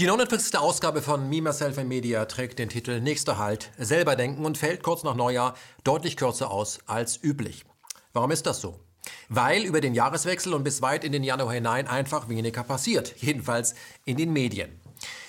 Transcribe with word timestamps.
Die 0.00 0.06
49. 0.06 0.58
Ausgabe 0.58 1.02
von 1.02 1.28
Me, 1.28 1.40
Myself 1.40 1.78
and 1.78 1.88
Media 1.88 2.24
trägt 2.24 2.58
den 2.58 2.68
Titel 2.68 3.00
Nächster 3.00 3.38
Halt, 3.38 3.70
selber 3.78 4.16
denken 4.16 4.44
und 4.44 4.58
fällt 4.58 4.82
kurz 4.82 5.04
nach 5.04 5.14
Neujahr 5.14 5.54
deutlich 5.84 6.16
kürzer 6.16 6.50
aus 6.50 6.80
als 6.86 7.22
üblich. 7.22 7.64
Warum 8.12 8.32
ist 8.32 8.44
das 8.44 8.60
so? 8.60 8.80
Weil 9.28 9.62
über 9.62 9.80
den 9.80 9.94
Jahreswechsel 9.94 10.52
und 10.52 10.64
bis 10.64 10.82
weit 10.82 11.04
in 11.04 11.12
den 11.12 11.22
Januar 11.22 11.52
hinein 11.52 11.86
einfach 11.86 12.28
weniger 12.28 12.64
passiert, 12.64 13.14
jedenfalls 13.20 13.76
in 14.04 14.16
den 14.16 14.32
Medien. 14.32 14.80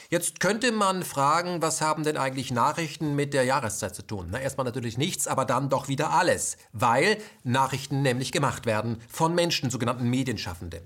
Jetzt 0.10 0.40
könnte 0.40 0.72
man 0.72 1.04
fragen, 1.04 1.62
was 1.62 1.82
haben 1.82 2.04
denn 2.04 2.18
eigentlich 2.18 2.52
Nachrichten 2.52 3.16
mit 3.16 3.34
der 3.34 3.44
Jahreszeit 3.44 3.96
zu 3.96 4.04
tun? 4.04 4.28
Na, 4.30 4.40
erstmal 4.40 4.66
natürlich 4.66 4.98
nichts, 4.98 5.28
aber 5.28 5.46
dann 5.46 5.70
doch 5.70 5.88
wieder 5.88 6.12
alles, 6.12 6.58
weil 6.74 7.18
Nachrichten 7.44 8.04
nämlich 8.04 8.32
gemacht 8.32 8.68
werden 8.68 9.02
von 9.10 9.34
Menschen, 9.34 9.72
sogenannten 9.72 10.08
Medienschaffenden. 10.08 10.82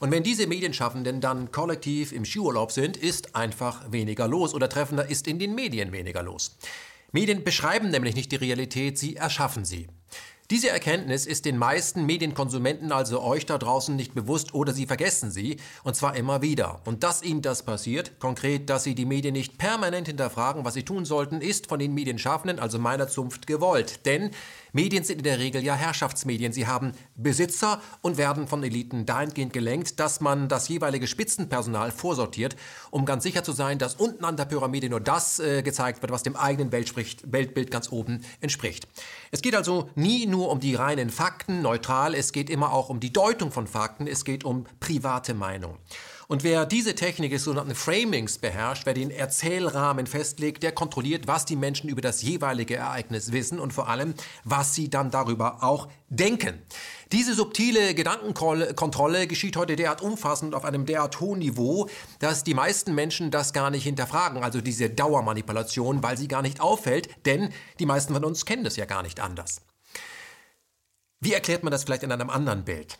Und 0.00 0.10
wenn 0.10 0.24
diese 0.24 0.48
Medienschaffenden 0.48 1.20
dann 1.20 1.52
kollektiv 1.52 2.10
im 2.10 2.24
Skiurlaub 2.24 2.72
sind, 2.72 2.96
ist 2.96 3.36
einfach 3.36 3.92
weniger 3.92 4.26
los 4.26 4.54
oder 4.54 4.68
treffender 4.68 5.08
ist 5.08 5.28
in 5.28 5.38
den 5.38 5.54
Medien 5.54 5.92
weniger 5.92 6.22
los. 6.22 6.56
Medien 7.12 7.44
beschreiben 7.44 7.90
nämlich 7.90 8.16
nicht 8.16 8.32
die 8.32 8.36
Realität, 8.36 8.98
sie 8.98 9.14
erschaffen 9.14 9.64
sie. 9.64 9.86
Diese 10.50 10.68
Erkenntnis 10.68 11.24
ist 11.24 11.46
den 11.46 11.56
meisten 11.56 12.04
Medienkonsumenten, 12.04 12.92
also 12.92 13.22
euch 13.22 13.46
da 13.46 13.56
draußen, 13.56 13.96
nicht 13.96 14.14
bewusst 14.14 14.52
oder 14.52 14.74
sie 14.74 14.84
vergessen 14.84 15.30
sie, 15.30 15.56
und 15.84 15.96
zwar 15.96 16.16
immer 16.16 16.42
wieder. 16.42 16.82
Und 16.84 17.02
dass 17.02 17.22
ihnen 17.22 17.40
das 17.40 17.62
passiert, 17.62 18.20
konkret, 18.20 18.68
dass 18.68 18.84
sie 18.84 18.94
die 18.94 19.06
Medien 19.06 19.32
nicht 19.32 19.56
permanent 19.56 20.06
hinterfragen, 20.06 20.66
was 20.66 20.74
sie 20.74 20.82
tun 20.82 21.06
sollten, 21.06 21.40
ist 21.40 21.68
von 21.68 21.78
den 21.78 21.94
Medienschaffenden, 21.94 22.58
also 22.58 22.78
meiner 22.78 23.08
Zunft, 23.08 23.46
gewollt. 23.46 24.04
Denn 24.04 24.32
Medien 24.74 25.04
sind 25.04 25.18
in 25.18 25.22
der 25.22 25.38
Regel 25.38 25.62
ja 25.62 25.76
Herrschaftsmedien. 25.76 26.52
Sie 26.52 26.66
haben 26.66 26.94
Besitzer 27.14 27.80
und 28.02 28.16
werden 28.16 28.48
von 28.48 28.64
Eliten 28.64 29.06
dahingehend 29.06 29.52
gelenkt, 29.52 30.00
dass 30.00 30.20
man 30.20 30.48
das 30.48 30.66
jeweilige 30.66 31.06
Spitzenpersonal 31.06 31.92
vorsortiert, 31.92 32.56
um 32.90 33.04
ganz 33.04 33.22
sicher 33.22 33.44
zu 33.44 33.52
sein, 33.52 33.78
dass 33.78 33.94
unten 33.94 34.24
an 34.24 34.36
der 34.36 34.46
Pyramide 34.46 34.90
nur 34.90 34.98
das 34.98 35.38
äh, 35.38 35.62
gezeigt 35.62 36.02
wird, 36.02 36.10
was 36.10 36.24
dem 36.24 36.34
eigenen 36.34 36.72
Weltbild 36.72 37.70
ganz 37.70 37.92
oben 37.92 38.24
entspricht. 38.40 38.88
Es 39.30 39.42
geht 39.42 39.54
also 39.54 39.90
nie 39.94 40.26
nur 40.26 40.50
um 40.50 40.58
die 40.58 40.74
reinen 40.74 41.10
Fakten, 41.10 41.62
neutral, 41.62 42.12
es 42.12 42.32
geht 42.32 42.50
immer 42.50 42.72
auch 42.72 42.88
um 42.88 42.98
die 42.98 43.12
Deutung 43.12 43.52
von 43.52 43.68
Fakten, 43.68 44.08
es 44.08 44.24
geht 44.24 44.42
um 44.42 44.64
private 44.80 45.34
Meinung. 45.34 45.78
Und 46.28 46.42
wer 46.42 46.64
diese 46.64 46.94
Technik 46.94 47.32
des 47.32 47.44
sogenannten 47.44 47.74
Framings 47.74 48.38
beherrscht, 48.38 48.86
wer 48.86 48.94
den 48.94 49.10
Erzählrahmen 49.10 50.06
festlegt, 50.06 50.62
der 50.62 50.72
kontrolliert, 50.72 51.26
was 51.26 51.44
die 51.44 51.56
Menschen 51.56 51.90
über 51.90 52.00
das 52.00 52.22
jeweilige 52.22 52.76
Ereignis 52.76 53.32
wissen 53.32 53.60
und 53.60 53.72
vor 53.72 53.88
allem, 53.88 54.14
was 54.44 54.74
sie 54.74 54.88
dann 54.88 55.10
darüber 55.10 55.62
auch 55.62 55.88
denken. 56.08 56.62
Diese 57.12 57.34
subtile 57.34 57.94
Gedankenkontrolle 57.94 59.26
geschieht 59.26 59.56
heute 59.56 59.76
derart 59.76 60.02
umfassend 60.02 60.54
auf 60.54 60.64
einem 60.64 60.86
derart 60.86 61.20
hohen 61.20 61.38
Niveau, 61.38 61.88
dass 62.18 62.44
die 62.44 62.54
meisten 62.54 62.94
Menschen 62.94 63.30
das 63.30 63.52
gar 63.52 63.70
nicht 63.70 63.84
hinterfragen, 63.84 64.42
also 64.42 64.60
diese 64.60 64.90
Dauermanipulation, 64.90 66.02
weil 66.02 66.16
sie 66.16 66.28
gar 66.28 66.42
nicht 66.42 66.60
auffällt, 66.60 67.08
denn 67.26 67.52
die 67.78 67.86
meisten 67.86 68.14
von 68.14 68.24
uns 68.24 68.46
kennen 68.46 68.64
das 68.64 68.76
ja 68.76 68.86
gar 68.86 69.02
nicht 69.02 69.20
anders. 69.20 69.60
Wie 71.20 71.32
erklärt 71.32 71.62
man 71.62 71.70
das 71.70 71.84
vielleicht 71.84 72.02
in 72.02 72.12
einem 72.12 72.30
anderen 72.30 72.64
Bild? 72.64 72.98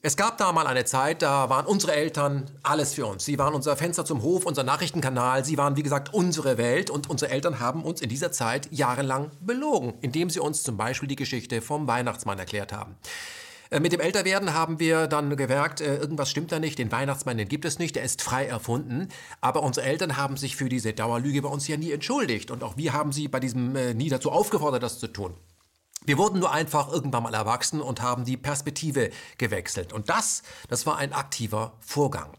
Es 0.00 0.16
gab 0.16 0.38
da 0.38 0.52
mal 0.52 0.68
eine 0.68 0.84
Zeit, 0.84 1.22
da 1.22 1.50
waren 1.50 1.66
unsere 1.66 1.92
Eltern 1.92 2.48
alles 2.62 2.94
für 2.94 3.04
uns. 3.04 3.24
Sie 3.24 3.36
waren 3.36 3.52
unser 3.52 3.76
Fenster 3.76 4.04
zum 4.04 4.22
Hof, 4.22 4.46
unser 4.46 4.62
Nachrichtenkanal. 4.62 5.44
Sie 5.44 5.58
waren, 5.58 5.76
wie 5.76 5.82
gesagt, 5.82 6.14
unsere 6.14 6.56
Welt. 6.56 6.88
Und 6.88 7.10
unsere 7.10 7.32
Eltern 7.32 7.58
haben 7.58 7.82
uns 7.82 8.00
in 8.00 8.08
dieser 8.08 8.30
Zeit 8.30 8.68
jahrelang 8.70 9.32
belogen, 9.40 9.94
indem 10.00 10.30
sie 10.30 10.38
uns 10.38 10.62
zum 10.62 10.76
Beispiel 10.76 11.08
die 11.08 11.16
Geschichte 11.16 11.60
vom 11.60 11.88
Weihnachtsmann 11.88 12.38
erklärt 12.38 12.72
haben. 12.72 12.94
Äh, 13.70 13.80
mit 13.80 13.90
dem 13.90 13.98
Älterwerden 13.98 14.54
haben 14.54 14.78
wir 14.78 15.08
dann 15.08 15.36
gemerkt, 15.36 15.80
äh, 15.80 15.96
irgendwas 15.96 16.30
stimmt 16.30 16.52
da 16.52 16.60
nicht, 16.60 16.78
den 16.78 16.92
Weihnachtsmann, 16.92 17.36
den 17.36 17.48
gibt 17.48 17.64
es 17.64 17.80
nicht, 17.80 17.96
der 17.96 18.04
ist 18.04 18.22
frei 18.22 18.46
erfunden. 18.46 19.08
Aber 19.40 19.64
unsere 19.64 19.84
Eltern 19.84 20.16
haben 20.16 20.36
sich 20.36 20.54
für 20.54 20.68
diese 20.68 20.92
Dauerlüge 20.92 21.42
bei 21.42 21.48
uns 21.48 21.66
ja 21.66 21.76
nie 21.76 21.90
entschuldigt. 21.90 22.52
Und 22.52 22.62
auch 22.62 22.76
wir 22.76 22.92
haben 22.92 23.10
sie 23.10 23.26
bei 23.26 23.40
diesem 23.40 23.74
äh, 23.74 23.94
nie 23.94 24.10
dazu 24.10 24.30
aufgefordert, 24.30 24.84
das 24.84 25.00
zu 25.00 25.08
tun. 25.08 25.34
Wir 26.08 26.16
wurden 26.16 26.38
nur 26.40 26.50
einfach 26.50 26.90
irgendwann 26.90 27.22
mal 27.22 27.34
erwachsen 27.34 27.82
und 27.82 28.00
haben 28.00 28.24
die 28.24 28.38
Perspektive 28.38 29.10
gewechselt. 29.36 29.92
Und 29.92 30.08
das, 30.08 30.42
das 30.68 30.86
war 30.86 30.96
ein 30.96 31.12
aktiver 31.12 31.74
Vorgang. 31.80 32.32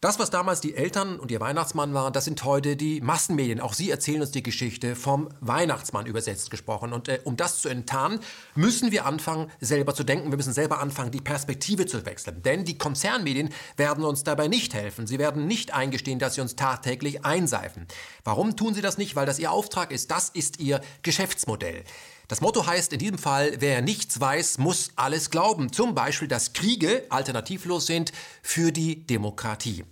Das, 0.00 0.18
was 0.18 0.30
damals 0.30 0.60
die 0.60 0.74
Eltern 0.74 1.20
und 1.20 1.30
ihr 1.30 1.38
Weihnachtsmann 1.38 1.94
waren, 1.94 2.12
das 2.12 2.24
sind 2.24 2.42
heute 2.42 2.74
die 2.74 3.00
Massenmedien. 3.00 3.60
Auch 3.60 3.72
sie 3.72 3.88
erzählen 3.88 4.20
uns 4.20 4.32
die 4.32 4.42
Geschichte 4.42 4.96
vom 4.96 5.28
Weihnachtsmann 5.40 6.06
übersetzt 6.06 6.50
gesprochen. 6.50 6.92
Und 6.92 7.08
äh, 7.08 7.20
um 7.22 7.36
das 7.36 7.62
zu 7.62 7.68
enttarnen, 7.68 8.18
müssen 8.56 8.90
wir 8.90 9.06
anfangen, 9.06 9.48
selber 9.60 9.94
zu 9.94 10.02
denken. 10.02 10.30
Wir 10.30 10.36
müssen 10.36 10.52
selber 10.52 10.80
anfangen, 10.80 11.12
die 11.12 11.20
Perspektive 11.20 11.86
zu 11.86 12.04
wechseln. 12.04 12.42
Denn 12.42 12.64
die 12.64 12.78
Konzernmedien 12.78 13.50
werden 13.76 14.04
uns 14.04 14.24
dabei 14.24 14.48
nicht 14.48 14.74
helfen. 14.74 15.06
Sie 15.06 15.20
werden 15.20 15.46
nicht 15.46 15.72
eingestehen, 15.72 16.18
dass 16.18 16.34
sie 16.34 16.40
uns 16.40 16.56
tagtäglich 16.56 17.24
einseifen. 17.24 17.86
Warum 18.24 18.56
tun 18.56 18.74
sie 18.74 18.82
das 18.82 18.98
nicht? 18.98 19.14
Weil 19.14 19.24
das 19.24 19.38
ihr 19.38 19.52
Auftrag 19.52 19.92
ist. 19.92 20.10
Das 20.10 20.30
ist 20.30 20.58
ihr 20.58 20.80
Geschäftsmodell. 21.02 21.84
Das 22.28 22.40
Motto 22.40 22.66
heißt 22.66 22.92
in 22.92 22.98
diesem 22.98 23.18
Fall, 23.18 23.56
wer 23.58 23.82
nichts 23.82 24.18
weiß, 24.20 24.58
muss 24.58 24.90
alles 24.96 25.30
glauben. 25.30 25.72
Zum 25.72 25.94
Beispiel, 25.94 26.28
dass 26.28 26.54
Kriege 26.54 27.04
alternativlos 27.10 27.86
sind 27.86 28.12
für 28.42 28.72
die 28.72 29.06
Demokratie. 29.06 29.84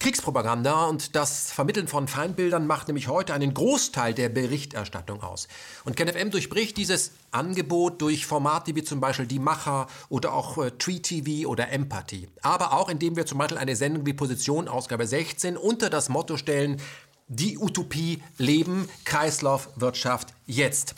Kriegspropaganda 0.00 0.86
und 0.86 1.14
das 1.14 1.52
Vermitteln 1.52 1.86
von 1.86 2.08
Feindbildern 2.08 2.66
macht 2.66 2.88
nämlich 2.88 3.08
heute 3.08 3.34
einen 3.34 3.52
Großteil 3.52 4.14
der 4.14 4.30
Berichterstattung 4.30 5.22
aus. 5.22 5.46
Und 5.84 5.94
KenFM 5.94 6.30
durchbricht 6.30 6.78
dieses 6.78 7.12
Angebot 7.32 8.00
durch 8.00 8.24
Formate 8.24 8.74
wie 8.74 8.82
zum 8.82 9.00
Beispiel 9.00 9.26
Die 9.26 9.38
Macher 9.38 9.88
oder 10.08 10.32
auch 10.32 10.56
äh, 10.56 10.70
Tree 10.70 11.00
TV 11.00 11.46
oder 11.46 11.70
Empathy. 11.70 12.28
Aber 12.40 12.72
auch 12.72 12.88
indem 12.88 13.14
wir 13.14 13.26
zum 13.26 13.36
Beispiel 13.36 13.58
eine 13.58 13.76
Sendung 13.76 14.06
wie 14.06 14.14
Position 14.14 14.68
Ausgabe 14.68 15.06
16 15.06 15.58
unter 15.58 15.90
das 15.90 16.08
Motto 16.08 16.38
stellen, 16.38 16.80
die 17.28 17.58
Utopie 17.58 18.22
leben, 18.38 18.88
Kreislaufwirtschaft 19.04 20.28
jetzt. 20.46 20.94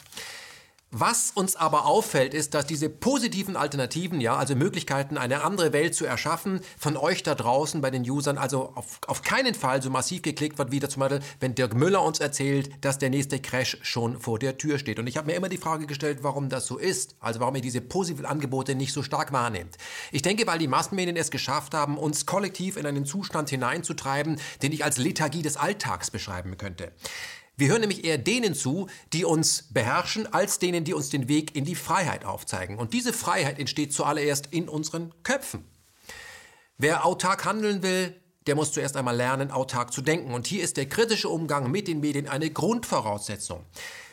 Was 0.95 1.31
uns 1.31 1.57
aber 1.57 1.87
auffällt, 1.87 2.35
ist, 2.35 2.53
dass 2.53 2.67
diese 2.67 2.91
positiven 2.91 3.57
Alternativen, 3.57 4.21
ja, 4.21 4.37
also 4.37 4.55
Möglichkeiten, 4.55 5.17
eine 5.17 5.43
andere 5.43 5.73
Welt 5.73 5.95
zu 5.95 6.05
erschaffen, 6.05 6.61
von 6.77 6.99
euch 6.99 7.23
da 7.23 7.35
draußen 7.35 7.81
bei 7.81 7.91
den 7.91 8.03
Usern, 8.03 8.37
also 8.37 8.73
auf, 8.75 9.01
auf 9.07 9.23
keinen 9.23 9.55
Fall 9.55 9.81
so 9.81 9.89
massiv 9.89 10.21
geklickt 10.21 10.59
wird, 10.59 10.71
wie 10.71 10.81
zum 10.81 11.01
Beispiel, 11.01 11.21
wenn 11.41 11.55
Dirk 11.55 11.75
Müller 11.75 12.03
uns 12.03 12.21
erzählt, 12.21 12.69
dass 12.83 12.99
der 12.99 13.09
nächste 13.09 13.41
Crash 13.41 13.79
schon 13.81 14.21
vor 14.21 14.39
der 14.39 14.59
Tür 14.59 14.79
steht. 14.79 14.99
Und 14.99 15.07
ich 15.07 15.17
habe 15.17 15.29
mir 15.29 15.35
immer 15.35 15.49
die 15.49 15.57
Frage 15.57 15.87
gestellt, 15.87 16.19
warum 16.21 16.51
das 16.51 16.67
so 16.67 16.77
ist, 16.77 17.15
also 17.21 17.41
warum 17.41 17.55
ihr 17.55 17.63
diese 17.63 17.81
positiven 17.81 18.27
Angebote 18.27 18.75
nicht 18.75 18.93
so 18.93 19.03
stark 19.03 19.33
wahrnehmt. 19.33 19.79
Ich 20.11 20.21
denke, 20.21 20.47
weil 20.47 20.59
die 20.59 20.69
Massenmedien 20.69 21.17
es 21.17 21.31
geschafft 21.31 21.73
haben, 21.73 21.97
uns 21.97 22.27
kollektiv 22.27 22.77
in 22.77 22.85
einen 22.85 23.07
Zustand 23.07 23.49
hineinzutreiben, 23.49 24.39
den 24.61 24.73
ich 24.73 24.85
als 24.85 24.99
Lethargie 24.99 25.41
des 25.41 25.57
Alltags 25.57 26.11
beschreiben 26.11 26.59
könnte. 26.59 26.93
Wir 27.57 27.69
hören 27.69 27.81
nämlich 27.81 28.05
eher 28.05 28.19
denen 28.19 28.55
zu, 28.55 28.89
die 29.13 29.25
uns 29.25 29.69
beherrschen, 29.71 30.33
als 30.33 30.59
denen, 30.59 30.85
die 30.85 30.95
uns 30.95 31.11
den 31.11 31.29
Weg 31.29 31.55
in 31.55 31.65
die 31.65 31.75
Freiheit 31.75 32.25
aufzeigen. 32.25 32.79
Und 32.79 32.95
diese 32.95 33.13
Freiheit 33.13 33.59
entsteht 33.59 33.93
zuallererst 33.93 34.49
in 34.51 34.69
unseren 34.69 35.13
Köpfen. 35.23 35.65
Wer 36.79 37.05
autark 37.05 37.45
handeln 37.45 37.83
will, 37.83 38.17
der 38.47 38.57
muss 38.57 38.73
zuerst 38.73 38.97
einmal 38.97 39.17
lernen, 39.17 39.51
autark 39.51 39.93
zu 39.93 40.03
denken. 40.03 40.35
Und 40.35 40.47
hier 40.47 40.65
ist 40.65 40.77
der 40.77 40.89
kritische 40.89 41.29
Umgang 41.29 41.71
mit 41.71 41.89
den 41.89 42.01
Medien 42.01 42.29
eine 42.29 42.51
Grundvoraussetzung. 42.51 43.65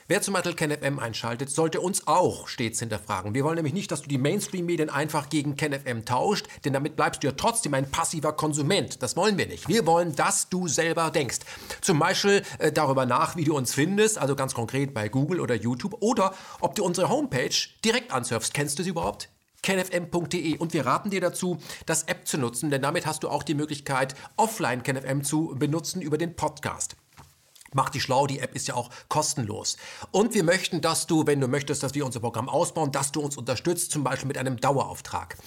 Wer 0.09 0.23
zum 0.23 0.33
Beispiel 0.33 0.55
KenFM 0.55 0.97
einschaltet, 0.97 1.51
sollte 1.51 1.81
uns 1.81 2.07
auch 2.07 2.47
stets 2.47 2.79
hinterfragen. 2.79 3.35
Wir 3.35 3.43
wollen 3.43 3.57
nämlich 3.57 3.75
nicht, 3.75 3.91
dass 3.91 4.01
du 4.01 4.09
die 4.09 4.17
Mainstream-Medien 4.17 4.89
einfach 4.89 5.29
gegen 5.29 5.55
KenFM 5.55 6.03
tauscht, 6.03 6.47
denn 6.65 6.73
damit 6.73 6.95
bleibst 6.95 7.21
du 7.21 7.27
ja 7.27 7.33
trotzdem 7.33 7.75
ein 7.75 7.91
passiver 7.91 8.33
Konsument. 8.33 9.03
Das 9.03 9.15
wollen 9.15 9.37
wir 9.37 9.45
nicht. 9.45 9.69
Wir 9.69 9.85
wollen, 9.85 10.15
dass 10.15 10.49
du 10.49 10.67
selber 10.67 11.11
denkst. 11.11 11.41
Zum 11.81 11.99
Beispiel 11.99 12.41
äh, 12.57 12.71
darüber 12.71 13.05
nach, 13.05 13.35
wie 13.35 13.43
du 13.43 13.55
uns 13.55 13.75
findest, 13.75 14.17
also 14.17 14.35
ganz 14.35 14.55
konkret 14.55 14.95
bei 14.95 15.09
Google 15.09 15.41
oder 15.41 15.53
YouTube, 15.53 15.97
oder 15.99 16.33
ob 16.59 16.73
du 16.73 16.83
unsere 16.83 17.09
Homepage 17.09 17.53
direkt 17.85 18.11
ansurfst. 18.11 18.55
Kennst 18.55 18.79
du 18.79 18.83
sie 18.83 18.89
überhaupt? 18.89 19.29
kenfm.de 19.61 20.57
und 20.57 20.73
wir 20.73 20.87
raten 20.87 21.11
dir 21.11 21.21
dazu, 21.21 21.59
das 21.85 22.03
App 22.03 22.25
zu 22.25 22.39
nutzen, 22.39 22.71
denn 22.71 22.81
damit 22.81 23.05
hast 23.05 23.21
du 23.21 23.29
auch 23.29 23.43
die 23.43 23.53
Möglichkeit, 23.53 24.15
offline 24.37 24.81
KenFM 24.81 25.23
zu 25.23 25.53
benutzen 25.55 26.01
über 26.01 26.17
den 26.17 26.35
Podcast. 26.35 26.95
Mach 27.73 27.89
dich 27.89 28.03
schlau, 28.03 28.27
die 28.27 28.39
App 28.39 28.55
ist 28.55 28.67
ja 28.67 28.75
auch 28.75 28.89
kostenlos. 29.09 29.77
Und 30.11 30.33
wir 30.33 30.43
möchten, 30.43 30.81
dass 30.81 31.07
du, 31.07 31.27
wenn 31.27 31.39
du 31.39 31.47
möchtest, 31.47 31.83
dass 31.83 31.93
wir 31.93 32.05
unser 32.05 32.19
Programm 32.19 32.49
ausbauen, 32.49 32.91
dass 32.91 33.11
du 33.11 33.21
uns 33.21 33.37
unterstützt, 33.37 33.91
zum 33.91 34.03
Beispiel 34.03 34.27
mit 34.27 34.37
einem 34.37 34.57
Dauerauftrag. 34.57 35.37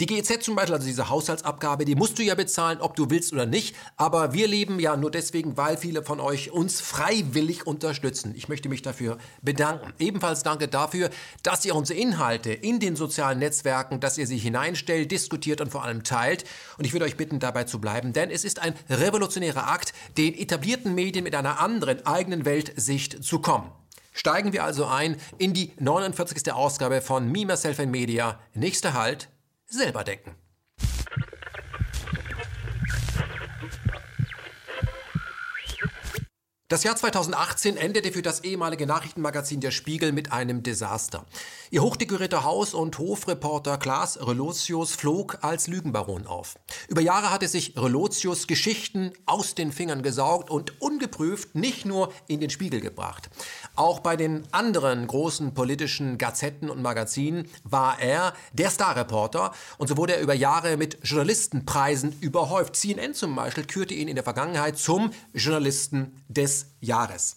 Die 0.00 0.06
GEZ 0.06 0.42
zum 0.42 0.56
Beispiel, 0.56 0.74
also 0.74 0.88
diese 0.88 1.08
Haushaltsabgabe, 1.08 1.84
die 1.84 1.94
musst 1.94 2.18
du 2.18 2.24
ja 2.24 2.34
bezahlen, 2.34 2.80
ob 2.80 2.96
du 2.96 3.10
willst 3.10 3.32
oder 3.32 3.46
nicht. 3.46 3.76
Aber 3.96 4.32
wir 4.32 4.48
leben 4.48 4.80
ja 4.80 4.96
nur 4.96 5.12
deswegen, 5.12 5.56
weil 5.56 5.76
viele 5.76 6.02
von 6.02 6.18
euch 6.18 6.50
uns 6.50 6.80
freiwillig 6.80 7.68
unterstützen. 7.68 8.34
Ich 8.36 8.48
möchte 8.48 8.68
mich 8.68 8.82
dafür 8.82 9.18
bedanken. 9.40 9.92
Ebenfalls 10.00 10.42
danke 10.42 10.66
dafür, 10.66 11.10
dass 11.44 11.64
ihr 11.64 11.76
unsere 11.76 12.00
Inhalte 12.00 12.52
in 12.52 12.80
den 12.80 12.96
sozialen 12.96 13.38
Netzwerken, 13.38 14.00
dass 14.00 14.18
ihr 14.18 14.26
sie 14.26 14.36
hineinstellt, 14.38 15.12
diskutiert 15.12 15.60
und 15.60 15.70
vor 15.70 15.84
allem 15.84 16.02
teilt. 16.02 16.44
Und 16.76 16.86
ich 16.86 16.92
würde 16.92 17.04
euch 17.04 17.16
bitten, 17.16 17.38
dabei 17.38 17.62
zu 17.62 17.80
bleiben, 17.80 18.12
denn 18.12 18.30
es 18.30 18.44
ist 18.44 18.58
ein 18.58 18.74
revolutionärer 18.90 19.68
Akt, 19.68 19.92
den 20.18 20.34
etablierten 20.34 20.96
Medien 20.96 21.22
mit 21.22 21.36
einer 21.36 21.60
anderen 21.60 22.04
eigenen 22.04 22.44
Weltsicht 22.44 23.22
zu 23.22 23.38
kommen. 23.38 23.70
Steigen 24.12 24.52
wir 24.52 24.64
also 24.64 24.86
ein 24.86 25.16
in 25.38 25.54
die 25.54 25.72
49. 25.78 26.52
Ausgabe 26.52 27.00
von 27.00 27.30
Me, 27.30 27.46
Myself 27.46 27.78
and 27.78 27.90
Media. 27.90 28.40
Nächster 28.54 28.94
Halt, 28.94 29.28
selber 29.74 30.06
denken. 30.06 30.43
Das 36.74 36.82
Jahr 36.82 36.96
2018 36.96 37.76
endete 37.76 38.10
für 38.10 38.22
das 38.22 38.42
ehemalige 38.42 38.84
Nachrichtenmagazin 38.84 39.60
Der 39.60 39.70
Spiegel 39.70 40.10
mit 40.10 40.32
einem 40.32 40.64
Desaster. 40.64 41.24
Ihr 41.70 41.84
hochdekorierter 41.84 42.42
Haus- 42.42 42.74
und 42.74 42.98
Hofreporter 42.98 43.78
Klaas 43.78 44.18
Relotius 44.20 44.90
flog 44.90 45.38
als 45.42 45.68
Lügenbaron 45.68 46.26
auf. 46.26 46.58
Über 46.88 47.00
Jahre 47.00 47.30
hatte 47.30 47.46
sich 47.46 47.76
Relotius 47.76 48.48
Geschichten 48.48 49.12
aus 49.24 49.54
den 49.54 49.70
Fingern 49.70 50.02
gesaugt 50.02 50.50
und 50.50 50.80
ungeprüft 50.82 51.54
nicht 51.54 51.84
nur 51.84 52.12
in 52.26 52.40
den 52.40 52.50
Spiegel 52.50 52.80
gebracht. 52.80 53.30
Auch 53.76 54.00
bei 54.00 54.16
den 54.16 54.42
anderen 54.50 55.06
großen 55.06 55.54
politischen 55.54 56.18
Gazetten 56.18 56.70
und 56.70 56.82
Magazinen 56.82 57.48
war 57.62 58.00
er 58.00 58.34
der 58.52 58.70
Starreporter 58.70 59.52
und 59.78 59.86
so 59.86 59.96
wurde 59.96 60.16
er 60.16 60.22
über 60.22 60.34
Jahre 60.34 60.76
mit 60.76 60.98
Journalistenpreisen 61.04 62.16
überhäuft. 62.20 62.74
CNN 62.74 63.14
zum 63.14 63.36
Beispiel 63.36 63.64
kürte 63.64 63.94
ihn 63.94 64.08
in 64.08 64.16
der 64.16 64.24
Vergangenheit 64.24 64.76
zum 64.76 65.12
Journalisten 65.34 66.20
des 66.26 66.63
Jahres. 66.80 67.36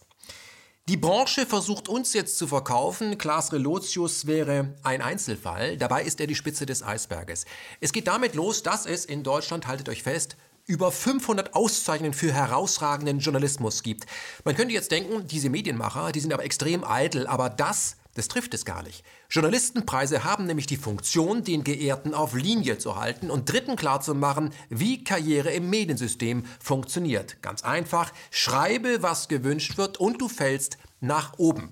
Die 0.89 0.95
Branche 0.95 1.45
versucht 1.45 1.89
uns 1.89 2.13
jetzt 2.13 2.37
zu 2.37 2.47
verkaufen, 2.47 3.17
Klaas 3.17 3.51
Relotius 3.51 4.25
wäre 4.25 4.73
ein 4.83 5.01
Einzelfall, 5.01 5.75
dabei 5.75 6.03
ist 6.03 6.21
er 6.21 6.27
die 6.27 6.35
Spitze 6.35 6.65
des 6.65 6.81
Eisberges. 6.81 7.45
Es 7.81 7.91
geht 7.91 8.07
damit 8.07 8.35
los, 8.35 8.63
dass 8.63 8.85
es 8.85 9.03
in 9.03 9.21
Deutschland, 9.23 9.67
haltet 9.67 9.89
euch 9.89 10.03
fest, 10.03 10.37
über 10.65 10.91
500 10.91 11.55
Auszeichnungen 11.55 12.13
für 12.13 12.31
herausragenden 12.31 13.19
Journalismus 13.19 13.83
gibt. 13.83 14.05
Man 14.45 14.55
könnte 14.55 14.73
jetzt 14.73 14.91
denken, 14.91 15.27
diese 15.27 15.49
Medienmacher, 15.49 16.11
die 16.11 16.19
sind 16.19 16.33
aber 16.33 16.43
extrem 16.43 16.85
eitel, 16.85 17.27
aber 17.27 17.49
das 17.49 17.97
das 18.17 18.27
trifft 18.27 18.55
es 18.55 18.65
gar 18.65 18.81
nicht. 18.81 19.03
Journalistenpreise 19.29 20.23
haben 20.23 20.45
nämlich 20.47 20.65
die 20.65 20.77
Funktion, 20.77 21.43
den 21.43 21.63
Geehrten 21.63 22.15
auf 22.15 22.33
Linie 22.33 22.79
zu 22.79 22.95
halten 22.95 23.29
und 23.29 23.51
Dritten 23.51 23.75
klarzumachen, 23.75 24.51
wie 24.69 25.03
Karriere 25.03 25.51
im 25.51 25.69
Mediensystem 25.69 26.43
funktioniert. 26.59 27.41
Ganz 27.43 27.63
einfach, 27.63 28.11
schreibe, 28.31 29.03
was 29.03 29.27
gewünscht 29.27 29.77
wird 29.77 29.99
und 29.99 30.19
du 30.19 30.29
fällst 30.29 30.79
nach 30.99 31.37
oben. 31.37 31.71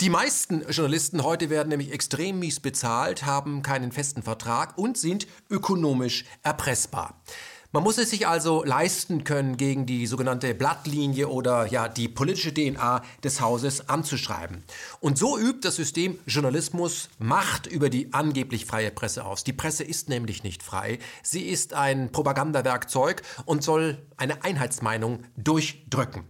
Die 0.00 0.10
meisten 0.10 0.64
Journalisten 0.70 1.24
heute 1.24 1.50
werden 1.50 1.70
nämlich 1.70 1.90
extrem 1.90 2.38
mies 2.38 2.60
bezahlt, 2.60 3.26
haben 3.26 3.62
keinen 3.62 3.90
festen 3.90 4.22
Vertrag 4.22 4.78
und 4.78 4.96
sind 4.96 5.26
ökonomisch 5.50 6.24
erpressbar. 6.44 7.20
Man 7.70 7.82
muss 7.82 7.98
es 7.98 8.08
sich 8.08 8.26
also 8.26 8.64
leisten 8.64 9.24
können, 9.24 9.58
gegen 9.58 9.84
die 9.84 10.06
sogenannte 10.06 10.54
Blattlinie 10.54 11.28
oder 11.28 11.66
ja 11.66 11.86
die 11.86 12.08
politische 12.08 12.54
DNA 12.54 13.02
des 13.22 13.42
Hauses 13.42 13.90
anzuschreiben. 13.90 14.64
Und 15.00 15.18
so 15.18 15.38
übt 15.38 15.60
das 15.68 15.76
System 15.76 16.18
Journalismus 16.26 17.10
Macht 17.18 17.66
über 17.66 17.90
die 17.90 18.14
angeblich 18.14 18.64
freie 18.64 18.90
Presse 18.90 19.22
aus. 19.26 19.44
Die 19.44 19.52
Presse 19.52 19.84
ist 19.84 20.08
nämlich 20.08 20.42
nicht 20.42 20.62
frei. 20.62 20.98
Sie 21.22 21.42
ist 21.42 21.74
ein 21.74 22.10
Propagandawerkzeug 22.10 23.20
und 23.44 23.62
soll 23.62 23.98
eine 24.16 24.42
Einheitsmeinung 24.44 25.24
durchdrücken. 25.36 26.24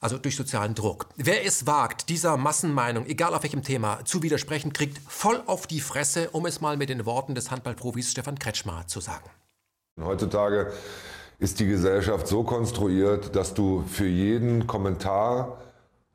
Also 0.00 0.18
durch 0.18 0.34
sozialen 0.34 0.74
Druck. 0.74 1.10
Wer 1.14 1.46
es 1.46 1.68
wagt, 1.68 2.08
dieser 2.08 2.36
Massenmeinung, 2.36 3.06
egal 3.06 3.34
auf 3.34 3.44
welchem 3.44 3.62
Thema, 3.62 4.04
zu 4.04 4.24
widersprechen, 4.24 4.72
kriegt 4.72 5.00
voll 5.06 5.44
auf 5.46 5.68
die 5.68 5.80
Fresse, 5.80 6.30
um 6.30 6.44
es 6.44 6.60
mal 6.60 6.76
mit 6.76 6.88
den 6.88 7.06
Worten 7.06 7.36
des 7.36 7.52
Handballprofis 7.52 8.10
Stefan 8.10 8.36
Kretschmer 8.36 8.88
zu 8.88 8.98
sagen. 8.98 9.30
Heutzutage 10.02 10.72
ist 11.38 11.60
die 11.60 11.66
Gesellschaft 11.66 12.26
so 12.26 12.42
konstruiert, 12.42 13.36
dass 13.36 13.54
du 13.54 13.84
für 13.86 14.06
jeden 14.06 14.66
Kommentar 14.66 15.58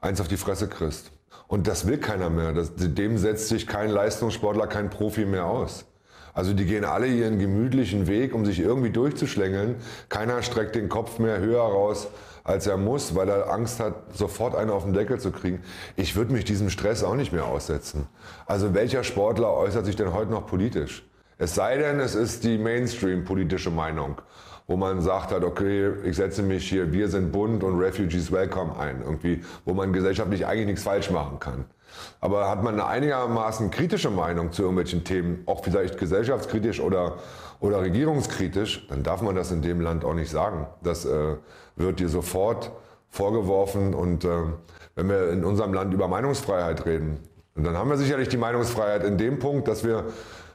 eins 0.02 0.20
auf 0.20 0.28
die 0.28 0.38
Fresse 0.38 0.68
kriegst. 0.68 1.12
Und 1.48 1.68
das 1.68 1.88
will 1.88 1.98
keiner 1.98 2.30
mehr. 2.30 2.54
Das, 2.54 2.72
dem 2.76 3.18
setzt 3.18 3.48
sich 3.48 3.68
kein 3.68 3.90
Leistungssportler, 3.90 4.68
kein 4.68 4.90
Profi 4.90 5.26
mehr 5.26 5.46
aus. 5.46 5.86
Also 6.34 6.54
die 6.54 6.66
gehen 6.66 6.86
alle 6.86 7.08
ihren 7.08 7.40
gemütlichen 7.40 8.08
Weg, 8.08 8.36
um 8.36 8.46
sich 8.46 8.60
irgendwie 8.60 8.92
durchzuschlängeln. 8.92 9.76
Keiner 10.10 10.44
streckt 10.44 10.76
den 10.76 10.90
Kopf 10.90 11.18
mehr 11.18 11.40
höher 11.40 11.62
raus, 11.62 12.08
als 12.44 12.68
er 12.68 12.78
muss, 12.78 13.16
weil 13.16 13.30
er 13.30 13.50
Angst 13.52 13.80
hat, 13.80 13.96
sofort 14.14 14.56
einen 14.56 14.70
auf 14.70 14.84
den 14.84 14.94
Deckel 14.94 15.20
zu 15.20 15.31
kriegen. 15.31 15.64
Ich 15.96 16.16
würde 16.16 16.34
mich 16.34 16.46
diesem 16.46 16.70
Stress 16.70 17.04
auch 17.04 17.16
nicht 17.16 17.31
mehr 17.31 17.46
aussetzen. 17.46 18.08
Also 18.46 18.74
welcher 18.74 19.04
Sportler 19.04 19.54
äußert 19.54 19.86
sich 19.86 19.96
denn 19.96 20.14
heute 20.14 20.31
noch 20.31 20.46
politisch? 20.48 21.08
Es 21.41 21.56
sei 21.56 21.77
denn, 21.77 22.01
es 22.01 22.15
ist 22.15 22.44
die 22.44 22.57
Mainstream-politische 22.57 23.71
Meinung, 23.71 24.21
wo 24.68 24.75
man 24.75 25.00
sagt 25.00 25.31
hat, 25.31 25.45
okay, 25.45 25.89
ich 26.03 26.18
setze 26.18 26.44
mich 26.44 26.68
hier, 26.68 26.91
wir 26.91 27.07
sind 27.07 27.31
bunt 27.31 27.63
und 27.63 27.80
Refugees 27.80 28.30
welcome 28.30 28.77
ein, 28.77 29.01
irgendwie, 29.01 29.41
wo 29.63 29.74
man 29.74 29.94
gesellschaftlich 29.94 30.45
eigentlich 30.45 30.65
nichts 30.65 30.83
falsch 30.83 31.09
machen 31.09 31.39
kann. 31.39 31.63
Aber 32.19 32.50
hat 32.50 32.62
man 32.62 32.74
eine 32.74 32.88
einigermaßen 32.88 33.71
kritische 33.71 34.09
Meinung 34.09 34.51
zu 34.51 34.63
irgendwelchen 34.63 35.06
Themen, 35.06 35.44
auch 35.45 35.63
vielleicht 35.63 35.97
gesellschaftskritisch 35.97 36.81
oder, 36.81 37.19
oder 37.62 37.81
regierungskritisch, 37.83 38.88
dann 38.89 39.03
darf 39.03 39.21
man 39.21 39.33
das 39.33 39.53
in 39.53 39.62
dem 39.62 39.80
Land 39.80 40.03
auch 40.03 40.15
nicht 40.15 40.30
sagen. 40.30 40.68
Das 40.83 41.06
äh, 41.06 41.35
wird 41.77 42.01
dir 42.01 42.09
sofort 42.09 42.69
vorgeworfen 43.12 43.94
und 43.94 44.25
äh, 44.25 44.30
wenn 44.95 45.07
wir 45.07 45.31
in 45.31 45.45
unserem 45.45 45.74
Land 45.74 45.94
über 45.94 46.09
Meinungsfreiheit 46.09 46.85
reden, 46.85 47.18
dann 47.56 47.77
haben 47.77 47.89
wir 47.89 47.97
sicherlich 47.97 48.27
die 48.27 48.38
Meinungsfreiheit 48.38 49.03
in 49.03 49.18
dem 49.18 49.39
Punkt, 49.39 49.68
dass 49.68 49.83
wir 49.83 50.06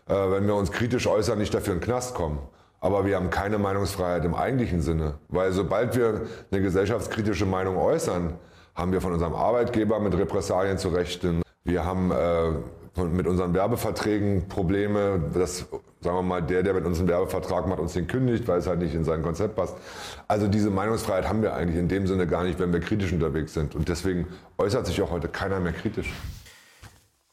äh, 0.06 0.14
wenn 0.14 0.46
wir 0.46 0.54
uns 0.54 0.70
kritisch 0.72 1.06
äußern, 1.06 1.38
nicht 1.38 1.54
dafür 1.54 1.74
in 1.74 1.80
den 1.80 1.84
Knast 1.84 2.14
kommen. 2.14 2.38
Aber 2.80 3.06
wir 3.06 3.16
haben 3.16 3.30
keine 3.30 3.58
Meinungsfreiheit 3.58 4.24
im 4.24 4.34
eigentlichen 4.34 4.82
Sinne. 4.82 5.14
Weil 5.28 5.52
sobald 5.52 5.96
wir 5.96 6.22
eine 6.50 6.60
gesellschaftskritische 6.60 7.46
Meinung 7.46 7.78
äußern, 7.78 8.34
haben 8.74 8.92
wir 8.92 9.00
von 9.00 9.12
unserem 9.12 9.34
Arbeitgeber 9.34 10.00
mit 10.00 10.16
Repressalien 10.16 10.76
zu 10.76 10.88
rechnen. 10.88 11.42
Wir 11.64 11.84
haben 11.86 12.10
äh, 12.10 13.02
mit 13.02 13.26
unseren 13.26 13.54
Werbeverträgen 13.54 14.48
Probleme, 14.48 15.20
dass, 15.32 15.66
sagen 16.00 16.16
wir 16.16 16.22
mal, 16.22 16.42
der, 16.42 16.62
der 16.62 16.74
mit 16.74 16.84
uns 16.84 16.98
einen 16.98 17.08
Werbevertrag 17.08 17.66
macht, 17.66 17.80
uns 17.80 17.94
den 17.94 18.06
kündigt, 18.06 18.46
weil 18.46 18.58
es 18.58 18.66
halt 18.66 18.80
nicht 18.80 18.94
in 18.94 19.04
sein 19.04 19.22
Konzept 19.22 19.56
passt. 19.56 19.76
Also 20.28 20.46
diese 20.46 20.70
Meinungsfreiheit 20.70 21.28
haben 21.28 21.42
wir 21.42 21.54
eigentlich 21.54 21.78
in 21.78 21.88
dem 21.88 22.06
Sinne 22.06 22.26
gar 22.26 22.44
nicht, 22.44 22.58
wenn 22.60 22.72
wir 22.72 22.80
kritisch 22.80 23.12
unterwegs 23.12 23.54
sind. 23.54 23.74
Und 23.74 23.88
deswegen 23.88 24.26
äußert 24.58 24.86
sich 24.86 25.00
auch 25.02 25.10
heute 25.10 25.28
keiner 25.28 25.58
mehr 25.58 25.72
kritisch. 25.72 26.12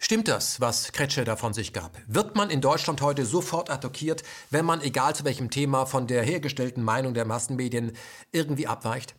Stimmt 0.04 0.28
das, 0.28 0.60
was 0.60 0.94
Kretsche 0.94 1.26
da 1.26 1.36
von 1.36 1.54
sich 1.54 1.74
gab? 1.74 1.96
Wird 2.08 2.36
man 2.36 2.50
in 2.50 2.60
Deutschland 2.60 3.02
heute 3.02 3.24
sofort 3.24 3.70
attackiert, 3.70 4.24
wenn 4.50 4.66
man, 4.66 4.82
egal 4.82 5.16
zu 5.16 5.26
welchem 5.26 5.52
Thema, 5.52 5.86
von 5.86 6.08
der 6.08 6.24
hergestellten 6.24 6.84
Meinung 6.84 7.14
der 7.14 7.26
Massenmedien 7.26 7.92
irgendwie 8.32 8.66
abweicht? 8.66 9.14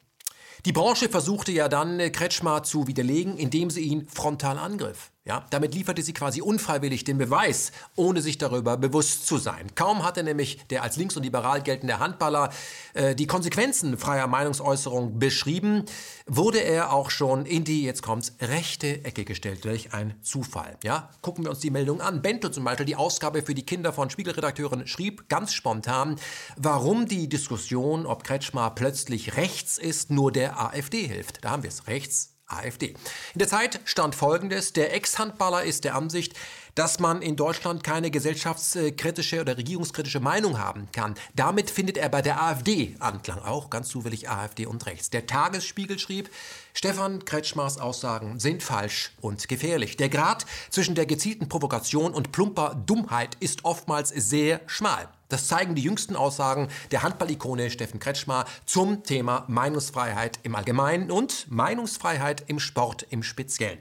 Die 0.65 0.73
Branche 0.73 1.09
versuchte 1.09 1.53
ja 1.53 1.69
dann, 1.69 1.99
Kretschmer 2.11 2.65
zu 2.65 2.89
widerlegen, 2.89 3.37
indem 3.37 3.71
sie 3.71 3.83
ihn 3.83 4.09
frontal 4.09 4.59
angriff. 4.59 5.12
Ja, 5.25 5.47
damit 5.51 5.73
lieferte 5.73 6.03
sie 6.03 6.15
quasi 6.15 6.43
unfreiwillig 6.43 7.05
den 7.05 7.17
Beweis, 7.17 7.71
ohne 7.95 8.21
sich 8.21 8.39
darüber 8.39 8.77
bewusst 8.77 9.25
zu 9.25 9.39
sein. 9.39 9.73
Kaum 9.77 10.03
hatte 10.03 10.25
nämlich 10.25 10.67
der 10.67 10.83
als 10.83 10.97
links 10.97 11.17
und 11.17 11.23
liberal 11.23 11.63
geltende 11.63 12.01
Handballer 12.01 12.51
äh, 12.95 13.15
die 13.15 13.29
Konsequenzen 13.29 13.97
freier 13.99 14.27
Meinungsäußerung 14.27 15.21
beschrieben, 15.21 15.85
wurde 16.27 16.59
er 16.59 16.93
auch 16.93 17.11
schon 17.11 17.47
in 17.47 17.63
die, 17.63 17.85
jetzt 17.85 18.03
kommt's, 18.03 18.35
rechte 18.41 19.05
Ecke 19.05 19.25
gestellt 19.25 19.65
durch 19.65 19.95
ein 19.95 20.21
Zufall. 20.23 20.77
Ja, 20.83 21.11
gucken 21.21 21.45
wir 21.45 21.51
uns 21.51 21.61
die 21.61 21.71
Meldung 21.71 22.01
an. 22.01 22.21
Bento 22.21 22.49
zum 22.49 22.65
Beispiel, 22.65 22.87
die 22.87 22.97
Ausgabe 22.97 23.43
für 23.43 23.55
die 23.55 23.65
Kinder 23.65 23.93
von 23.93 24.11
Spiegelredakteurin, 24.11 24.89
schrieb 24.89 25.29
ganz 25.29 25.53
spontan, 25.53 26.17
warum 26.57 27.07
die 27.07 27.29
Diskussion, 27.29 28.07
ob 28.07 28.25
Kretschmer 28.25 28.71
plötzlich 28.71 29.37
rechts 29.37 29.79
ist, 29.79 30.11
nur 30.11 30.33
der 30.33 30.61
AfD 30.61 31.07
hilft. 31.07 31.45
Da 31.45 31.51
haben 31.51 31.63
wir 31.63 31.71
es, 31.71 31.87
rechts 31.87 32.32
AfD. 32.53 32.95
In 33.35 33.39
der 33.39 33.49
Zeit 33.49 33.81
stand 33.85 34.15
Folgendes. 34.15 34.73
Der 34.73 34.95
Ex-Handballer 34.95 35.65
ist 35.65 35.85
der 35.85 35.95
Ansicht, 35.95 36.35
dass 36.75 36.99
man 36.99 37.21
in 37.21 37.37
Deutschland 37.37 37.85
keine 37.85 38.11
gesellschaftskritische 38.11 39.41
oder 39.41 39.59
regierungskritische 39.59 40.21
Meinung 40.21 40.59
haben 40.59 40.89
kann. 40.93 41.15
Damit 41.35 41.71
findet 41.71 41.99
er 41.99 42.09
bei 42.09 42.23
der 42.23 42.43
AfD 42.43 42.97
Anklang, 42.99 43.41
auch 43.41 43.69
ganz 43.69 43.89
zufällig 43.89 44.31
AfD 44.31 44.67
und 44.67 44.87
rechts. 44.87 45.11
Der 45.11 45.27
Tagesspiegel 45.27 45.99
schrieb, 45.99 46.31
Stefan 46.73 47.25
Kretschmars 47.25 47.79
Aussagen 47.79 48.41
sind 48.41 48.63
falsch 48.63 49.13
und 49.21 49.49
gefährlich. 49.49 49.97
Der 49.97 50.09
Grad 50.09 50.47
zwischen 50.71 50.95
der 50.95 51.07
gezielten 51.07 51.49
Provokation 51.49 52.15
und 52.15 52.33
plumper 52.33 52.83
Dummheit 52.87 53.37
ist 53.41 53.65
oftmals 53.65 54.09
sehr 54.09 54.61
schmal. 54.67 55.09
Das 55.33 55.49
zeigen 55.49 55.75
die 55.75 55.81
jüngsten 55.81 56.15
Aussagen 56.15 56.69
der 56.91 57.03
Handballikone 57.03 57.71
Steffen 57.71 57.99
Kretschmer 57.99 58.45
zum 58.67 59.03
Thema 59.03 59.47
Meinungsfreiheit 59.49 60.39
im 60.43 60.55
Allgemeinen 60.55 61.11
und 61.11 61.51
Meinungsfreiheit 61.51 62.45
im 62.49 62.61
Sport 62.61 63.07
im 63.09 63.23
Speziellen. 63.23 63.79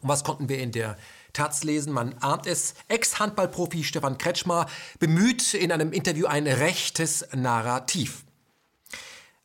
Und 0.00 0.08
was 0.08 0.24
konnten 0.24 0.48
wir 0.48 0.60
in 0.60 0.72
der 0.72 0.96
Taz 1.34 1.62
lesen? 1.62 1.92
Man 1.92 2.16
ahnt 2.20 2.46
es. 2.46 2.72
Ex-Handballprofi 2.88 3.84
Stefan 3.84 4.16
Kretschmer 4.16 4.64
bemüht 4.98 5.52
in 5.52 5.70
einem 5.70 5.92
Interview 5.92 6.24
ein 6.24 6.46
rechtes 6.46 7.28
Narrativ. 7.34 8.24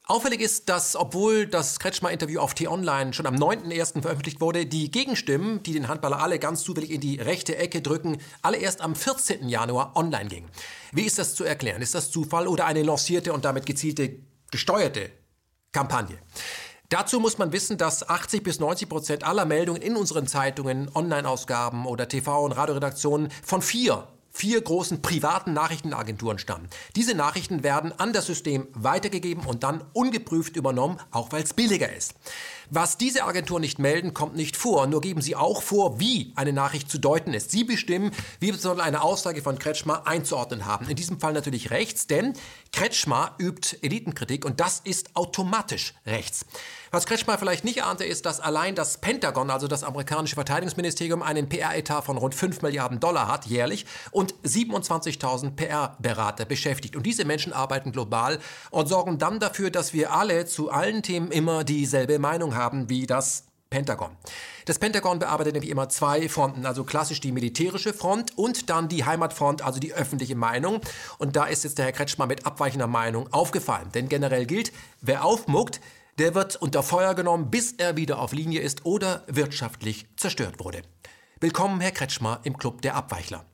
Auffällig 0.09 0.41
ist, 0.41 0.69
dass 0.69 0.95
obwohl 0.95 1.45
das 1.45 1.77
Kretschmer-Interview 1.77 2.39
auf 2.39 2.55
T-Online 2.55 3.13
schon 3.13 3.27
am 3.27 3.35
9.1. 3.35 4.01
veröffentlicht 4.01 4.41
wurde, 4.41 4.65
die 4.65 4.89
Gegenstimmen, 4.89 5.61
die 5.61 5.71
den 5.71 5.87
Handballer 5.87 6.19
alle 6.19 6.39
ganz 6.39 6.63
zufällig 6.63 6.89
in 6.89 6.99
die 6.99 7.21
rechte 7.21 7.55
Ecke 7.55 7.83
drücken, 7.83 8.17
alle 8.41 8.57
erst 8.57 8.81
am 8.81 8.95
14. 8.95 9.47
Januar 9.47 9.95
online 9.95 10.27
gingen. 10.27 10.49
Wie 10.91 11.03
ist 11.03 11.19
das 11.19 11.35
zu 11.35 11.43
erklären? 11.43 11.83
Ist 11.83 11.93
das 11.93 12.09
Zufall 12.09 12.47
oder 12.47 12.65
eine 12.65 12.81
lancierte 12.81 13.33
und 13.33 13.45
damit 13.45 13.67
gezielte, 13.67 14.15
gesteuerte 14.49 15.11
Kampagne? 15.73 16.17
Dazu 16.89 17.19
muss 17.19 17.37
man 17.37 17.51
wissen, 17.51 17.77
dass 17.77 18.09
80 18.09 18.41
bis 18.41 18.59
90 18.59 18.89
Prozent 18.89 19.23
aller 19.23 19.45
Meldungen 19.45 19.83
in 19.83 19.95
unseren 19.95 20.25
Zeitungen, 20.25 20.89
Online-Ausgaben 20.95 21.85
oder 21.85 22.05
TV- 22.05 22.45
und 22.45 22.53
Radioredaktionen 22.53 23.29
von 23.43 23.61
vier 23.61 24.07
vier 24.31 24.61
großen 24.61 25.01
privaten 25.01 25.53
Nachrichtenagenturen 25.53 26.39
stammen. 26.39 26.69
Diese 26.95 27.15
Nachrichten 27.15 27.63
werden 27.63 27.91
an 27.97 28.13
das 28.13 28.25
System 28.25 28.67
weitergegeben 28.73 29.45
und 29.45 29.63
dann 29.63 29.83
ungeprüft 29.93 30.55
übernommen, 30.55 30.99
auch 31.11 31.31
weil 31.31 31.43
es 31.43 31.53
billiger 31.53 31.91
ist. 31.91 32.13
Was 32.71 32.97
diese 32.97 33.23
Agenturen 33.23 33.61
nicht 33.61 33.79
melden, 33.79 34.13
kommt 34.13 34.35
nicht 34.35 34.55
vor. 34.55 34.85
Nur 34.85 35.01
geben 35.01 35.21
sie 35.21 35.35
auch 35.35 35.63
vor, 35.63 35.99
wie 35.99 36.33
eine 36.35 36.53
Nachricht 36.53 36.91
zu 36.91 36.99
deuten 36.99 37.33
ist. 37.33 37.49
Sie 37.49 37.63
bestimmen, 37.63 38.11
wie 38.39 38.51
soll 38.51 38.79
eine 38.79 39.01
Aussage 39.01 39.41
von 39.41 39.57
Kretschmer 39.57 40.05
einzuordnen 40.05 40.65
haben. 40.65 40.87
In 40.87 40.95
diesem 40.95 41.19
Fall 41.19 41.33
natürlich 41.33 41.71
rechts, 41.71 42.05
denn 42.05 42.33
Kretschmer 42.71 43.35
übt 43.39 43.79
Elitenkritik 43.81 44.45
und 44.45 44.59
das 44.59 44.81
ist 44.83 45.15
automatisch 45.15 45.95
rechts. 46.05 46.45
Was 46.91 47.05
Kretschmer 47.05 47.37
vielleicht 47.37 47.63
nicht 47.65 47.83
ahnte, 47.83 48.03
ist, 48.03 48.25
dass 48.25 48.39
allein 48.39 48.73
das 48.73 48.97
Pentagon, 48.97 49.51
also 49.51 49.67
das 49.67 49.83
amerikanische 49.83 50.35
Verteidigungsministerium, 50.35 51.21
einen 51.21 51.47
PR-Etat 51.47 52.01
von 52.01 52.17
rund 52.17 52.33
5 52.33 52.63
Milliarden 52.63 52.99
Dollar 52.99 53.27
hat 53.27 53.45
jährlich 53.45 53.85
und 54.11 54.33
27.000 54.43 55.55
PR-Berater 55.55 56.45
beschäftigt. 56.45 56.95
Und 56.95 57.05
diese 57.05 57.25
Menschen 57.25 57.53
arbeiten 57.53 57.91
global 57.91 58.39
und 58.71 58.87
sorgen 58.87 59.19
dann 59.19 59.39
dafür, 59.39 59.69
dass 59.69 59.93
wir 59.93 60.13
alle 60.13 60.45
zu 60.45 60.71
allen 60.71 61.03
Themen 61.03 61.31
immer 61.31 61.63
dieselbe 61.63 62.17
Meinung 62.17 62.55
haben 62.55 62.89
wie 62.89 63.05
das 63.05 63.43
Pentagon. 63.69 64.09
Das 64.65 64.79
Pentagon 64.79 65.19
bearbeitet 65.19 65.53
nämlich 65.53 65.69
immer 65.69 65.89
zwei 65.89 66.27
Fronten, 66.27 66.65
also 66.65 66.83
klassisch 66.83 67.21
die 67.21 67.31
militärische 67.31 67.93
Front 67.93 68.35
und 68.35 68.69
dann 68.71 68.87
die 68.87 69.05
Heimatfront, 69.05 69.61
also 69.61 69.79
die 69.79 69.93
öffentliche 69.93 70.35
Meinung. 70.35 70.81
Und 71.19 71.35
da 71.35 71.45
ist 71.45 71.63
jetzt 71.63 71.77
der 71.77 71.85
Herr 71.85 71.91
Kretschmer 71.91 72.25
mit 72.25 72.47
abweichender 72.47 72.87
Meinung 72.87 73.31
aufgefallen. 73.31 73.91
Denn 73.93 74.09
generell 74.09 74.47
gilt, 74.47 74.71
wer 75.01 75.23
aufmuckt, 75.23 75.81
der 76.19 76.35
wird 76.35 76.57
unter 76.57 76.83
Feuer 76.83 77.15
genommen, 77.15 77.49
bis 77.49 77.71
er 77.71 77.95
wieder 77.95 78.19
auf 78.19 78.33
Linie 78.33 78.59
ist 78.59 78.85
oder 78.85 79.23
wirtschaftlich 79.27 80.05
zerstört 80.17 80.59
wurde. 80.59 80.81
Willkommen, 81.39 81.79
Herr 81.79 81.91
Kretschmer, 81.91 82.41
im 82.43 82.57
Club 82.57 82.81
der 82.81 82.95
Abweichler. 82.95 83.45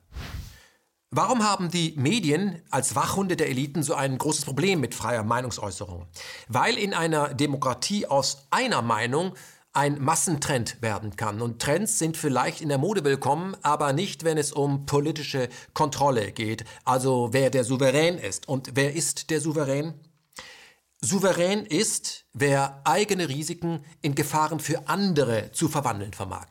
Warum 1.12 1.44
haben 1.44 1.70
die 1.70 1.94
Medien 1.96 2.60
als 2.70 2.96
Wachhunde 2.96 3.36
der 3.36 3.48
Eliten 3.48 3.84
so 3.84 3.94
ein 3.94 4.18
großes 4.18 4.44
Problem 4.44 4.80
mit 4.80 4.96
freier 4.96 5.22
Meinungsäußerung? 5.22 6.06
Weil 6.48 6.76
in 6.76 6.92
einer 6.92 7.32
Demokratie 7.32 8.06
aus 8.06 8.48
einer 8.50 8.82
Meinung 8.82 9.34
ein 9.72 10.02
Massentrend 10.02 10.82
werden 10.82 11.14
kann. 11.14 11.40
Und 11.40 11.62
Trends 11.62 12.00
sind 12.00 12.16
vielleicht 12.16 12.62
in 12.62 12.68
der 12.68 12.78
Mode 12.78 13.04
willkommen, 13.04 13.56
aber 13.62 13.92
nicht, 13.92 14.24
wenn 14.24 14.38
es 14.38 14.52
um 14.52 14.86
politische 14.86 15.48
Kontrolle 15.74 16.32
geht. 16.32 16.64
Also 16.84 17.28
wer 17.30 17.50
der 17.50 17.62
Souverän 17.62 18.18
ist. 18.18 18.48
Und 18.48 18.70
wer 18.74 18.94
ist 18.94 19.30
der 19.30 19.40
Souverän? 19.40 19.94
Souverän 21.06 21.64
ist, 21.64 22.24
wer 22.32 22.80
eigene 22.84 23.28
Risiken 23.28 23.84
in 24.02 24.16
Gefahren 24.16 24.58
für 24.58 24.88
andere 24.88 25.52
zu 25.52 25.68
verwandeln 25.68 26.12
vermag. 26.12 26.48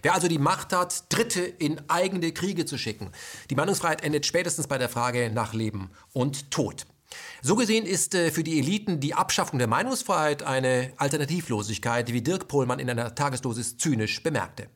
Wer 0.00 0.14
also 0.14 0.28
die 0.28 0.38
Macht 0.38 0.72
hat, 0.72 1.12
Dritte 1.12 1.40
in 1.40 1.80
eigene 1.90 2.30
Kriege 2.32 2.66
zu 2.66 2.78
schicken. 2.78 3.10
Die 3.50 3.56
Meinungsfreiheit 3.56 4.04
endet 4.04 4.24
spätestens 4.24 4.68
bei 4.68 4.78
der 4.78 4.88
Frage 4.88 5.30
nach 5.30 5.54
Leben 5.54 5.90
und 6.12 6.52
Tod. 6.52 6.86
So 7.42 7.56
gesehen 7.56 7.84
ist 7.84 8.14
äh, 8.14 8.30
für 8.30 8.44
die 8.44 8.60
Eliten 8.60 9.00
die 9.00 9.14
Abschaffung 9.14 9.58
der 9.58 9.68
Meinungsfreiheit 9.68 10.44
eine 10.44 10.92
Alternativlosigkeit, 10.98 12.12
wie 12.12 12.22
Dirk 12.22 12.46
Pohlmann 12.46 12.78
in 12.78 12.88
einer 12.88 13.14
Tagesdosis 13.14 13.76
zynisch 13.76 14.22
bemerkte. 14.22 14.68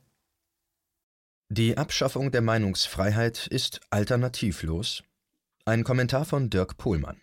Die 1.48 1.78
Abschaffung 1.78 2.32
der 2.32 2.42
Meinungsfreiheit 2.42 3.46
ist 3.46 3.80
alternativlos. 3.90 5.04
Ein 5.64 5.84
Kommentar 5.84 6.24
von 6.24 6.50
Dirk 6.50 6.76
Pohlmann. 6.76 7.20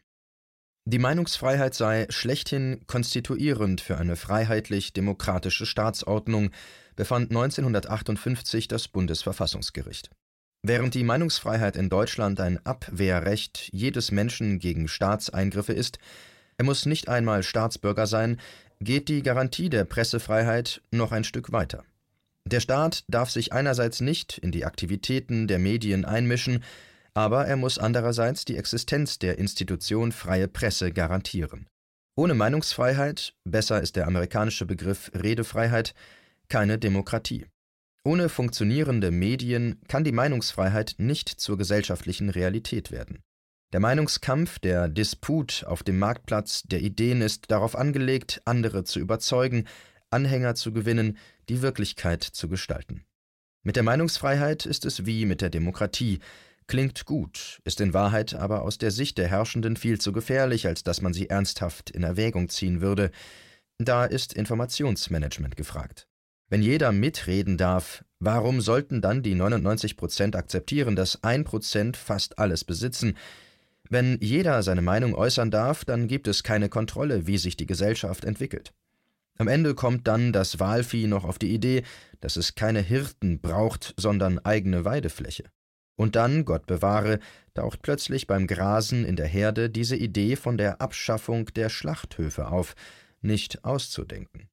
Die 0.90 1.00
Meinungsfreiheit 1.00 1.74
sei 1.74 2.06
schlechthin 2.08 2.80
konstituierend 2.88 3.82
für 3.82 3.98
eine 3.98 4.16
freiheitlich-demokratische 4.16 5.66
Staatsordnung, 5.66 6.52
befand 6.96 7.30
1958 7.32 8.70
das 8.70 8.88
Bundesverfassungsgericht. 8.88 10.10
Während 10.64 10.94
die 10.94 11.04
Meinungsfreiheit 11.04 11.76
in 11.76 11.90
Deutschland 11.90 12.40
ein 12.40 12.66
Abwehrrecht 12.66 13.68
jedes 13.74 14.14
Menschen 14.14 14.60
gegen 14.60 14.88
Staatseingriffe 14.88 15.74
ist, 15.74 16.00
er 16.58 16.64
muss 16.64 16.86
nicht 16.86 17.10
einmal 17.10 17.44
Staatsbürger 17.44 18.08
sein, 18.08 18.40
geht 18.80 19.10
die 19.10 19.24
Garantie 19.24 19.70
der 19.70 19.84
Pressefreiheit 19.84 20.82
noch 20.92 21.12
ein 21.12 21.26
Stück 21.26 21.52
weiter. 21.52 21.84
Der 22.46 22.62
Staat 22.62 23.04
darf 23.10 23.30
sich 23.30 23.52
einerseits 23.52 24.00
nicht 24.00 24.38
in 24.38 24.54
die 24.54 24.64
Aktivitäten 24.64 25.50
der 25.50 25.60
Medien 25.60 26.06
einmischen, 26.06 26.64
aber 27.18 27.48
er 27.48 27.58
muss 27.58 27.80
andererseits 27.80 28.46
die 28.46 28.58
Existenz 28.58 29.18
der 29.18 29.40
Institution 29.40 30.12
freie 30.12 30.48
Presse 30.48 30.92
garantieren. 30.92 31.66
Ohne 32.16 32.36
Meinungsfreiheit, 32.36 33.34
besser 33.44 33.82
ist 33.82 33.96
der 33.96 34.06
amerikanische 34.06 34.68
Begriff 34.68 35.10
Redefreiheit, 35.16 35.96
keine 36.48 36.78
Demokratie. 36.78 37.48
Ohne 38.04 38.30
funktionierende 38.30 39.10
Medien 39.10 39.82
kann 39.88 40.04
die 40.04 40.12
Meinungsfreiheit 40.12 40.94
nicht 41.00 41.28
zur 41.28 41.58
gesellschaftlichen 41.58 42.30
Realität 42.30 42.92
werden. 42.92 43.24
Der 43.74 43.80
Meinungskampf, 43.80 44.60
der 44.60 44.88
Disput 44.88 45.64
auf 45.66 45.82
dem 45.82 45.98
Marktplatz 45.98 46.62
der 46.66 46.82
Ideen 46.82 47.24
ist 47.24 47.50
darauf 47.50 47.76
angelegt, 47.76 48.44
andere 48.46 48.84
zu 48.84 49.00
überzeugen, 49.00 49.66
Anhänger 50.12 50.54
zu 50.54 50.72
gewinnen, 50.72 51.18
die 51.50 51.64
Wirklichkeit 51.64 52.22
zu 52.22 52.48
gestalten. 52.48 53.06
Mit 53.64 53.76
der 53.76 53.84
Meinungsfreiheit 53.84 54.68
ist 54.68 54.86
es 54.86 55.08
wie 55.08 55.26
mit 55.26 55.42
der 55.42 55.50
Demokratie, 55.50 56.20
Klingt 56.68 57.06
gut, 57.06 57.62
ist 57.64 57.80
in 57.80 57.94
Wahrheit 57.94 58.34
aber 58.34 58.64
aus 58.64 58.78
der 58.78 58.92
Sicht 58.92 59.18
der 59.18 59.30
Herrschenden 59.30 59.78
viel 59.78 60.02
zu 60.02 60.12
gefährlich, 60.12 60.68
als 60.68 60.84
dass 60.84 61.02
man 61.02 61.14
sie 61.14 61.30
ernsthaft 61.30 61.90
in 61.90 62.04
Erwägung 62.04 62.50
ziehen 62.50 62.82
würde. 62.82 63.12
Da 63.78 64.04
ist 64.04 64.34
Informationsmanagement 64.34 65.56
gefragt. 65.56 66.08
Wenn 66.50 66.62
jeder 66.62 66.92
mitreden 66.92 67.56
darf, 67.58 68.04
warum 68.20 68.60
sollten 68.60 69.02
dann 69.02 69.24
die 69.24 69.36
99 69.36 69.96
Prozent 69.96 70.36
akzeptieren, 70.36 70.98
dass 70.98 71.24
ein 71.24 71.46
Prozent 71.46 71.96
fast 71.96 72.38
alles 72.38 72.66
besitzen? 72.66 73.18
Wenn 73.90 74.18
jeder 74.20 74.62
seine 74.62 74.82
Meinung 74.82 75.16
äußern 75.16 75.52
darf, 75.52 75.86
dann 75.86 76.08
gibt 76.08 76.28
es 76.28 76.44
keine 76.44 76.68
Kontrolle, 76.68 77.28
wie 77.28 77.38
sich 77.38 77.56
die 77.56 77.66
Gesellschaft 77.66 78.26
entwickelt. 78.26 78.74
Am 79.38 79.48
Ende 79.48 79.74
kommt 79.74 80.08
dann 80.08 80.34
das 80.34 80.60
Walvieh 80.60 81.08
noch 81.08 81.24
auf 81.24 81.40
die 81.40 81.54
Idee, 81.54 81.84
dass 82.20 82.36
es 82.36 82.56
keine 82.56 82.82
Hirten 82.82 83.40
braucht, 83.40 83.94
sondern 83.96 84.40
eigene 84.40 84.84
Weidefläche. 84.84 85.44
Und 85.98 86.16
dann, 86.16 86.46
Gott 86.46 86.68
bewahre, 86.68 87.20
taucht 87.56 87.82
plötzlich 87.82 88.28
beim 88.28 88.48
Grasen 88.48 89.04
in 89.04 89.16
der 89.16 89.28
Herde 89.28 89.70
diese 89.70 89.98
Idee 89.98 90.36
von 90.36 90.58
der 90.58 90.80
Abschaffung 90.80 91.48
der 91.48 91.70
Schlachthöfe 91.70 92.48
auf, 92.48 92.76
nicht 93.22 93.66
auszudenken. 93.66 94.48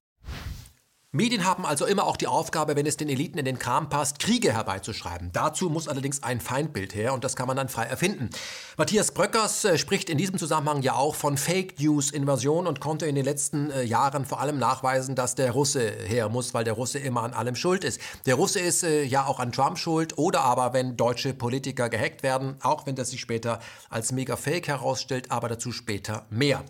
Medien 1.16 1.44
haben 1.44 1.64
also 1.64 1.86
immer 1.86 2.08
auch 2.08 2.16
die 2.16 2.26
Aufgabe, 2.26 2.74
wenn 2.74 2.86
es 2.86 2.96
den 2.96 3.08
Eliten 3.08 3.38
in 3.38 3.44
den 3.44 3.60
Kram 3.60 3.88
passt, 3.88 4.18
Kriege 4.18 4.52
herbeizuschreiben. 4.52 5.30
Dazu 5.32 5.70
muss 5.70 5.86
allerdings 5.86 6.24
ein 6.24 6.40
Feindbild 6.40 6.92
her 6.92 7.14
und 7.14 7.22
das 7.22 7.36
kann 7.36 7.46
man 7.46 7.56
dann 7.56 7.68
frei 7.68 7.84
erfinden. 7.84 8.30
Matthias 8.76 9.12
Bröckers 9.12 9.64
äh, 9.64 9.78
spricht 9.78 10.10
in 10.10 10.18
diesem 10.18 10.38
Zusammenhang 10.38 10.82
ja 10.82 10.94
auch 10.94 11.14
von 11.14 11.36
Fake 11.36 11.78
News 11.78 12.10
Invasion 12.10 12.66
und 12.66 12.80
konnte 12.80 13.06
in 13.06 13.14
den 13.14 13.24
letzten 13.24 13.70
äh, 13.70 13.84
Jahren 13.84 14.24
vor 14.24 14.40
allem 14.40 14.58
nachweisen, 14.58 15.14
dass 15.14 15.36
der 15.36 15.52
Russe 15.52 15.88
her 15.88 16.28
muss, 16.28 16.52
weil 16.52 16.64
der 16.64 16.72
Russe 16.72 16.98
immer 16.98 17.22
an 17.22 17.32
allem 17.32 17.54
schuld 17.54 17.84
ist. 17.84 18.00
Der 18.26 18.34
Russe 18.34 18.58
ist 18.58 18.82
äh, 18.82 19.04
ja 19.04 19.24
auch 19.24 19.38
an 19.38 19.52
Trump 19.52 19.78
schuld 19.78 20.18
oder 20.18 20.40
aber 20.40 20.72
wenn 20.72 20.96
deutsche 20.96 21.32
Politiker 21.32 21.90
gehackt 21.90 22.24
werden, 22.24 22.56
auch 22.60 22.86
wenn 22.86 22.96
das 22.96 23.10
sich 23.10 23.20
später 23.20 23.60
als 23.88 24.10
mega 24.10 24.34
Fake 24.34 24.66
herausstellt, 24.66 25.30
aber 25.30 25.48
dazu 25.48 25.70
später 25.70 26.26
mehr. 26.28 26.64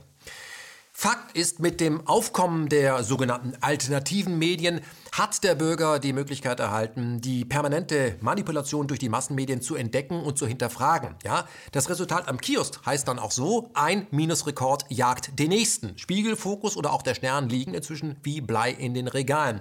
Fakt 0.97 1.37
ist, 1.37 1.59
mit 1.59 1.81
dem 1.81 2.07
Aufkommen 2.07 2.69
der 2.69 3.03
sogenannten 3.03 3.55
alternativen 3.61 4.39
Medien 4.39 4.81
hat 5.11 5.43
der 5.43 5.57
Bürger 5.57 5.99
die 5.99 6.13
Möglichkeit 6.13 6.61
erhalten, 6.61 7.21
die 7.21 7.45
permanente 7.45 8.17
Manipulation 8.21 8.87
durch 8.87 9.01
die 9.01 9.09
Massenmedien 9.09 9.61
zu 9.61 9.75
entdecken 9.75 10.23
und 10.23 10.39
zu 10.39 10.47
hinterfragen. 10.47 11.17
Ja, 11.25 11.49
das 11.73 11.91
Resultat 11.91 12.29
am 12.29 12.41
Kiosk 12.41 12.87
heißt 12.87 13.09
dann 13.09 13.19
auch 13.19 13.33
so, 13.33 13.71
ein 13.75 14.07
Minusrekord 14.13 14.87
jagt 14.89 15.37
den 15.39 15.49
nächsten. 15.49 15.99
Spiegel, 15.99 16.37
Fokus 16.37 16.77
oder 16.77 16.93
auch 16.93 17.03
der 17.03 17.17
Stern 17.17 17.49
liegen 17.49 17.75
inzwischen 17.75 18.17
wie 18.23 18.41
Blei 18.41 18.71
in 18.71 18.95
den 18.95 19.09
Regalen. 19.09 19.61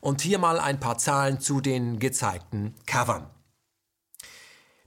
Und 0.00 0.20
hier 0.20 0.38
mal 0.38 0.60
ein 0.60 0.78
paar 0.78 0.96
Zahlen 0.96 1.40
zu 1.40 1.60
den 1.60 1.98
gezeigten 1.98 2.76
Covern. 2.86 3.26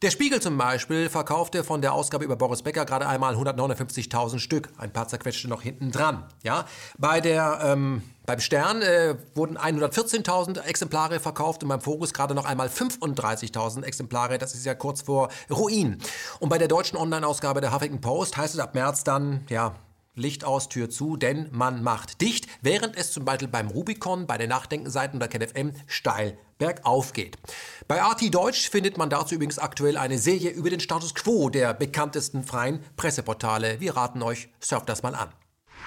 Der 0.01 0.09
Spiegel 0.09 0.41
zum 0.41 0.57
Beispiel 0.57 1.09
verkaufte 1.09 1.63
von 1.63 1.79
der 1.79 1.93
Ausgabe 1.93 2.25
über 2.25 2.35
Boris 2.35 2.63
Becker 2.63 2.85
gerade 2.85 3.07
einmal 3.07 3.35
159.000 3.35 4.39
Stück. 4.39 4.69
Ein 4.79 4.91
paar 4.91 5.07
zerquetschte 5.07 5.47
noch 5.47 5.61
hinten 5.61 5.91
dran. 5.91 6.23
Ja? 6.41 6.65
Bei 6.97 7.21
der, 7.21 7.59
ähm, 7.63 8.01
beim 8.25 8.39
Stern 8.39 8.81
äh, 8.81 9.15
wurden 9.35 9.59
114.000 9.59 10.63
Exemplare 10.63 11.19
verkauft 11.19 11.61
und 11.61 11.69
beim 11.69 11.81
Fokus 11.81 12.15
gerade 12.15 12.33
noch 12.33 12.45
einmal 12.45 12.67
35.000 12.67 13.83
Exemplare. 13.83 14.39
Das 14.39 14.55
ist 14.55 14.65
ja 14.65 14.73
kurz 14.73 15.03
vor 15.03 15.29
Ruin. 15.51 15.99
Und 16.39 16.49
bei 16.49 16.57
der 16.57 16.67
deutschen 16.67 16.97
Online-Ausgabe 16.97 17.61
der 17.61 17.71
Huffington 17.71 18.01
Post 18.01 18.37
heißt 18.37 18.55
es 18.55 18.59
ab 18.59 18.73
März 18.73 19.03
dann, 19.03 19.45
ja, 19.49 19.75
Licht 20.13 20.43
aus, 20.43 20.67
Tür 20.67 20.89
zu, 20.89 21.15
denn 21.15 21.47
man 21.51 21.83
macht 21.83 22.21
dicht, 22.21 22.47
während 22.61 22.97
es 22.97 23.11
zum 23.11 23.23
Beispiel 23.23 23.47
beim 23.47 23.67
Rubicon, 23.67 24.27
bei 24.27 24.37
den 24.37 24.49
Nachdenkenseiten 24.49 25.17
oder 25.17 25.29
KenFM 25.29 25.71
steil 25.87 26.37
bergauf 26.57 27.13
geht. 27.13 27.37
Bei 27.87 28.01
RT 28.01 28.33
Deutsch 28.33 28.69
findet 28.69 28.97
man 28.97 29.09
dazu 29.09 29.35
übrigens 29.35 29.57
aktuell 29.57 29.97
eine 29.97 30.19
Serie 30.19 30.51
über 30.51 30.69
den 30.69 30.79
Status 30.79 31.15
quo 31.15 31.49
der 31.49 31.73
bekanntesten 31.73 32.43
freien 32.43 32.83
Presseportale. 32.97 33.79
Wir 33.79 33.95
raten 33.95 34.21
euch, 34.21 34.49
surft 34.59 34.89
das 34.89 35.01
mal 35.01 35.15
an. 35.15 35.29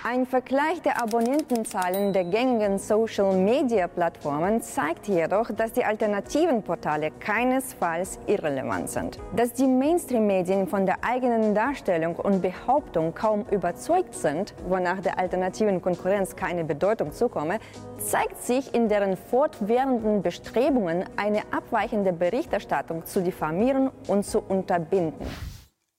Ein 0.07 0.27
Vergleich 0.27 0.83
der 0.83 1.03
Abonnentenzahlen 1.03 2.13
der 2.13 2.25
gängigen 2.25 2.79
Social-Media-Plattformen 2.79 4.61
zeigt 4.61 5.09
jedoch, 5.09 5.51
dass 5.51 5.73
die 5.73 5.83
alternativen 5.83 6.63
Portale 6.63 7.11
keinesfalls 7.11 8.19
irrelevant 8.27 8.91
sind. 8.91 9.19
Dass 9.35 9.55
die 9.55 9.67
Mainstream-Medien 9.67 10.69
von 10.69 10.85
der 10.85 11.03
eigenen 11.03 11.55
Darstellung 11.55 12.17
und 12.17 12.43
Behauptung 12.43 13.15
kaum 13.15 13.47
überzeugt 13.51 14.15
sind, 14.15 14.55
wonach 14.69 15.01
der 15.01 15.19
alternativen 15.19 15.81
Konkurrenz 15.81 16.37
keine 16.37 16.65
Bedeutung 16.65 17.11
zukomme, 17.11 17.59
zeigt 17.97 18.43
sich 18.43 18.75
in 18.75 18.91
deren 18.91 19.17
fortwährenden 19.17 20.21
Bestrebungen, 20.21 21.07
eine 21.17 21.41
abweichende 21.51 22.13
Berichterstattung 22.13 23.07
zu 23.07 23.23
diffamieren 23.23 23.91
und 24.09 24.27
zu 24.27 24.41
unterbinden. 24.41 25.27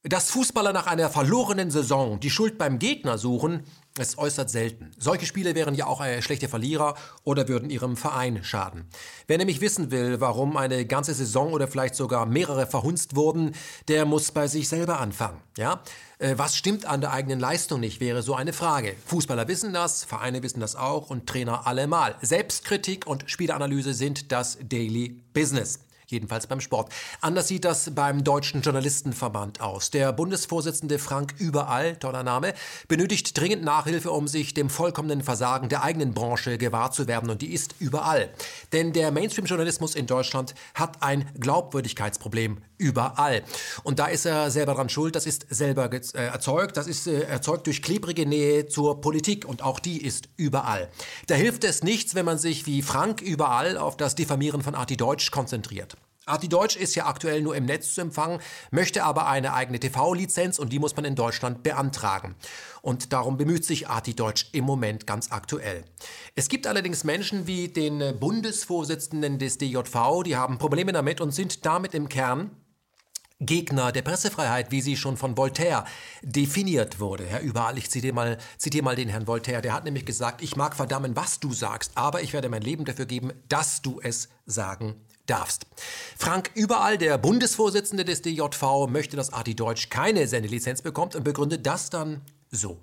Dass 0.08 0.30
Fußballer 0.30 0.72
nach 0.72 0.86
einer 0.86 1.10
verlorenen 1.10 1.72
Saison 1.72 2.20
die 2.20 2.30
Schuld 2.30 2.60
beim 2.60 2.78
Gegner 2.78 3.18
suchen, 3.18 3.64
ist 3.98 4.18
äußerst 4.18 4.50
selten. 4.50 4.92
Solche 4.98 5.25
Spiele 5.25 5.56
wären 5.56 5.75
ja 5.75 5.88
auch 5.88 6.04
schlechte 6.20 6.48
Verlierer 6.48 6.96
oder 7.24 7.48
würden 7.48 7.70
ihrem 7.70 7.96
Verein 7.96 8.44
schaden. 8.44 8.86
Wer 9.28 9.38
nämlich 9.38 9.62
wissen 9.62 9.92
will, 9.92 10.20
warum 10.20 10.58
eine 10.58 10.86
ganze 10.86 11.14
Saison 11.14 11.54
oder 11.54 11.68
vielleicht 11.68 11.96
sogar 11.96 12.25
mehrere 12.25 12.68
verhunzt 12.68 13.16
wurden, 13.16 13.56
der 13.88 14.06
muss 14.06 14.32
bei 14.32 14.48
sich 14.48 14.68
selber 14.68 15.00
anfangen. 15.00 15.42
Ja? 15.58 15.82
Äh, 16.18 16.38
was 16.38 16.56
stimmt 16.56 16.86
an 16.86 17.02
der 17.02 17.12
eigenen 17.12 17.40
Leistung 17.40 17.80
nicht, 17.80 18.00
wäre 18.00 18.22
so 18.22 18.36
eine 18.36 18.54
Frage. 18.54 18.96
Fußballer 19.06 19.48
wissen 19.48 19.74
das, 19.74 20.04
Vereine 20.04 20.44
wissen 20.44 20.60
das 20.60 20.75
auch 20.75 21.10
und 21.10 21.28
Trainer 21.28 21.68
allemal. 21.68 22.16
Selbstkritik 22.22 23.08
und 23.08 23.30
Spielanalyse 23.30 23.94
sind 23.94 24.32
das 24.32 24.58
Daily 24.62 25.22
Business. 25.34 25.85
Jedenfalls 26.08 26.48
beim 26.48 26.62
Sport. 26.62 26.92
Anders 27.22 27.48
sieht 27.48 27.66
das 27.66 27.92
beim 27.96 28.24
Deutschen 28.24 28.62
Journalistenverband 28.62 29.62
aus. 29.62 29.90
Der 29.90 30.14
Bundesvorsitzende 30.14 31.00
Frank 31.00 31.34
Überall, 31.40 31.98
toller 31.98 32.24
Name, 32.24 32.54
benötigt 32.88 33.38
dringend 33.40 33.64
Nachhilfe, 33.64 34.12
um 34.12 34.28
sich 34.28 34.54
dem 34.54 34.70
vollkommenen 34.70 35.22
Versagen 35.22 35.70
der 35.70 35.84
eigenen 35.84 36.14
Branche 36.14 36.58
gewahr 36.58 36.92
zu 36.92 37.08
werden. 37.08 37.30
Und 37.30 37.42
die 37.42 37.54
ist 37.54 37.76
überall. 37.80 38.30
Denn 38.72 38.94
der 38.94 39.12
Mainstream-Journalismus 39.12 39.96
in 39.96 40.08
Deutschland 40.08 40.54
hat 40.74 41.02
ein 41.02 41.30
Glaubwürdigkeitsproblem 41.40 42.62
überall. 42.78 43.44
Und 43.84 44.00
da 44.00 44.08
ist 44.08 44.26
er 44.26 44.52
selber 44.52 44.74
dran 44.74 44.90
schuld. 44.90 45.16
Das 45.16 45.26
ist 45.26 45.46
selber 45.50 45.92
äh, 45.92 46.00
erzeugt. 46.14 46.78
Das 46.78 46.88
ist 46.88 47.08
äh, 47.08 47.22
erzeugt 47.22 47.68
durch 47.68 47.82
klebrige 47.82 48.26
Nähe 48.26 48.68
zur 48.68 49.02
Politik. 49.02 49.46
Und 49.46 49.64
auch 49.64 49.80
die 49.80 50.04
ist 50.04 50.30
überall. 50.38 50.90
Da 51.28 51.36
hilft 51.36 51.64
es 51.64 51.84
nichts, 51.84 52.16
wenn 52.16 52.26
man 52.26 52.38
sich 52.38 52.66
wie 52.66 52.82
Frank 52.82 53.22
überall 53.22 53.78
auf 53.78 53.98
das 53.98 54.16
Diffamieren 54.16 54.62
von 54.62 54.76
Arti 54.76 54.98
Deutsch 54.98 55.32
konzentriert. 55.32 55.95
Arti 56.27 56.50
Deutsch 56.50 56.75
ist 56.75 56.96
ja 56.96 57.05
aktuell 57.05 57.44
nur 57.44 57.55
im 57.55 57.65
Netz 57.65 57.94
zu 57.94 58.01
empfangen, 58.01 58.39
möchte 58.72 59.03
aber 59.03 59.27
eine 59.27 59.53
eigene 59.53 59.79
TV-Lizenz 59.79 60.58
und 60.58 60.74
die 60.74 60.79
muss 60.79 60.96
man 60.96 61.05
in 61.05 61.13
Deutschland 61.13 61.62
beantragen. 61.62 62.36
Und 62.82 63.13
darum 63.13 63.38
bemüht 63.38 63.63
sich 63.63 63.89
Arti 63.89 64.15
Deutsch 64.15 64.50
im 64.51 64.65
Moment 64.65 65.05
ganz 65.05 65.32
aktuell. 65.32 65.86
Es 66.34 66.50
gibt 66.50 66.65
allerdings 66.65 67.03
Menschen 67.03 67.46
wie 67.46 67.67
den 67.67 68.20
Bundesvorsitzenden 68.20 69.38
des 69.38 69.60
DJV, 69.60 70.24
die 70.25 70.36
haben 70.36 70.58
Probleme 70.58 70.94
damit 70.94 71.22
und 71.22 71.29
sind 71.32 71.63
damit 71.63 71.94
im 71.94 72.10
Kern 72.10 72.50
Gegner 73.39 73.91
der 73.91 74.01
Pressefreiheit, 74.01 74.72
wie 74.72 74.82
sie 74.82 74.96
schon 74.98 75.17
von 75.17 75.38
Voltaire 75.38 75.84
definiert 76.24 77.00
wurde. 77.00 77.25
Herr 77.25 77.41
Überall, 77.41 77.77
ich 77.77 77.91
zitiere 77.91 78.15
mal, 78.15 78.38
zitiere 78.58 78.84
mal 78.84 78.96
den 78.96 79.10
Herrn 79.10 79.27
Voltaire, 79.27 79.62
der 79.62 79.74
hat 79.74 79.84
nämlich 79.84 80.05
gesagt, 80.05 80.41
ich 80.41 80.55
mag 80.55 80.75
verdammen, 80.75 81.15
was 81.15 81.39
du 81.39 81.53
sagst, 81.53 81.91
aber 81.96 82.24
ich 82.24 82.34
werde 82.34 82.50
mein 82.50 82.62
Leben 82.62 82.86
dafür 82.86 83.05
geben, 83.05 83.34
dass 83.48 83.84
du 83.84 84.00
es 84.01 84.29
sagen 84.46 84.96
darfst. 85.25 85.65
Frank 86.17 86.51
Überall, 86.53 86.98
der 86.98 87.17
Bundesvorsitzende 87.17 88.05
des 88.05 88.22
DJV, 88.22 88.88
möchte, 88.88 89.17
dass 89.17 89.34
Arti 89.34 89.55
Deutsch 89.55 89.89
keine 89.89 90.27
Sendelizenz 90.27 90.82
bekommt 90.82 91.15
und 91.15 91.24
begründet 91.24 91.65
das 91.65 91.89
dann 91.89 92.22
so. 92.51 92.79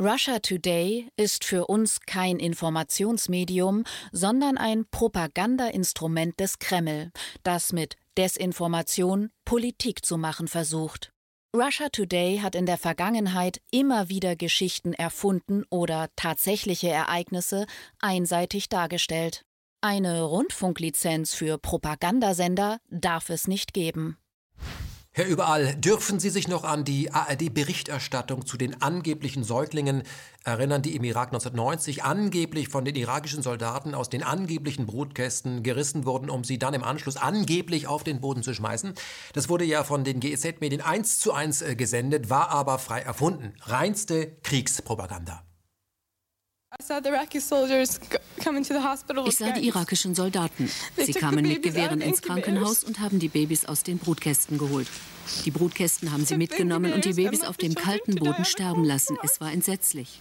Russia 0.00 0.40
Today 0.40 1.08
ist 1.16 1.44
für 1.44 1.66
uns 1.68 2.00
kein 2.00 2.40
Informationsmedium, 2.40 3.84
sondern 4.10 4.58
ein 4.58 4.86
Propagandainstrument 4.90 6.40
des 6.40 6.58
Kreml, 6.58 7.12
das 7.44 7.72
mit 7.72 7.94
Desinformation 8.18 9.30
Politik 9.44 10.04
zu 10.04 10.18
machen 10.18 10.48
versucht. 10.48 11.12
Russia 11.54 11.88
Today 11.90 12.38
hat 12.38 12.56
in 12.56 12.66
der 12.66 12.78
Vergangenheit 12.78 13.60
immer 13.70 14.08
wieder 14.08 14.34
Geschichten 14.34 14.92
erfunden 14.92 15.62
oder 15.70 16.08
tatsächliche 16.16 16.88
Ereignisse 16.88 17.66
einseitig 18.00 18.68
dargestellt. 18.68 19.44
Eine 19.86 20.22
Rundfunklizenz 20.22 21.34
für 21.34 21.58
Propagandasender 21.58 22.78
darf 22.88 23.28
es 23.28 23.46
nicht 23.46 23.74
geben. 23.74 24.16
Herr 25.12 25.26
Überall, 25.26 25.74
dürfen 25.74 26.18
Sie 26.18 26.30
sich 26.30 26.48
noch 26.48 26.64
an 26.64 26.86
die 26.86 27.12
ARD-Berichterstattung 27.12 28.46
zu 28.46 28.56
den 28.56 28.80
angeblichen 28.80 29.44
Säuglingen 29.44 30.04
erinnern, 30.42 30.80
die 30.80 30.96
im 30.96 31.04
Irak 31.04 31.34
1990 31.34 32.02
angeblich 32.02 32.68
von 32.68 32.86
den 32.86 32.94
irakischen 32.94 33.42
Soldaten 33.42 33.94
aus 33.94 34.08
den 34.08 34.22
angeblichen 34.22 34.86
Brutkästen 34.86 35.62
gerissen 35.62 36.06
wurden, 36.06 36.30
um 36.30 36.44
sie 36.44 36.58
dann 36.58 36.72
im 36.72 36.82
Anschluss 36.82 37.18
angeblich 37.18 37.86
auf 37.86 38.04
den 38.04 38.22
Boden 38.22 38.42
zu 38.42 38.54
schmeißen? 38.54 38.94
Das 39.34 39.50
wurde 39.50 39.66
ja 39.66 39.84
von 39.84 40.02
den 40.02 40.18
GEZ-Medien 40.18 40.80
eins 40.80 41.18
zu 41.20 41.34
eins 41.34 41.60
äh, 41.60 41.76
gesendet, 41.76 42.30
war 42.30 42.48
aber 42.48 42.78
frei 42.78 43.00
erfunden. 43.00 43.52
Reinste 43.66 44.38
Kriegspropaganda. 44.44 45.44
Ich 49.26 49.36
sah 49.36 49.52
die 49.52 49.66
irakischen 49.66 50.14
Soldaten. 50.14 50.70
Sie 50.96 51.12
kamen 51.12 51.46
mit 51.46 51.62
Gewehren 51.62 52.00
ins 52.00 52.22
Krankenhaus 52.22 52.84
und 52.84 53.00
haben 53.00 53.18
die 53.18 53.28
Babys 53.28 53.64
aus 53.64 53.82
den 53.82 53.98
Brutkästen 53.98 54.58
geholt. 54.58 54.88
Die 55.44 55.50
Brutkästen 55.50 56.12
haben 56.12 56.24
sie 56.24 56.36
mitgenommen 56.36 56.92
und 56.92 57.04
die 57.04 57.14
Babys 57.14 57.42
auf 57.42 57.56
dem 57.56 57.74
kalten 57.74 58.16
Boden 58.16 58.44
sterben 58.44 58.84
lassen. 58.84 59.16
Es 59.22 59.40
war 59.40 59.52
entsetzlich. 59.52 60.20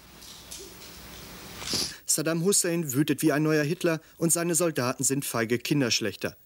Saddam 2.05 2.43
Hussein 2.43 2.93
wütet 2.93 3.21
wie 3.21 3.31
ein 3.31 3.43
neuer 3.43 3.63
Hitler 3.63 3.99
und 4.17 4.31
seine 4.31 4.55
Soldaten 4.55 5.03
sind 5.03 5.25
feige 5.25 5.57
Kinderschlechter. 5.57 6.37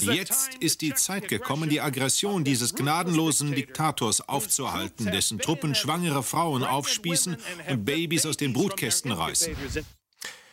Jetzt 0.00 0.54
ist 0.60 0.80
die 0.80 0.94
Zeit 0.94 1.28
gekommen, 1.28 1.68
die 1.68 1.80
Aggression 1.80 2.44
dieses 2.44 2.74
gnadenlosen 2.74 3.54
Diktators 3.54 4.28
aufzuhalten, 4.28 5.06
dessen 5.06 5.38
Truppen 5.38 5.74
schwangere 5.74 6.22
Frauen 6.22 6.62
aufspießen 6.64 7.36
und 7.68 7.84
Babys 7.84 8.26
aus 8.26 8.36
den 8.36 8.52
Brutkästen 8.52 9.12
reißen. 9.12 9.56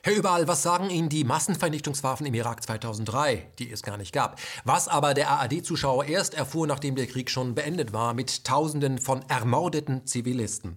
Herr 0.06 0.18
Überall, 0.18 0.50
was 0.50 0.64
sagen 0.64 0.90
Ihnen 0.90 1.08
die 1.08 1.24
Massenvernichtungswaffen 1.24 2.26
im 2.26 2.34
Irak 2.34 2.62
2003, 2.62 3.48
die 3.58 3.72
es 3.72 3.84
gar 3.84 3.96
nicht 3.96 4.12
gab? 4.12 4.38
Was 4.66 4.90
aber 4.90 5.14
der 5.14 5.30
ARD-Zuschauer 5.30 6.04
erst 6.04 6.34
erfuhr, 6.34 6.68
nachdem 6.68 6.98
der 6.98 7.08
Krieg 7.08 7.30
schon 7.30 7.56
beendet 7.56 7.94
war, 7.94 8.14
mit 8.14 8.44
Tausenden 8.44 8.98
von 8.98 9.24
ermordeten 9.30 10.06
Zivilisten. 10.06 10.76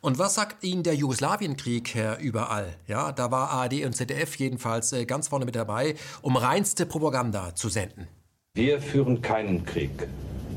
Und 0.00 0.18
was 0.18 0.34
sagt 0.34 0.64
Ihnen 0.64 0.82
der 0.82 0.96
Jugoslawienkrieg, 0.96 1.94
Herr 1.94 2.18
Überall? 2.18 2.74
Ja, 2.88 3.12
da 3.12 3.30
war 3.30 3.50
ARD 3.50 3.84
und 3.84 3.92
ZDF 3.92 4.34
jedenfalls 4.34 4.92
äh, 4.92 5.04
ganz 5.04 5.28
vorne 5.28 5.44
mit 5.44 5.54
dabei, 5.54 5.94
um 6.20 6.36
reinste 6.36 6.84
Propaganda 6.84 7.54
zu 7.54 7.68
senden. 7.68 8.08
Wir 8.54 8.80
führen 8.80 9.22
keinen 9.22 9.64
Krieg, 9.64 10.08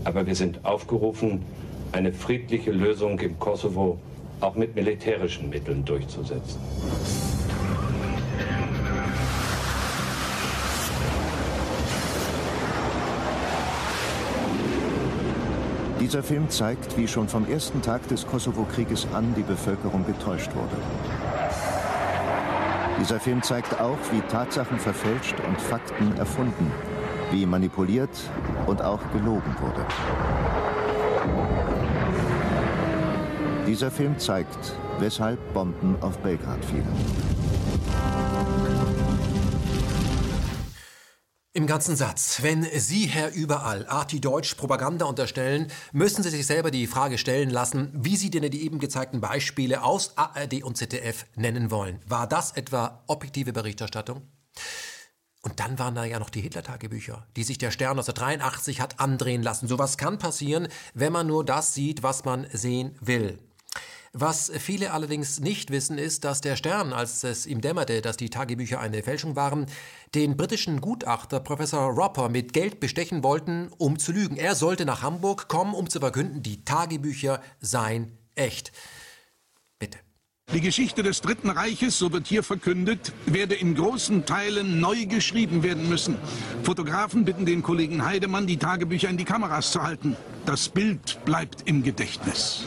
aber 0.06 0.26
wir 0.26 0.36
sind 0.36 0.66
aufgerufen, 0.66 1.46
eine 1.92 2.12
friedliche 2.12 2.72
Lösung 2.72 3.20
im 3.20 3.38
Kosovo 3.38 4.00
auch 4.42 4.56
mit 4.56 4.74
militärischen 4.74 5.50
Mitteln 5.50 5.86
durchzusetzen. 5.86 6.60
Dieser 16.08 16.24
Film 16.24 16.50
zeigt, 16.50 16.98
wie 16.98 17.06
schon 17.06 17.28
vom 17.28 17.46
ersten 17.50 17.82
Tag 17.82 18.08
des 18.08 18.26
Kosovo-Krieges 18.26 19.08
an 19.14 19.36
die 19.36 19.42
Bevölkerung 19.42 20.06
getäuscht 20.06 20.50
wurde. 20.56 20.78
Dieser 22.98 23.20
Film 23.20 23.44
zeigt 23.44 23.78
auch, 23.82 23.98
wie 24.14 24.22
Tatsachen 24.22 24.80
verfälscht 24.80 25.36
und 25.46 25.60
Fakten 25.60 26.16
erfunden, 26.16 26.72
wie 27.32 27.46
manipuliert 27.46 28.10
und 28.68 28.82
auch 28.82 29.02
gelogen 29.12 29.54
wurde. 29.60 29.86
Dieser 33.68 33.92
Film 33.92 34.18
zeigt, 34.18 34.78
weshalb 35.00 35.54
Bomben 35.54 35.98
auf 36.00 36.18
Belgrad 36.20 36.64
fielen. 36.64 37.37
Im 41.58 41.66
ganzen 41.66 41.96
Satz. 41.96 42.44
Wenn 42.44 42.68
Sie, 42.72 43.08
Herr 43.08 43.34
Überall, 43.34 43.88
Arti 43.88 44.22
Deutsch 44.22 44.54
Propaganda 44.54 45.06
unterstellen, 45.06 45.72
müssen 45.92 46.22
Sie 46.22 46.30
sich 46.30 46.46
selber 46.46 46.70
die 46.70 46.86
Frage 46.86 47.18
stellen 47.18 47.50
lassen, 47.50 47.90
wie 47.96 48.16
Sie 48.16 48.30
denn 48.30 48.48
die 48.52 48.64
eben 48.64 48.78
gezeigten 48.78 49.22
Beispiele 49.22 49.82
aus 49.82 50.16
ARD 50.20 50.62
und 50.62 50.78
ZDF 50.78 51.26
nennen 51.34 51.72
wollen. 51.72 52.00
War 52.06 52.28
das 52.28 52.52
etwa 52.52 53.04
objektive 53.08 53.54
Berichterstattung? 53.54 54.22
Und 55.42 55.60
dann 55.60 55.80
waren 55.80 55.96
da 55.96 56.06
ja 56.06 56.20
noch 56.20 56.30
die 56.30 56.42
Hitler-Tagebücher, 56.42 57.26
die 57.36 57.44
sich 57.44 57.58
der 57.58 57.72
Stern 57.72 57.98
1983 57.98 58.80
hat 58.80 59.00
andrehen 59.00 59.42
lassen. 59.42 59.68
Sowas 59.68 59.98
kann 59.98 60.20
passieren, 60.20 60.68
wenn 60.94 61.12
man 61.12 61.26
nur 61.26 61.44
das 61.44 61.74
sieht, 61.74 62.04
was 62.04 62.24
man 62.24 62.46
sehen 62.54 62.96
will. 63.02 63.40
Was 64.20 64.52
viele 64.58 64.94
allerdings 64.94 65.42
nicht 65.42 65.70
wissen, 65.70 66.00
ist, 66.00 66.24
dass 66.24 66.42
der 66.42 66.56
Stern, 66.56 66.92
als 66.92 67.24
es 67.24 67.46
ihm 67.46 67.62
dämmerte, 67.62 68.02
dass 68.02 68.18
die 68.18 68.32
Tagebücher 68.32 68.80
eine 68.80 69.04
Fälschung 69.04 69.36
waren, 69.36 69.68
den 70.16 70.36
britischen 70.36 70.82
Gutachter 70.82 71.40
Professor 71.40 71.92
Roper 71.92 72.28
mit 72.28 72.52
Geld 72.52 72.80
bestechen 72.80 73.22
wollten, 73.22 73.70
um 73.78 74.00
zu 74.00 74.12
lügen. 74.12 74.36
Er 74.36 74.56
sollte 74.56 74.86
nach 74.86 75.04
Hamburg 75.04 75.48
kommen, 75.48 75.76
um 75.76 75.88
zu 75.88 76.00
verkünden, 76.00 76.42
die 76.42 76.66
Tagebücher 76.66 77.44
seien 77.60 78.18
echt. 78.34 78.72
Bitte. 79.78 80.00
Die 80.52 80.62
Geschichte 80.62 81.04
des 81.04 81.22
Dritten 81.22 81.52
Reiches, 81.52 82.00
so 82.00 82.12
wird 82.12 82.26
hier 82.26 82.42
verkündet, 82.42 83.14
werde 83.28 83.54
in 83.54 83.76
großen 83.76 84.26
Teilen 84.26 84.80
neu 84.80 85.06
geschrieben 85.06 85.62
werden 85.62 85.90
müssen. 85.90 86.18
Fotografen 86.64 87.24
bitten 87.24 87.46
den 87.46 87.62
Kollegen 87.62 88.04
Heidemann, 88.04 88.48
die 88.48 88.58
Tagebücher 88.58 89.10
in 89.10 89.18
die 89.18 89.26
Kameras 89.26 89.72
zu 89.72 89.84
halten. 89.84 90.18
Das 90.48 90.70
Bild 90.70 91.24
bleibt 91.24 91.68
im 91.68 91.84
Gedächtnis. 91.84 92.66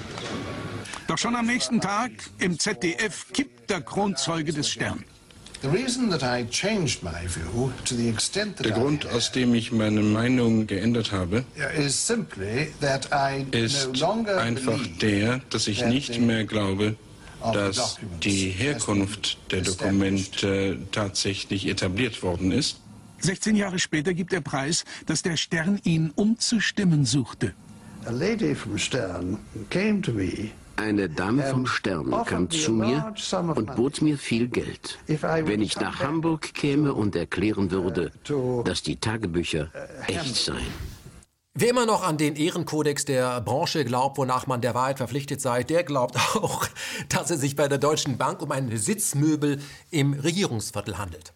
Doch 1.10 1.18
schon 1.18 1.34
am 1.34 1.46
nächsten 1.46 1.80
Tag 1.80 2.12
im 2.38 2.56
ZDF 2.56 3.32
kippt 3.32 3.68
der 3.68 3.80
Kronzeuge 3.80 4.52
des 4.52 4.70
Stern. 4.70 5.04
Der 5.60 5.70
Grund, 8.70 9.06
aus 9.08 9.32
dem 9.32 9.54
ich 9.54 9.72
meine 9.72 10.02
Meinung 10.02 10.68
geändert 10.68 11.10
habe, 11.10 11.44
ist 11.76 12.12
einfach 14.38 14.86
der, 15.02 15.40
dass 15.50 15.66
ich 15.66 15.84
nicht 15.84 16.20
mehr 16.20 16.44
glaube, 16.44 16.94
dass 17.42 17.98
die 18.22 18.50
Herkunft 18.50 19.38
der 19.50 19.62
Dokumente 19.62 20.78
tatsächlich 20.92 21.66
etabliert 21.66 22.22
worden 22.22 22.52
ist. 22.52 22.78
16 23.18 23.56
Jahre 23.56 23.80
später 23.80 24.14
gibt 24.14 24.32
er 24.32 24.42
preis, 24.42 24.84
dass 25.06 25.22
der 25.22 25.36
Stern 25.36 25.80
ihn 25.82 26.12
umzustimmen 26.14 27.04
suchte. 27.04 27.52
A 28.06 28.10
lady 28.12 28.54
from 28.54 28.78
Stern 28.78 29.38
came 29.70 30.00
to 30.00 30.12
me 30.12 30.52
eine 30.80 31.08
Dame 31.08 31.44
vom 31.44 31.66
Stern 31.66 32.10
kam 32.24 32.50
zu 32.50 32.72
mir 32.72 33.14
und 33.54 33.76
bot 33.76 34.02
mir 34.02 34.18
viel 34.18 34.48
Geld, 34.48 34.98
wenn 35.06 35.60
ich 35.60 35.78
nach 35.78 36.00
Hamburg 36.00 36.54
käme 36.54 36.94
und 36.94 37.14
erklären 37.14 37.70
würde, 37.70 38.10
dass 38.64 38.82
die 38.82 38.96
Tagebücher 38.96 39.70
echt 40.06 40.36
seien. 40.36 40.72
Wer 41.52 41.70
immer 41.70 41.84
noch 41.84 42.02
an 42.02 42.16
den 42.16 42.36
Ehrenkodex 42.36 43.04
der 43.04 43.40
Branche 43.40 43.84
glaubt, 43.84 44.16
wonach 44.18 44.46
man 44.46 44.60
der 44.60 44.74
Wahrheit 44.74 44.98
verpflichtet 44.98 45.40
sei, 45.40 45.64
der 45.64 45.82
glaubt 45.82 46.16
auch, 46.16 46.66
dass 47.08 47.30
es 47.30 47.40
sich 47.40 47.56
bei 47.56 47.68
der 47.68 47.78
Deutschen 47.78 48.18
Bank 48.18 48.40
um 48.40 48.52
ein 48.52 48.74
Sitzmöbel 48.76 49.60
im 49.90 50.12
Regierungsviertel 50.12 50.96
handelt. 50.96 51.34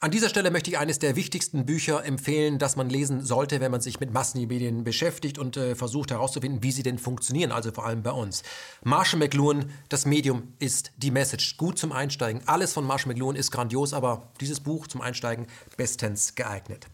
An 0.00 0.12
dieser 0.12 0.28
Stelle 0.28 0.52
möchte 0.52 0.70
ich 0.70 0.78
eines 0.78 1.00
der 1.00 1.16
wichtigsten 1.16 1.66
Bücher 1.66 2.04
empfehlen, 2.04 2.60
das 2.60 2.76
man 2.76 2.88
lesen 2.88 3.20
sollte, 3.24 3.58
wenn 3.58 3.72
man 3.72 3.80
sich 3.80 3.98
mit 3.98 4.12
Massenmedien 4.12 4.84
beschäftigt 4.84 5.38
und 5.38 5.56
äh, 5.56 5.74
versucht 5.74 6.12
herauszufinden, 6.12 6.62
wie 6.62 6.70
sie 6.70 6.84
denn 6.84 6.98
funktionieren, 6.98 7.50
also 7.50 7.72
vor 7.72 7.84
allem 7.84 8.04
bei 8.04 8.12
uns. 8.12 8.44
Marshall 8.84 9.18
McLuhan, 9.18 9.72
das 9.88 10.06
Medium 10.06 10.52
ist 10.60 10.92
die 10.98 11.10
Message. 11.10 11.56
Gut 11.56 11.80
zum 11.80 11.90
Einsteigen. 11.90 12.42
Alles 12.46 12.74
von 12.74 12.84
Marshall 12.84 13.12
McLuhan 13.12 13.34
ist 13.34 13.50
grandios, 13.50 13.92
aber 13.92 14.30
dieses 14.40 14.60
Buch 14.60 14.86
zum 14.86 15.00
Einsteigen 15.00 15.48
bestens 15.76 16.36
geeignet. 16.36 16.86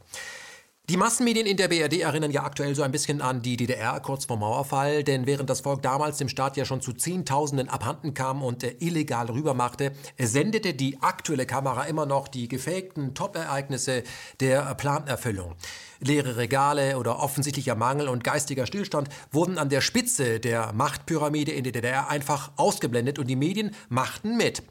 Die 0.90 0.98
Massenmedien 0.98 1.46
in 1.46 1.56
der 1.56 1.68
BRD 1.68 2.00
erinnern 2.00 2.30
ja 2.30 2.42
aktuell 2.42 2.74
so 2.74 2.82
ein 2.82 2.92
bisschen 2.92 3.22
an 3.22 3.40
die 3.40 3.56
DDR 3.56 3.98
kurz 4.00 4.26
vor 4.26 4.36
Mauerfall, 4.36 5.02
denn 5.02 5.26
während 5.26 5.48
das 5.48 5.62
Volk 5.62 5.80
damals 5.80 6.18
dem 6.18 6.28
Staat 6.28 6.58
ja 6.58 6.66
schon 6.66 6.82
zu 6.82 6.92
Zehntausenden 6.92 7.70
abhanden 7.70 8.12
kam 8.12 8.42
und 8.42 8.62
äh, 8.62 8.76
illegal 8.80 9.30
rübermachte, 9.30 9.92
sendete 10.18 10.74
die 10.74 11.00
aktuelle 11.00 11.46
Kamera 11.46 11.84
immer 11.84 12.04
noch 12.04 12.28
die 12.28 12.48
gefakten 12.48 13.14
Top-Ereignisse 13.14 14.02
der 14.40 14.74
Planerfüllung. 14.74 15.54
Leere 16.00 16.36
Regale 16.36 16.98
oder 16.98 17.18
offensichtlicher 17.18 17.76
Mangel 17.76 18.08
und 18.08 18.22
geistiger 18.22 18.66
Stillstand 18.66 19.08
wurden 19.32 19.56
an 19.56 19.70
der 19.70 19.80
Spitze 19.80 20.38
der 20.38 20.74
Machtpyramide 20.74 21.52
in 21.52 21.64
der 21.64 21.72
DDR 21.72 22.10
einfach 22.10 22.52
ausgeblendet 22.56 23.18
und 23.18 23.28
die 23.28 23.36
Medien 23.36 23.74
machten 23.88 24.36
mit. 24.36 24.62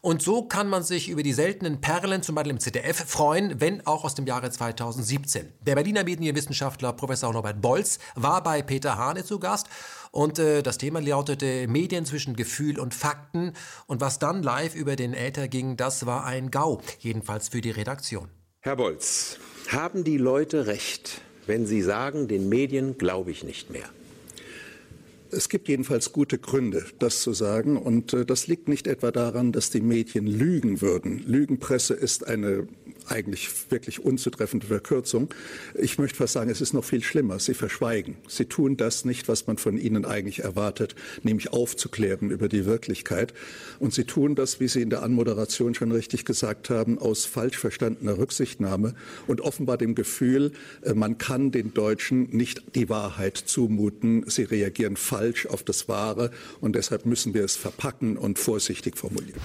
Und 0.00 0.22
so 0.22 0.42
kann 0.42 0.68
man 0.68 0.82
sich 0.82 1.08
über 1.08 1.22
die 1.22 1.32
seltenen 1.32 1.80
Perlen, 1.80 2.22
zum 2.22 2.34
Beispiel 2.34 2.52
im 2.52 2.60
ZDF, 2.60 3.04
freuen, 3.06 3.60
wenn 3.60 3.86
auch 3.86 4.04
aus 4.04 4.14
dem 4.14 4.26
Jahre 4.26 4.50
2017. 4.50 5.52
Der 5.66 5.74
Berliner 5.74 6.04
Medienwissenschaftler 6.04 6.92
Professor 6.92 7.32
Norbert 7.32 7.60
Bolz 7.60 7.98
war 8.14 8.42
bei 8.42 8.62
Peter 8.62 8.96
Hane 8.96 9.24
zu 9.24 9.38
Gast 9.38 9.68
und 10.10 10.38
äh, 10.38 10.62
das 10.62 10.78
Thema 10.78 11.00
lautete 11.00 11.66
Medien 11.68 12.04
zwischen 12.04 12.36
Gefühl 12.36 12.78
und 12.78 12.94
Fakten. 12.94 13.52
Und 13.86 14.00
was 14.00 14.18
dann 14.18 14.42
live 14.42 14.74
über 14.74 14.96
den 14.96 15.14
Äther 15.14 15.48
ging, 15.48 15.76
das 15.76 16.06
war 16.06 16.24
ein 16.24 16.50
GAU, 16.50 16.80
jedenfalls 17.00 17.48
für 17.48 17.60
die 17.60 17.70
Redaktion. 17.70 18.28
Herr 18.60 18.76
Bolz, 18.76 19.38
haben 19.68 20.04
die 20.04 20.18
Leute 20.18 20.66
recht, 20.66 21.20
wenn 21.46 21.66
sie 21.66 21.82
sagen, 21.82 22.28
den 22.28 22.48
Medien 22.48 22.98
glaube 22.98 23.30
ich 23.30 23.44
nicht 23.44 23.70
mehr? 23.70 23.88
Es 25.30 25.48
gibt 25.48 25.68
jedenfalls 25.68 26.12
gute 26.12 26.38
Gründe, 26.38 26.84
das 26.98 27.22
zu 27.22 27.32
sagen. 27.32 27.76
Und 27.76 28.12
äh, 28.12 28.24
das 28.24 28.46
liegt 28.46 28.68
nicht 28.68 28.86
etwa 28.86 29.10
daran, 29.10 29.52
dass 29.52 29.70
die 29.70 29.80
Medien 29.80 30.26
lügen 30.26 30.80
würden. 30.80 31.22
Lügenpresse 31.26 31.94
ist 31.94 32.26
eine 32.26 32.66
eigentlich 33.10 33.48
wirklich 33.70 34.04
unzutreffende 34.04 34.66
Verkürzung. 34.66 35.28
Ich 35.74 35.98
möchte 35.98 36.18
fast 36.18 36.34
sagen, 36.34 36.50
es 36.50 36.60
ist 36.60 36.72
noch 36.72 36.84
viel 36.84 37.02
schlimmer. 37.02 37.38
Sie 37.38 37.54
verschweigen. 37.54 38.16
Sie 38.28 38.46
tun 38.46 38.76
das 38.76 39.04
nicht, 39.04 39.28
was 39.28 39.46
man 39.46 39.58
von 39.58 39.78
ihnen 39.78 40.04
eigentlich 40.04 40.40
erwartet, 40.40 40.94
nämlich 41.22 41.52
aufzuklären 41.52 42.30
über 42.30 42.48
die 42.48 42.66
Wirklichkeit. 42.66 43.34
Und 43.78 43.94
sie 43.94 44.04
tun 44.04 44.34
das, 44.34 44.60
wie 44.60 44.68
Sie 44.68 44.82
in 44.82 44.90
der 44.90 45.02
Anmoderation 45.02 45.74
schon 45.74 45.92
richtig 45.92 46.24
gesagt 46.24 46.70
haben, 46.70 46.98
aus 46.98 47.24
falsch 47.24 47.58
verstandener 47.58 48.18
Rücksichtnahme 48.18 48.94
und 49.26 49.40
offenbar 49.40 49.78
dem 49.78 49.94
Gefühl, 49.94 50.52
äh, 50.82 50.94
man 50.94 51.18
kann 51.18 51.50
den 51.50 51.74
Deutschen 51.74 52.30
nicht 52.30 52.74
die 52.74 52.88
Wahrheit 52.88 53.36
zumuten. 53.36 54.24
Sie 54.28 54.42
reagieren 54.44 54.96
falsch 54.96 55.46
auf 55.46 55.62
das 55.62 55.88
Wahre 55.88 56.30
und 56.60 56.76
deshalb 56.76 57.06
müssen 57.06 57.34
wir 57.34 57.44
es 57.44 57.56
verpacken 57.56 58.16
und 58.16 58.38
vorsichtig 58.38 58.96
formulieren. 58.96 59.40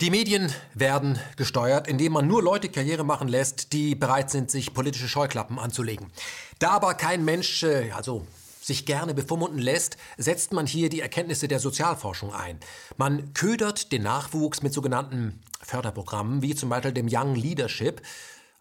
Die 0.00 0.10
Medien 0.10 0.52
werden 0.74 1.20
gesteuert, 1.36 1.86
indem 1.86 2.14
man 2.14 2.26
nur 2.26 2.42
Leute 2.42 2.68
Karriere 2.68 3.04
machen 3.04 3.28
lässt, 3.28 3.72
die 3.72 3.94
bereit 3.94 4.28
sind, 4.28 4.50
sich 4.50 4.74
politische 4.74 5.06
Scheuklappen 5.06 5.56
anzulegen. 5.60 6.10
Da 6.58 6.70
aber 6.70 6.94
kein 6.94 7.24
Mensch, 7.24 7.62
äh, 7.62 7.92
also 7.92 8.26
sich 8.60 8.86
gerne 8.86 9.14
bevormunden 9.14 9.60
lässt, 9.60 9.96
setzt 10.16 10.52
man 10.52 10.66
hier 10.66 10.88
die 10.88 11.00
Erkenntnisse 11.00 11.46
der 11.46 11.60
Sozialforschung 11.60 12.34
ein. 12.34 12.58
Man 12.96 13.34
ködert 13.34 13.92
den 13.92 14.02
Nachwuchs 14.02 14.62
mit 14.62 14.72
sogenannten 14.72 15.40
Förderprogrammen, 15.62 16.42
wie 16.42 16.56
zum 16.56 16.70
Beispiel 16.70 16.92
dem 16.92 17.06
Young 17.08 17.36
Leadership, 17.36 18.02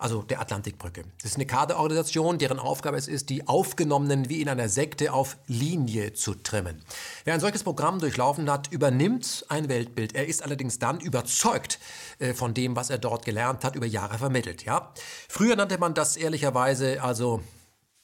also 0.03 0.21
der 0.21 0.41
Atlantikbrücke. 0.41 1.05
Das 1.21 1.31
ist 1.31 1.35
eine 1.37 1.45
Kaderorganisation, 1.45 2.37
deren 2.37 2.59
Aufgabe 2.59 2.97
es 2.97 3.07
ist, 3.07 3.29
die 3.29 3.47
Aufgenommenen 3.47 4.27
wie 4.27 4.41
in 4.41 4.49
einer 4.49 4.67
Sekte 4.67 5.13
auf 5.13 5.37
Linie 5.47 6.11
zu 6.11 6.35
trimmen. 6.35 6.83
Wer 7.23 7.35
ein 7.35 7.39
solches 7.39 7.63
Programm 7.63 7.99
durchlaufen 7.99 8.51
hat, 8.51 8.69
übernimmt 8.69 9.45
ein 9.47 9.69
Weltbild. 9.69 10.13
Er 10.13 10.27
ist 10.27 10.43
allerdings 10.43 10.77
dann 10.77 10.99
überzeugt 10.99 11.79
äh, 12.19 12.33
von 12.33 12.53
dem, 12.53 12.75
was 12.75 12.89
er 12.89 12.97
dort 12.97 13.23
gelernt 13.23 13.63
hat, 13.63 13.77
über 13.77 13.85
Jahre 13.85 14.17
vermittelt. 14.17 14.65
Ja? 14.65 14.93
Früher 15.29 15.55
nannte 15.55 15.77
man 15.77 15.93
das 15.93 16.17
ehrlicherweise 16.17 17.01
also 17.01 17.41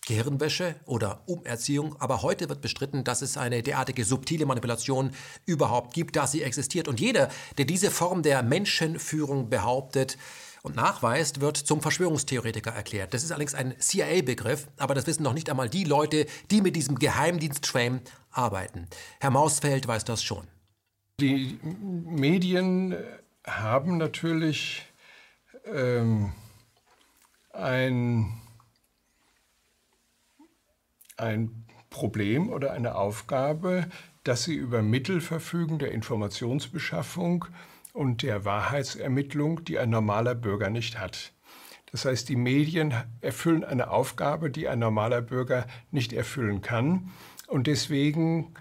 Gehirnwäsche 0.07 0.75
oder 0.85 1.21
Umerziehung, 1.25 1.97
aber 1.99 2.21
heute 2.21 2.47
wird 2.47 2.61
bestritten, 2.61 3.03
dass 3.03 3.21
es 3.21 3.35
eine 3.35 3.61
derartige 3.61 4.05
subtile 4.05 4.45
Manipulation 4.45 5.11
überhaupt 5.45 5.93
gibt, 5.93 6.15
dass 6.15 6.31
sie 6.31 6.43
existiert. 6.43 6.87
Und 6.87 7.01
jeder, 7.01 7.29
der 7.57 7.65
diese 7.65 7.91
Form 7.91 8.23
der 8.23 8.41
Menschenführung 8.41 9.49
behauptet, 9.49 10.17
und 10.63 10.75
nachweist, 10.75 11.41
wird 11.41 11.57
zum 11.57 11.81
Verschwörungstheoretiker 11.81 12.71
erklärt. 12.71 13.13
Das 13.13 13.23
ist 13.23 13.31
allerdings 13.31 13.55
ein 13.55 13.75
CIA-Begriff, 13.79 14.67
aber 14.77 14.93
das 14.93 15.07
wissen 15.07 15.23
noch 15.23 15.33
nicht 15.33 15.49
einmal 15.49 15.69
die 15.69 15.83
Leute, 15.83 16.25
die 16.51 16.61
mit 16.61 16.75
diesem 16.75 16.99
Geheimdienst-Frame 16.99 18.01
arbeiten. 18.31 18.87
Herr 19.19 19.31
Mausfeld 19.31 19.87
weiß 19.87 20.05
das 20.05 20.23
schon. 20.23 20.47
Die 21.19 21.59
Medien 21.63 22.95
haben 23.45 23.97
natürlich 23.97 24.85
ähm, 25.65 26.31
ein, 27.51 28.41
ein 31.17 31.65
Problem 31.89 32.49
oder 32.49 32.71
eine 32.71 32.95
Aufgabe, 32.95 33.89
dass 34.23 34.43
sie 34.43 34.55
über 34.55 34.81
Mittel 34.81 35.21
verfügen 35.21 35.79
der 35.79 35.91
Informationsbeschaffung, 35.91 37.45
und 37.99 38.23
der 38.23 38.45
Wahrheitsermittlung, 38.45 39.65
die 39.65 39.77
ein 39.77 39.89
normaler 39.89 40.33
Bürger 40.33 40.69
nicht 40.69 40.97
hat. 40.97 41.33
Das 41.91 42.05
heißt, 42.05 42.29
die 42.29 42.37
Medien 42.37 42.93
erfüllen 43.19 43.65
eine 43.65 43.91
Aufgabe, 43.91 44.49
die 44.49 44.69
ein 44.69 44.79
normaler 44.79 45.21
Bürger 45.21 45.67
nicht 45.91 46.13
erfüllen 46.13 46.61
kann. 46.61 47.11
Und 47.47 47.67
deswegen 47.67 48.53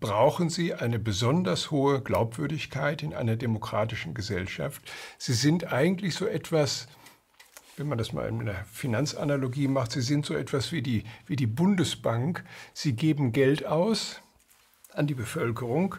brauchen 0.00 0.48
sie 0.48 0.72
eine 0.72 0.98
besonders 0.98 1.70
hohe 1.70 2.00
Glaubwürdigkeit 2.00 3.02
in 3.02 3.12
einer 3.12 3.36
demokratischen 3.36 4.14
Gesellschaft. 4.14 4.90
Sie 5.18 5.34
sind 5.34 5.70
eigentlich 5.70 6.14
so 6.14 6.26
etwas, 6.26 6.88
wenn 7.76 7.88
man 7.88 7.98
das 7.98 8.14
mal 8.14 8.26
in 8.26 8.40
einer 8.40 8.64
Finanzanalogie 8.72 9.68
macht, 9.68 9.92
sie 9.92 10.00
sind 10.00 10.24
so 10.24 10.32
etwas 10.32 10.72
wie 10.72 10.80
die, 10.80 11.04
wie 11.26 11.36
die 11.36 11.46
Bundesbank. 11.46 12.42
Sie 12.72 12.94
geben 12.94 13.32
Geld 13.32 13.66
aus 13.66 14.22
an 14.94 15.06
die 15.06 15.14
Bevölkerung 15.14 15.96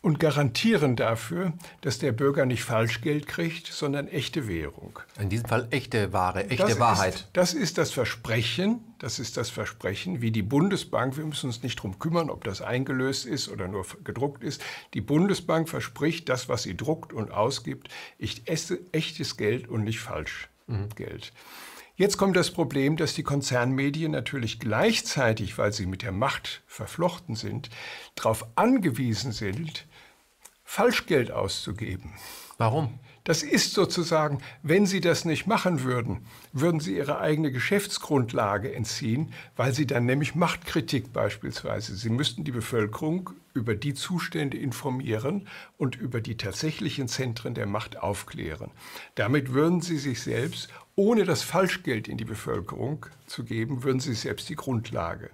und 0.00 0.20
garantieren 0.20 0.96
dafür, 0.96 1.52
dass 1.80 1.98
der 1.98 2.12
Bürger 2.12 2.46
nicht 2.46 2.62
Falschgeld 2.62 3.26
kriegt, 3.26 3.66
sondern 3.66 4.08
echte 4.08 4.48
Währung. 4.48 5.00
In 5.18 5.28
diesem 5.28 5.48
Fall 5.48 5.66
echte 5.70 6.12
Ware, 6.12 6.48
echte 6.48 6.68
das 6.68 6.78
Wahrheit. 6.78 7.14
Ist, 7.14 7.28
das 7.32 7.54
ist 7.54 7.78
das 7.78 7.90
Versprechen, 7.90 8.80
das 8.98 9.18
ist 9.18 9.36
das 9.36 9.50
Versprechen, 9.50 10.20
wie 10.20 10.30
die 10.30 10.42
Bundesbank, 10.42 11.16
wir 11.16 11.24
müssen 11.24 11.46
uns 11.46 11.62
nicht 11.62 11.78
darum 11.78 11.98
kümmern, 11.98 12.30
ob 12.30 12.44
das 12.44 12.62
eingelöst 12.62 13.26
ist 13.26 13.48
oder 13.48 13.68
nur 13.68 13.86
gedruckt 14.04 14.44
ist, 14.44 14.62
die 14.94 15.00
Bundesbank 15.00 15.68
verspricht, 15.68 16.28
das, 16.28 16.48
was 16.48 16.62
sie 16.62 16.76
druckt 16.76 17.12
und 17.12 17.32
ausgibt, 17.32 17.88
ich 18.18 18.48
esse 18.48 18.80
echtes 18.92 19.36
Geld 19.36 19.68
und 19.68 19.84
nicht 19.84 20.00
Falschgeld. 20.00 20.52
Mhm. 20.66 20.88
Jetzt 21.98 22.16
kommt 22.16 22.36
das 22.36 22.52
Problem, 22.52 22.96
dass 22.96 23.14
die 23.14 23.24
Konzernmedien 23.24 24.12
natürlich 24.12 24.60
gleichzeitig, 24.60 25.58
weil 25.58 25.72
sie 25.72 25.84
mit 25.84 26.02
der 26.02 26.12
Macht 26.12 26.62
verflochten 26.68 27.34
sind, 27.34 27.70
darauf 28.14 28.46
angewiesen 28.54 29.32
sind, 29.32 29.84
Falschgeld 30.62 31.32
auszugeben. 31.32 32.12
Warum? 32.56 33.00
Das 33.24 33.42
ist 33.42 33.74
sozusagen, 33.74 34.38
wenn 34.62 34.86
sie 34.86 35.00
das 35.00 35.24
nicht 35.24 35.46
machen 35.46 35.82
würden, 35.82 36.24
würden 36.52 36.78
sie 36.78 36.96
ihre 36.96 37.18
eigene 37.18 37.50
Geschäftsgrundlage 37.50 38.72
entziehen, 38.72 39.34
weil 39.56 39.74
sie 39.74 39.86
dann 39.86 40.06
nämlich 40.06 40.36
Machtkritik 40.36 41.12
beispielsweise, 41.12 41.96
sie 41.96 42.10
müssten 42.10 42.44
die 42.44 42.52
Bevölkerung 42.52 43.30
über 43.54 43.74
die 43.74 43.94
Zustände 43.94 44.56
informieren 44.56 45.46
und 45.76 45.96
über 45.96 46.20
die 46.20 46.36
tatsächlichen 46.36 47.08
Zentren 47.08 47.54
der 47.54 47.66
Macht 47.66 47.98
aufklären. 47.98 48.70
Damit 49.14 49.52
würden 49.52 49.80
sie 49.80 49.98
sich 49.98 50.22
selbst, 50.22 50.68
ohne 50.98 51.24
das 51.24 51.44
Falschgeld 51.44 52.08
in 52.08 52.18
die 52.18 52.24
Bevölkerung 52.24 53.06
zu 53.26 53.44
geben, 53.44 53.84
würden 53.84 54.00
sie 54.00 54.14
selbst 54.14 54.48
die 54.48 54.56
Grundlage. 54.56 55.30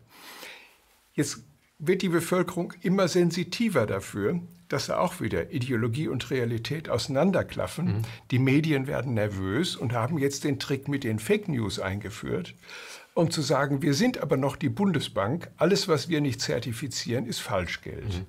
Jetzt 1.15 1.43
wird 1.79 2.03
die 2.03 2.11
Bevölkerung 2.11 2.75
immer 2.83 3.09
sensitiver 3.09 3.87
dafür, 3.87 4.41
dass 4.69 4.87
da 4.87 4.99
auch 4.99 5.23
wieder 5.23 5.53
Ideologie 5.53 6.09
und 6.09 6.31
Realität 6.31 6.91
auseinanderklaffen. 6.91 7.87
Mhm. 7.87 8.03
Die 8.31 8.39
Medien 8.39 8.87
werden 8.87 9.15
nervös 9.15 9.75
und 9.75 9.95
haben 9.95 10.19
jetzt 10.19 10.45
den 10.45 10.59
Trick 10.59 10.87
mit 10.87 11.03
den 11.03 11.19
Fake 11.19 11.49
News 11.49 11.81
eingeführt, 11.81 12.55
um 13.15 13.31
zu 13.31 13.41
sagen, 13.41 13.81
wir 13.81 13.95
sind 13.95 14.19
aber 14.19 14.37
noch 14.37 14.57
die 14.57 14.69
Bundesbank, 14.69 15.51
alles, 15.57 15.89
was 15.89 16.11
wir 16.11 16.21
nicht 16.21 16.43
zertifizieren, 16.43 17.25
ist 17.25 17.41
Falschgeld. 17.41 18.13
Mhm. 18.13 18.27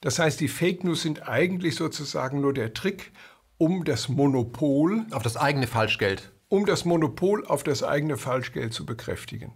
Das 0.00 0.18
heißt, 0.18 0.40
die 0.40 0.48
Fake 0.48 0.82
News 0.82 1.02
sind 1.02 1.28
eigentlich 1.28 1.74
sozusagen 1.74 2.40
nur 2.40 2.54
der 2.54 2.72
Trick, 2.72 3.12
um 3.58 3.84
das 3.84 4.08
Monopol 4.08 5.06
auf 5.10 5.22
das 5.22 5.36
eigene 5.36 5.66
Falschgeld, 5.66 6.32
um 6.48 6.66
das 6.66 6.84
Monopol 6.84 7.46
auf 7.46 7.62
das 7.62 7.82
eigene 7.82 8.16
Falschgeld 8.16 8.72
zu 8.72 8.84
bekräftigen. 8.84 9.52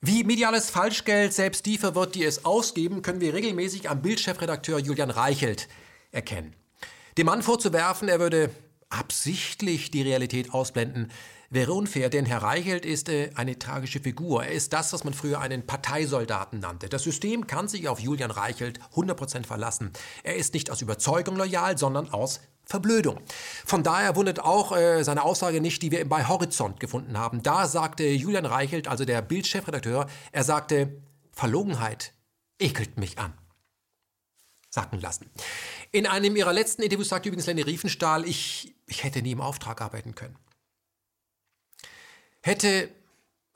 Wie 0.00 0.24
mediales 0.24 0.70
Falschgeld 0.70 1.32
selbst 1.32 1.66
die 1.66 1.78
verwirrt, 1.78 2.14
die 2.14 2.24
es 2.24 2.44
ausgeben, 2.44 3.02
können 3.02 3.20
wir 3.20 3.34
regelmäßig 3.34 3.90
am 3.90 4.02
Bildchefredakteur 4.02 4.78
Julian 4.78 5.10
Reichelt 5.10 5.68
erkennen. 6.12 6.54
Dem 7.18 7.26
Mann 7.26 7.42
vorzuwerfen, 7.42 8.08
er 8.08 8.20
würde 8.20 8.50
absichtlich 8.88 9.90
die 9.90 10.02
Realität 10.02 10.52
ausblenden, 10.52 11.10
wäre 11.50 11.72
unfair, 11.72 12.10
denn 12.10 12.26
Herr 12.26 12.42
Reichelt 12.42 12.84
ist 12.84 13.08
äh, 13.08 13.30
eine 13.34 13.58
tragische 13.58 14.00
Figur. 14.00 14.44
Er 14.44 14.52
ist 14.52 14.72
das, 14.72 14.92
was 14.92 15.04
man 15.04 15.14
früher 15.14 15.40
einen 15.40 15.66
Parteisoldaten 15.66 16.60
nannte. 16.60 16.88
Das 16.88 17.02
System 17.02 17.46
kann 17.46 17.68
sich 17.68 17.88
auf 17.88 18.00
Julian 18.00 18.30
Reichelt 18.30 18.80
100% 18.94 19.44
verlassen. 19.46 19.92
Er 20.22 20.36
ist 20.36 20.54
nicht 20.54 20.70
aus 20.70 20.82
Überzeugung 20.82 21.36
loyal, 21.36 21.78
sondern 21.78 22.10
aus 22.10 22.40
Verblödung. 22.64 23.20
Von 23.64 23.84
daher 23.84 24.16
wundert 24.16 24.40
auch 24.40 24.76
äh, 24.76 25.04
seine 25.04 25.22
Aussage 25.22 25.60
nicht, 25.60 25.82
die 25.82 25.92
wir 25.92 26.08
bei 26.08 26.26
Horizont 26.26 26.80
gefunden 26.80 27.16
haben. 27.16 27.42
Da 27.42 27.68
sagte 27.68 28.04
Julian 28.04 28.44
Reichelt, 28.44 28.88
also 28.88 29.04
der 29.04 29.22
Bildchefredakteur, 29.22 30.08
er 30.32 30.44
sagte, 30.44 31.00
Verlogenheit 31.30 32.12
ekelt 32.58 32.98
mich 32.98 33.18
an. 33.18 33.34
Sacken 34.68 35.00
lassen. 35.00 35.30
In 35.92 36.06
einem 36.06 36.34
ihrer 36.34 36.52
letzten 36.52 36.82
Interviews 36.82 37.08
sagte 37.08 37.28
übrigens 37.28 37.46
Lenny 37.46 37.62
Riefenstahl, 37.62 38.26
ich, 38.26 38.74
ich 38.86 39.04
hätte 39.04 39.22
nie 39.22 39.32
im 39.32 39.40
Auftrag 39.40 39.80
arbeiten 39.80 40.14
können. 40.14 40.36
Hätte 42.46 42.90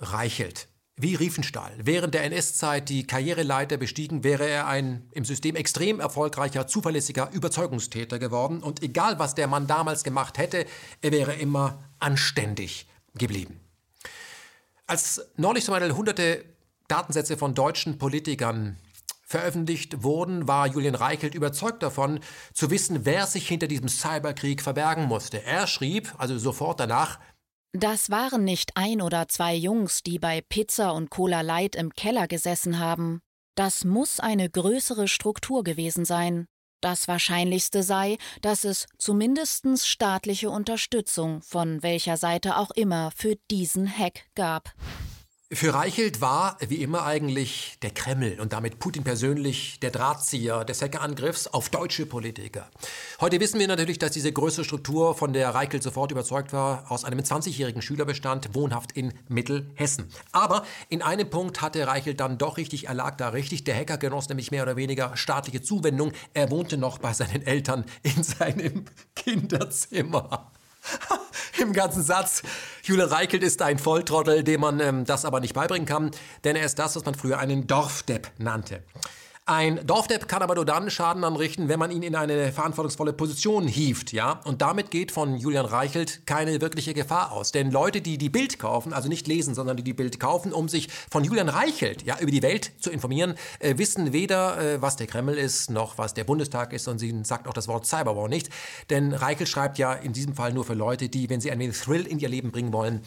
Reichelt 0.01 0.67
wie 0.97 1.15
Riefenstahl 1.15 1.73
während 1.85 2.13
der 2.13 2.25
NS-Zeit 2.25 2.89
die 2.89 3.07
Karriereleiter 3.07 3.77
bestiegen, 3.77 4.25
wäre 4.25 4.49
er 4.49 4.67
ein 4.67 5.09
im 5.13 5.25
System 5.25 5.55
extrem 5.55 6.01
erfolgreicher, 6.01 6.67
zuverlässiger 6.67 7.31
Überzeugungstäter 7.31 8.19
geworden. 8.19 8.65
Und 8.65 8.83
egal, 8.83 9.21
was 9.21 9.37
der 9.37 9.47
Mann 9.47 9.69
damals 9.69 10.03
gemacht 10.03 10.39
hätte, 10.39 10.67
er 11.03 11.13
wäre 11.13 11.35
immer 11.35 11.79
anständig 12.01 12.89
geblieben. 13.15 13.61
Als 14.89 15.25
neulich 15.37 15.65
zum 15.65 15.75
Beispiel 15.75 15.95
hunderte 15.95 16.45
Datensätze 16.89 17.37
von 17.37 17.55
deutschen 17.55 17.97
Politikern 17.97 18.77
veröffentlicht 19.31 20.03
wurden, 20.03 20.49
war 20.49 20.67
Julian 20.67 20.97
Reichelt 20.97 21.37
überzeugt 21.37 21.85
davon, 21.85 22.19
zu 22.53 22.73
wissen, 22.73 23.05
wer 23.05 23.29
sich 23.29 23.47
hinter 23.47 23.69
diesem 23.69 23.89
Cyberkrieg 23.89 24.61
verbergen 24.61 25.05
musste. 25.05 25.45
Er 25.45 25.69
schrieb 25.69 26.13
also 26.19 26.37
sofort 26.37 26.81
danach, 26.81 27.21
das 27.73 28.11
waren 28.11 28.45
nicht 28.45 28.73
ein 28.75 29.01
oder 29.01 29.29
zwei 29.29 29.55
Jungs, 29.55 30.03
die 30.03 30.19
bei 30.19 30.41
Pizza 30.41 30.93
und 30.93 31.11
Cola 31.11 31.43
Light 31.43 31.77
im 31.77 31.95
Keller 31.95 32.27
gesessen 32.27 32.79
haben. 32.81 33.21
Das 33.55 33.85
muss 33.85 34.19
eine 34.19 34.51
größere 34.51 35.07
Struktur 35.07 35.63
gewesen 35.63 36.05
sein. 36.05 36.47
Das 36.81 37.09
Wahrscheinlichste 37.09 37.83
sei, 37.83 38.17
dass 38.41 38.65
es 38.65 38.87
zumindest 38.99 39.67
staatliche 39.87 40.51
Unterstützung 40.51 41.43
von 41.43 41.83
welcher 41.83 42.17
Seite 42.17 42.57
auch 42.57 42.71
immer 42.71 43.13
für 43.15 43.37
diesen 43.51 43.87
Hack 43.87 44.25
gab. 44.35 44.73
Für 45.53 45.75
Reichelt 45.75 46.21
war, 46.21 46.57
wie 46.61 46.77
immer 46.77 47.05
eigentlich, 47.05 47.77
der 47.83 47.91
Kreml 47.91 48.39
und 48.39 48.53
damit 48.53 48.79
Putin 48.79 49.03
persönlich 49.03 49.81
der 49.81 49.91
Drahtzieher 49.91 50.65
des 50.65 50.81
Hackerangriffs 50.81 51.49
auf 51.49 51.71
deutsche 51.71 52.07
Politiker. 52.07 52.71
Heute 53.21 53.41
wissen 53.41 53.59
wir 53.59 53.67
natürlich, 53.67 53.99
dass 53.99 54.13
diese 54.13 54.33
größere 54.33 54.65
Struktur, 54.65 55.17
von 55.17 55.33
der 55.33 55.53
Reichelt 55.53 55.83
sofort 55.83 56.13
überzeugt 56.13 56.53
war, 56.53 56.89
aus 56.89 57.05
einem 57.05 57.19
20-jährigen 57.19 57.83
Schüler 57.83 58.05
bestand, 58.05 58.55
wohnhaft 58.55 58.93
in 58.93 59.13
Mittelhessen. 59.27 60.09
Aber 60.31 60.65
in 60.89 61.03
einem 61.03 61.29
Punkt 61.29 61.61
hatte 61.63 61.85
Reichelt 61.85 62.21
dann 62.21 62.39
doch 62.39 62.57
richtig, 62.57 62.87
er 62.87 62.95
lag 62.95 63.17
da 63.17 63.31
richtig. 63.31 63.65
Der 63.65 63.75
Hacker 63.75 63.99
genoss 63.99 64.29
nämlich 64.29 64.53
mehr 64.53 64.63
oder 64.63 64.77
weniger 64.77 65.17
staatliche 65.17 65.63
Zuwendung. 65.63 66.13
Er 66.33 66.53
wohnte 66.53 66.79
noch 66.79 66.99
bei 66.99 67.13
seinen 67.13 67.45
Eltern 67.45 67.85
in 68.05 68.23
seinem 68.23 68.85
Kinderzimmer. 69.17 70.53
Im 71.59 71.73
ganzen 71.73 72.03
Satz. 72.03 72.43
Julian 72.83 73.09
Reichelt 73.09 73.43
ist 73.43 73.63
ein 73.63 73.79
Volltrottel, 73.79 74.45
dem 74.45 74.61
man 74.61 74.81
ähm, 74.81 75.05
das 75.05 75.25
aber 75.25 75.41
nicht 75.41 75.55
beibringen 75.55 75.87
kann, 75.87 76.11
denn 76.45 76.57
er 76.57 76.65
ist 76.65 76.79
das, 76.79 76.97
was 76.97 77.05
man 77.05 77.15
früher 77.15 77.39
einen 77.39 77.67
Dorfdepp 77.67 78.31
nannte. 78.39 78.83
Ein 79.47 79.85
Dorfdepp 79.85 80.29
kann 80.29 80.43
aber 80.43 80.55
nur 80.55 80.65
dann 80.65 80.91
Schaden 80.91 81.25
anrichten, 81.25 81.69
wenn 81.69 81.79
man 81.79 81.91
ihn 81.91 82.03
in 82.03 82.15
eine 82.15 82.53
verantwortungsvolle 82.53 83.13
Position 83.13 83.67
hieft, 83.67 84.13
ja? 84.13 84.41
Und 84.45 84.63
damit 84.63 84.91
geht 84.93 85.11
von 85.11 85.37
Julian 85.37 85.65
Reichelt 85.65 86.25
keine 86.27 86.61
wirkliche 86.61 86.95
Gefahr 86.95 87.33
aus. 87.33 87.51
Denn 87.51 87.71
Leute, 87.71 88.01
die 88.01 88.17
die 88.17 88.29
Bild 88.29 88.59
kaufen, 88.59 88.93
also 88.93 89.09
nicht 89.09 89.27
lesen, 89.27 89.55
sondern 89.55 89.77
die 89.77 89.83
die 89.83 89.95
Bild 89.95 90.21
kaufen, 90.21 90.53
um 90.53 90.69
sich 90.69 90.89
von 91.11 91.25
Julian 91.25 91.49
Reichelt, 91.49 92.03
ja, 92.03 92.19
über 92.21 92.31
die 92.31 92.43
Welt 92.43 92.71
zu 92.79 92.91
informieren, 92.91 93.35
äh, 93.59 93.77
wissen 93.79 94.13
weder, 94.13 94.59
äh, 94.61 94.83
was 94.83 94.97
der 94.97 95.09
Kreml 95.09 95.37
ist, 95.37 95.71
noch 95.71 95.99
was 95.99 96.15
der 96.15 96.25
Bundestag 96.25 96.73
ist 96.73 96.87
und 96.87 96.99
sie 96.99 97.13
sagt 97.25 97.49
auch 97.49 97.55
das 97.55 97.67
Wort 97.67 97.87
Cyberwar 97.87 98.29
nicht. 98.29 98.51
Denn 98.91 99.13
Reichelt 99.13 99.49
schreibt 99.49 99.79
ja 99.79 99.95
in 99.95 100.13
diesem 100.13 100.35
Fall 100.35 100.53
nur 100.53 100.65
für 100.65 100.75
Leute, 100.75 101.09
die, 101.09 101.29
wenn 101.29 101.41
sie 101.41 101.51
ein 101.51 101.59
wenig 101.59 101.79
Thrill 101.81 102.07
in 102.07 102.21
ihr 102.21 102.29
Leben 102.29 102.53
bringen 102.53 102.73
wollen, 102.73 103.01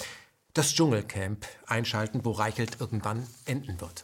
das 0.53 0.73
Dschungelcamp 0.73 1.45
einschalten, 1.67 2.25
wo 2.25 2.31
Reichelt 2.31 2.81
irgendwann 2.81 3.25
enden 3.45 3.79
wird. 3.79 4.03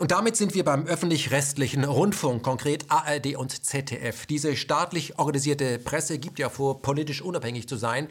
Und 0.00 0.12
damit 0.12 0.34
sind 0.34 0.54
wir 0.54 0.64
beim 0.64 0.86
öffentlich-rechtlichen 0.86 1.84
Rundfunk, 1.84 2.42
konkret 2.42 2.86
ARD 2.88 3.36
und 3.36 3.66
ZDF. 3.66 4.24
Diese 4.24 4.56
staatlich 4.56 5.18
organisierte 5.18 5.78
Presse 5.78 6.18
gibt 6.18 6.38
ja 6.38 6.48
vor, 6.48 6.80
politisch 6.80 7.20
unabhängig 7.20 7.68
zu 7.68 7.76
sein. 7.76 8.08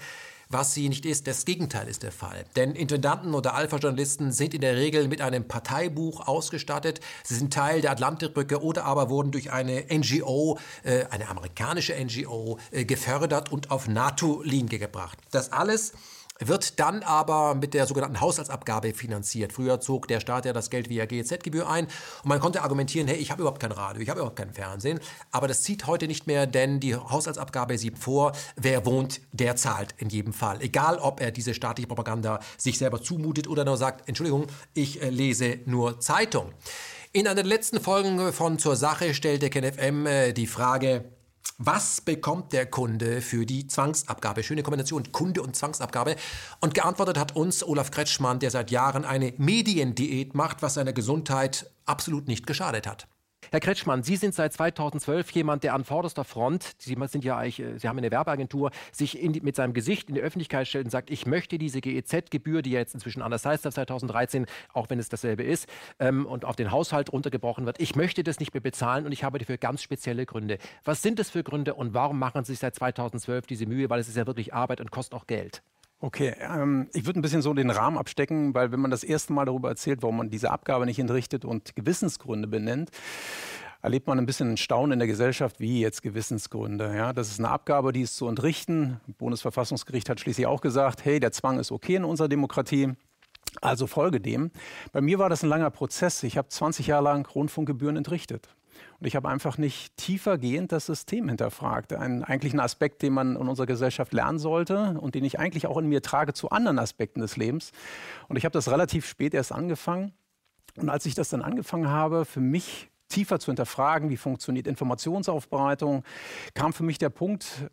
Was 0.49 0.75
sie 0.75 0.87
nicht 0.87 1.03
ist, 1.03 1.25
das 1.25 1.45
Gegenteil 1.45 1.87
ist 1.87 2.03
der 2.03 2.11
Fall. 2.11 2.45
Denn 2.55 2.75
Intendanten 2.75 3.33
oder 3.33 3.55
Alpha-Journalisten 3.55 4.31
sind 4.31 4.53
in 4.53 4.61
der 4.61 4.75
Regel 4.75 5.07
mit 5.07 5.21
einem 5.21 5.47
Parteibuch 5.47 6.27
ausgestattet. 6.27 6.99
Sie 7.23 7.33
sind 7.33 7.51
Teil 7.51 7.81
der 7.81 7.89
Atlantikbrücke 7.89 8.61
oder 8.61 8.85
aber 8.85 9.09
wurden 9.09 9.31
durch 9.31 9.51
eine 9.51 9.85
NGO, 9.91 10.59
äh, 10.83 11.05
eine 11.09 11.27
amerikanische 11.27 11.95
NGO, 11.95 12.59
äh, 12.69 12.85
gefördert 12.85 13.51
und 13.51 13.71
auf 13.71 13.87
NATO-Linie 13.87 14.77
gebracht. 14.77 15.17
Das 15.31 15.51
alles 15.51 15.93
wird 16.39 16.79
dann 16.79 17.03
aber 17.03 17.55
mit 17.55 17.73
der 17.73 17.85
sogenannten 17.85 18.21
Haushaltsabgabe 18.21 18.93
finanziert. 18.93 19.53
Früher 19.53 19.79
zog 19.79 20.07
der 20.07 20.19
Staat 20.19 20.45
ja 20.45 20.53
das 20.53 20.69
Geld 20.69 20.89
via 20.89 21.05
GEZ-Gebühr 21.05 21.69
ein 21.69 21.85
und 21.85 22.29
man 22.29 22.39
konnte 22.39 22.61
argumentieren, 22.61 23.07
hey, 23.07 23.17
ich 23.17 23.31
habe 23.31 23.41
überhaupt 23.41 23.61
kein 23.61 23.71
Radio, 23.71 24.01
ich 24.01 24.09
habe 24.09 24.19
überhaupt 24.19 24.37
kein 24.37 24.53
Fernsehen. 24.53 24.99
Aber 25.31 25.47
das 25.47 25.63
zieht 25.63 25.87
heute 25.87 26.07
nicht 26.07 26.27
mehr, 26.27 26.47
denn 26.47 26.79
die 26.79 26.95
Haushaltsabgabe 26.95 27.77
sieht 27.77 27.97
vor, 27.97 28.31
wer 28.55 28.85
wohnt, 28.85 29.21
der 29.31 29.55
zahlt 29.55 29.93
in 29.97 30.09
jedem 30.09 30.33
Fall. 30.33 30.61
Egal, 30.61 30.97
ob 30.97 31.21
er 31.21 31.31
diese 31.31 31.53
staatliche 31.53 31.87
Propaganda 31.87 32.39
sich 32.57 32.77
selber 32.77 33.01
zumutet 33.01 33.47
oder 33.47 33.65
nur 33.65 33.77
sagt, 33.77 34.07
Entschuldigung, 34.07 34.47
ich 34.73 35.01
äh, 35.01 35.09
lese 35.09 35.59
nur 35.65 35.99
Zeitung. 35.99 36.53
In 37.11 37.25
einer 37.27 37.35
der 37.35 37.45
letzten 37.45 37.81
Folgen 37.81 38.31
von 38.33 38.59
Zur 38.59 38.75
Sache 38.75 39.13
stellte 39.13 39.49
KenFM 39.49 40.05
äh, 40.05 40.31
die 40.31 40.45
Frage, 40.45 41.05
was 41.57 42.01
bekommt 42.01 42.53
der 42.53 42.65
Kunde 42.65 43.21
für 43.21 43.45
die 43.45 43.67
Zwangsabgabe? 43.67 44.43
Schöne 44.43 44.63
Kombination, 44.63 45.11
Kunde 45.11 45.41
und 45.41 45.55
Zwangsabgabe. 45.55 46.15
Und 46.61 46.73
geantwortet 46.73 47.17
hat 47.17 47.35
uns 47.35 47.63
Olaf 47.63 47.91
Kretschmann, 47.91 48.39
der 48.39 48.51
seit 48.51 48.71
Jahren 48.71 49.05
eine 49.05 49.33
Mediendiät 49.37 50.35
macht, 50.35 50.61
was 50.61 50.75
seiner 50.75 50.93
Gesundheit 50.93 51.69
absolut 51.85 52.27
nicht 52.27 52.47
geschadet 52.47 52.87
hat. 52.87 53.07
Herr 53.51 53.59
Kretschmann, 53.59 54.03
Sie 54.03 54.15
sind 54.15 54.35
seit 54.35 54.53
2012 54.53 55.31
jemand, 55.31 55.63
der 55.63 55.73
an 55.73 55.83
vorderster 55.83 56.23
Front, 56.23 56.75
Sie 56.77 56.95
sind 57.07 57.23
ja 57.23 57.35
eigentlich, 57.35 57.59
äh, 57.59 57.79
Sie 57.79 57.87
haben 57.87 57.97
eine 57.97 58.11
Werbeagentur, 58.11 58.69
sich 58.91 59.17
die, 59.19 59.41
mit 59.41 59.55
seinem 59.55 59.73
Gesicht 59.73 60.09
in 60.09 60.15
die 60.15 60.21
Öffentlichkeit 60.21 60.67
stellt 60.67 60.85
und 60.85 60.91
sagt, 60.91 61.09
ich 61.09 61.25
möchte 61.25 61.57
diese 61.57 61.81
GEZ-Gebühr, 61.81 62.61
die 62.61 62.71
ja 62.71 62.79
jetzt 62.79 62.93
inzwischen 62.93 63.23
anders 63.23 63.45
heißt 63.45 63.63
seit 63.63 63.73
2013, 63.73 64.45
auch 64.73 64.91
wenn 64.91 64.99
es 64.99 65.09
dasselbe 65.09 65.41
ist, 65.41 65.67
ähm, 65.99 66.27
und 66.27 66.45
auf 66.45 66.55
den 66.55 66.71
Haushalt 66.71 67.11
runtergebrochen 67.11 67.65
wird, 67.65 67.81
ich 67.81 67.95
möchte 67.95 68.23
das 68.23 68.39
nicht 68.39 68.53
mehr 68.53 68.61
bezahlen 68.61 69.07
und 69.07 69.11
ich 69.13 69.23
habe 69.23 69.39
dafür 69.39 69.57
ganz 69.57 69.81
spezielle 69.81 70.27
Gründe. 70.27 70.59
Was 70.83 71.01
sind 71.01 71.17
das 71.17 71.31
für 71.31 71.43
Gründe 71.43 71.73
und 71.73 71.95
warum 71.95 72.19
machen 72.19 72.43
Sie 72.43 72.51
sich 72.51 72.59
seit 72.59 72.75
2012 72.75 73.47
diese 73.47 73.65
Mühe? 73.65 73.89
Weil 73.89 73.99
es 73.99 74.07
ist 74.07 74.17
ja 74.17 74.27
wirklich 74.27 74.53
Arbeit 74.53 74.79
und 74.79 74.91
kostet 74.91 75.15
auch 75.15 75.25
Geld. 75.25 75.63
Okay, 76.01 76.33
ähm, 76.39 76.87
ich 76.93 77.05
würde 77.05 77.19
ein 77.19 77.21
bisschen 77.21 77.41
so 77.41 77.53
den 77.53 77.69
Rahmen 77.69 77.97
abstecken, 77.97 78.53
weil 78.53 78.71
wenn 78.71 78.79
man 78.79 78.89
das 78.89 79.03
erste 79.03 79.33
Mal 79.33 79.45
darüber 79.45 79.67
erzählt, 79.67 80.01
warum 80.01 80.17
man 80.17 80.29
diese 80.29 80.49
Abgabe 80.49 80.85
nicht 80.85 80.99
entrichtet 80.99 81.43
und 81.43 81.75
Gewissensgründe 81.75 82.47
benennt, 82.47 82.89
erlebt 83.81 84.07
man 84.07 84.17
ein 84.17 84.25
bisschen 84.25 84.55
Staunen 84.55 84.93
in 84.93 84.99
der 84.99 85.09
Gesellschaft, 85.09 85.59
wie 85.59 85.81
jetzt 85.81 86.01
Gewissensgründe. 86.01 86.95
Ja, 86.95 87.11
das 87.11 87.29
ist 87.29 87.39
eine 87.39 87.49
Abgabe, 87.49 87.91
die 87.91 88.01
ist 88.01 88.15
zu 88.15 88.29
entrichten. 88.29 89.01
Bundesverfassungsgericht 89.17 90.09
hat 90.09 90.21
schließlich 90.21 90.47
auch 90.47 90.61
gesagt, 90.61 91.03
hey, 91.03 91.19
der 91.19 91.33
Zwang 91.33 91.59
ist 91.59 91.71
okay 91.71 91.95
in 91.95 92.05
unserer 92.05 92.29
Demokratie. 92.29 92.93
Also 93.61 93.85
folge 93.85 94.21
dem. 94.21 94.51
Bei 94.93 95.01
mir 95.01 95.19
war 95.19 95.27
das 95.27 95.43
ein 95.43 95.49
langer 95.49 95.69
Prozess. 95.69 96.23
Ich 96.23 96.37
habe 96.37 96.47
20 96.47 96.87
Jahre 96.87 97.03
lang 97.03 97.27
Rundfunkgebühren 97.27 97.97
entrichtet. 97.97 98.47
Und 98.99 99.07
ich 99.07 99.15
habe 99.15 99.29
einfach 99.29 99.57
nicht 99.57 99.95
tiefergehend 99.95 100.71
das 100.71 100.85
System 100.85 101.29
hinterfragt. 101.29 101.93
Ein, 101.93 102.23
eigentlich 102.23 102.53
ein 102.53 102.59
Aspekt, 102.59 103.01
den 103.01 103.13
man 103.13 103.35
in 103.37 103.47
unserer 103.47 103.65
Gesellschaft 103.65 104.11
lernen 104.11 104.39
sollte 104.39 104.97
und 104.99 105.15
den 105.15 105.23
ich 105.23 105.39
eigentlich 105.39 105.67
auch 105.67 105.77
in 105.77 105.87
mir 105.87 106.01
trage 106.01 106.33
zu 106.33 106.49
anderen 106.49 106.79
Aspekten 106.79 107.21
des 107.21 107.37
Lebens. 107.37 107.71
Und 108.27 108.35
ich 108.35 108.43
habe 108.43 108.53
das 108.53 108.69
relativ 108.69 109.05
spät 109.07 109.33
erst 109.33 109.53
angefangen. 109.53 110.13
Und 110.75 110.89
als 110.89 111.05
ich 111.05 111.15
das 111.15 111.29
dann 111.29 111.41
angefangen 111.41 111.87
habe, 111.87 112.25
für 112.25 112.41
mich 112.41 112.89
tiefer 113.07 113.39
zu 113.39 113.47
hinterfragen, 113.47 114.09
wie 114.09 114.17
funktioniert 114.17 114.67
Informationsaufbereitung, 114.67 116.03
kam 116.53 116.73
für 116.73 116.83
mich 116.83 116.97
der 116.97 117.09
Punkt, 117.09 117.69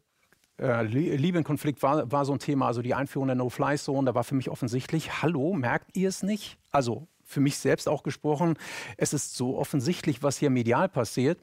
äh, 0.59 0.83
Libyen-Konflikt 0.85 1.83
war, 1.83 2.11
war 2.11 2.25
so 2.25 2.33
ein 2.33 2.39
Thema, 2.39 2.69
also 2.69 2.83
die 2.83 2.95
Einführung 2.95 3.29
der 3.29 3.37
No-Fly-Zone, 3.37 4.07
da 4.07 4.15
war 4.15 4.25
für 4.25 4.35
mich 4.35 4.49
offensichtlich, 4.49 5.23
hallo, 5.23 5.53
merkt 5.53 5.97
ihr 5.97 6.09
es 6.09 6.23
nicht? 6.23 6.57
Also 6.71 7.07
für 7.27 7.41
mich 7.41 7.59
selbst 7.59 7.89
auch 7.89 8.03
gesprochen, 8.03 8.55
es 8.97 9.12
ist 9.12 9.37
so 9.37 9.59
offensichtlich, 9.59 10.23
was 10.23 10.39
hier 10.39 10.51
medial 10.51 10.89
passiert. 10.89 11.39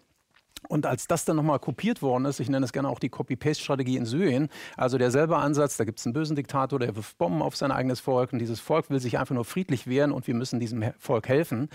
Und 0.70 0.86
als 0.86 1.08
das 1.08 1.26
dann 1.26 1.36
nochmal 1.36 1.60
kopiert 1.60 2.02
worden 2.02 2.24
ist, 2.24 2.40
ich 2.40 2.50
nenne 2.50 2.66
es 2.66 2.72
gerne 2.72 2.88
auch 2.88 3.00
die 3.00 3.10
Copy-Paste-Strategie 3.10 3.98
in 3.98 4.06
Syrien, 4.06 4.48
also 4.78 4.98
derselbe 4.98 5.36
Ansatz, 5.38 5.76
da 5.76 5.84
gibt 5.84 6.00
es 6.00 6.06
einen 6.06 6.14
bösen 6.14 6.38
Diktator, 6.38 6.80
der 6.80 6.96
wirft 6.96 7.18
Bomben 7.18 7.42
auf 7.42 7.58
sein 7.58 7.72
eigenes 7.72 8.00
Volk 8.00 8.32
und 8.32 8.40
dieses 8.40 8.62
Volk 8.62 8.90
will 8.90 9.02
sich 9.02 9.20
einfach 9.20 9.36
nur 9.36 9.44
friedlich 9.44 9.88
wehren 9.88 10.14
und 10.14 10.26
wir 10.26 10.36
müssen 10.36 10.62
diesem 10.62 10.94
Volk 10.98 11.28
helfen. 11.28 11.70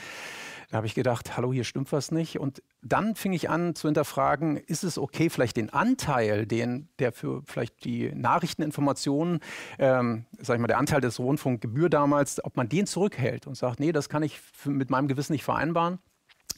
Da 0.71 0.77
habe 0.77 0.87
ich 0.87 0.95
gedacht, 0.95 1.35
hallo, 1.35 1.51
hier 1.51 1.65
stimmt 1.65 1.91
was 1.93 2.11
nicht. 2.11 2.39
Und 2.39 2.63
dann 2.83 3.15
fing 3.15 3.33
ich 3.33 3.49
an 3.49 3.75
zu 3.75 3.89
hinterfragen, 3.89 4.59
ist 4.59 4.85
es 4.85 4.99
okay, 4.99 5.31
vielleicht 5.31 5.57
den 5.57 5.71
Anteil, 5.71 6.45
den, 6.45 6.89
der 6.99 7.13
für 7.13 7.43
vielleicht 7.47 7.85
die 7.85 8.13
Nachrichteninformationen, 8.15 9.41
ähm, 9.79 10.27
sag 10.39 10.57
ich 10.57 10.61
mal, 10.61 10.67
der 10.67 10.77
Anteil 10.77 11.01
des 11.01 11.19
Rundfunkgebühr 11.19 11.89
damals, 11.89 12.45
ob 12.45 12.57
man 12.59 12.69
den 12.69 12.87
zurückhält 12.87 13.47
und 13.47 13.57
sagt, 13.57 13.81
nee, 13.81 13.93
das 13.93 14.11
kann 14.11 14.23
ich 14.23 14.41
mit 14.67 14.91
meinem 14.91 15.09
Gewissen 15.09 15.33
nicht 15.33 15.45
vereinbaren. 15.45 16.01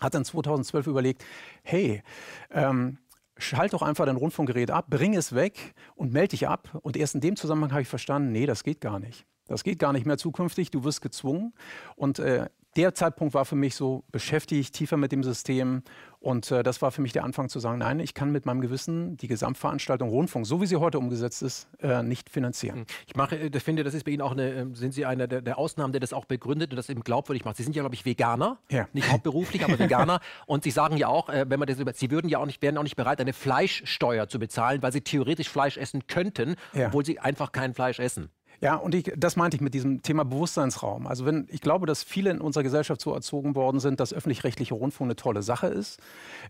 Hat 0.00 0.14
dann 0.14 0.24
2012 0.24 0.88
überlegt, 0.88 1.24
hey, 1.62 2.02
ähm, 2.50 2.98
schalt 3.38 3.74
doch 3.74 3.82
einfach 3.82 4.06
dein 4.06 4.16
Rundfunkgerät 4.16 4.72
ab, 4.72 4.86
bring 4.90 5.14
es 5.14 5.36
weg 5.36 5.74
und 5.94 6.12
melde 6.12 6.30
dich 6.30 6.48
ab. 6.48 6.68
Und 6.82 6.96
erst 6.96 7.14
in 7.14 7.20
dem 7.20 7.36
Zusammenhang 7.36 7.70
habe 7.70 7.82
ich 7.82 7.88
verstanden, 7.88 8.32
nee, 8.32 8.46
das 8.46 8.64
geht 8.64 8.80
gar 8.80 8.98
nicht. 8.98 9.24
Das 9.46 9.62
geht 9.62 9.78
gar 9.78 9.92
nicht 9.92 10.06
mehr 10.06 10.18
zukünftig, 10.18 10.70
du 10.70 10.84
wirst 10.84 11.00
gezwungen. 11.00 11.52
Und 11.96 12.18
äh, 12.18 12.46
der 12.76 12.94
Zeitpunkt 12.94 13.34
war 13.34 13.44
für 13.44 13.56
mich 13.56 13.74
so, 13.74 14.04
beschäftigt 14.12 14.74
tiefer 14.74 14.96
mit 14.96 15.12
dem 15.12 15.24
System. 15.24 15.82
Und 16.20 16.50
äh, 16.50 16.62
das 16.62 16.82
war 16.82 16.90
für 16.90 17.00
mich 17.00 17.12
der 17.12 17.24
Anfang 17.24 17.48
zu 17.48 17.58
sagen, 17.60 17.78
nein, 17.78 17.98
ich 17.98 18.12
kann 18.12 18.30
mit 18.30 18.44
meinem 18.44 18.60
Gewissen 18.60 19.16
die 19.16 19.26
Gesamtveranstaltung 19.26 20.10
Rundfunk, 20.10 20.46
so 20.46 20.60
wie 20.60 20.66
sie 20.66 20.76
heute 20.76 20.98
umgesetzt 20.98 21.42
ist, 21.42 21.68
äh, 21.80 22.02
nicht 22.02 22.28
finanzieren. 22.28 22.80
Hm. 22.80 22.86
Ich 23.06 23.16
mache, 23.16 23.38
äh, 23.38 23.60
finde, 23.60 23.84
das 23.84 23.94
ist 23.94 24.04
bei 24.04 24.12
Ihnen 24.12 24.20
auch 24.20 24.32
eine, 24.32 24.52
ähm, 24.52 24.74
sind 24.74 24.92
Sie 24.92 25.06
einer 25.06 25.26
der, 25.26 25.40
der, 25.40 25.58
Ausnahmen, 25.58 25.92
der 25.92 26.00
das 26.00 26.12
auch 26.12 26.26
begründet 26.26 26.70
und 26.72 26.76
das 26.76 26.90
eben 26.90 27.02
glaubwürdig 27.02 27.44
macht. 27.44 27.56
Sie 27.56 27.62
sind 27.62 27.74
ja, 27.74 27.82
glaube 27.82 27.94
ich, 27.94 28.04
Veganer, 28.04 28.58
ja. 28.70 28.86
nicht 28.92 29.10
hauptberuflich, 29.10 29.64
aber 29.64 29.78
Veganer. 29.78 30.20
Und 30.46 30.64
Sie 30.64 30.70
sagen 30.70 30.96
ja 30.96 31.08
auch, 31.08 31.28
äh, 31.28 31.46
wenn 31.48 31.58
man 31.58 31.66
das 31.66 31.78
über, 31.78 31.92
Sie 31.92 32.10
würden 32.10 32.28
ja 32.28 32.38
auch 32.38 32.46
nicht, 32.46 32.60
wären 32.62 32.76
auch 32.76 32.82
nicht 32.82 32.96
bereit, 32.96 33.20
eine 33.20 33.32
Fleischsteuer 33.32 34.28
zu 34.28 34.38
bezahlen, 34.38 34.82
weil 34.82 34.92
Sie 34.92 35.00
theoretisch 35.00 35.48
Fleisch 35.48 35.76
essen 35.76 36.06
könnten, 36.06 36.56
ja. 36.72 36.88
obwohl 36.88 37.04
Sie 37.04 37.18
einfach 37.18 37.52
kein 37.52 37.74
Fleisch 37.74 37.98
essen. 37.98 38.30
Ja, 38.62 38.74
und 38.76 38.94
ich, 38.94 39.10
das 39.16 39.36
meinte 39.36 39.56
ich 39.56 39.62
mit 39.62 39.72
diesem 39.72 40.02
Thema 40.02 40.24
Bewusstseinsraum. 40.24 41.06
Also 41.06 41.24
wenn 41.24 41.48
ich 41.50 41.62
glaube, 41.62 41.86
dass 41.86 42.02
viele 42.02 42.30
in 42.30 42.42
unserer 42.42 42.62
Gesellschaft 42.62 43.00
so 43.00 43.14
erzogen 43.14 43.54
worden 43.54 43.80
sind, 43.80 44.00
dass 44.00 44.12
öffentlich-rechtliche 44.12 44.74
Rundfunk 44.74 45.06
eine 45.06 45.16
tolle 45.16 45.42
Sache 45.42 45.68
ist, 45.68 45.98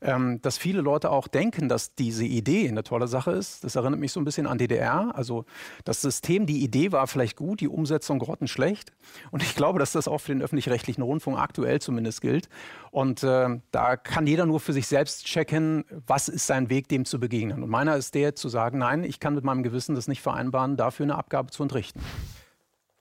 ähm, 0.02 0.42
dass 0.42 0.58
viele 0.58 0.80
Leute 0.80 1.10
auch 1.10 1.28
denken, 1.28 1.68
dass 1.68 1.94
diese 1.94 2.24
Idee 2.24 2.68
eine 2.68 2.82
tolle 2.82 3.06
Sache 3.06 3.30
ist. 3.30 3.62
Das 3.62 3.76
erinnert 3.76 4.00
mich 4.00 4.10
so 4.10 4.20
ein 4.20 4.24
bisschen 4.24 4.48
an 4.48 4.58
DDR. 4.58 5.12
Also 5.14 5.44
das 5.84 6.00
System, 6.00 6.46
die 6.46 6.64
Idee 6.64 6.90
war 6.90 7.06
vielleicht 7.06 7.36
gut, 7.36 7.60
die 7.60 7.68
Umsetzung 7.68 8.18
grottenschlecht. 8.18 8.90
Und 9.30 9.44
ich 9.44 9.54
glaube, 9.54 9.78
dass 9.78 9.92
das 9.92 10.08
auch 10.08 10.18
für 10.18 10.32
den 10.32 10.42
öffentlich-rechtlichen 10.42 11.02
Rundfunk 11.02 11.38
aktuell 11.38 11.80
zumindest 11.80 12.22
gilt. 12.22 12.48
Und 12.90 13.22
äh, 13.22 13.60
da 13.70 13.96
kann 13.96 14.26
jeder 14.26 14.46
nur 14.46 14.58
für 14.58 14.72
sich 14.72 14.88
selbst 14.88 15.26
checken, 15.26 15.84
was 16.08 16.28
ist 16.28 16.48
sein 16.48 16.70
Weg, 16.70 16.88
dem 16.88 17.04
zu 17.04 17.20
begegnen. 17.20 17.62
Und 17.62 17.70
meiner 17.70 17.94
ist 17.94 18.16
der, 18.16 18.34
zu 18.34 18.48
sagen, 18.48 18.78
nein, 18.78 19.04
ich 19.04 19.20
kann 19.20 19.36
mit 19.36 19.44
meinem 19.44 19.62
Gewissen 19.62 19.94
das 19.94 20.08
nicht 20.08 20.22
vereinbaren, 20.22 20.76
dafür 20.76 21.04
eine 21.04 21.14
Abgabe 21.14 21.52
zu 21.52 21.62
entrichten. 21.62 21.99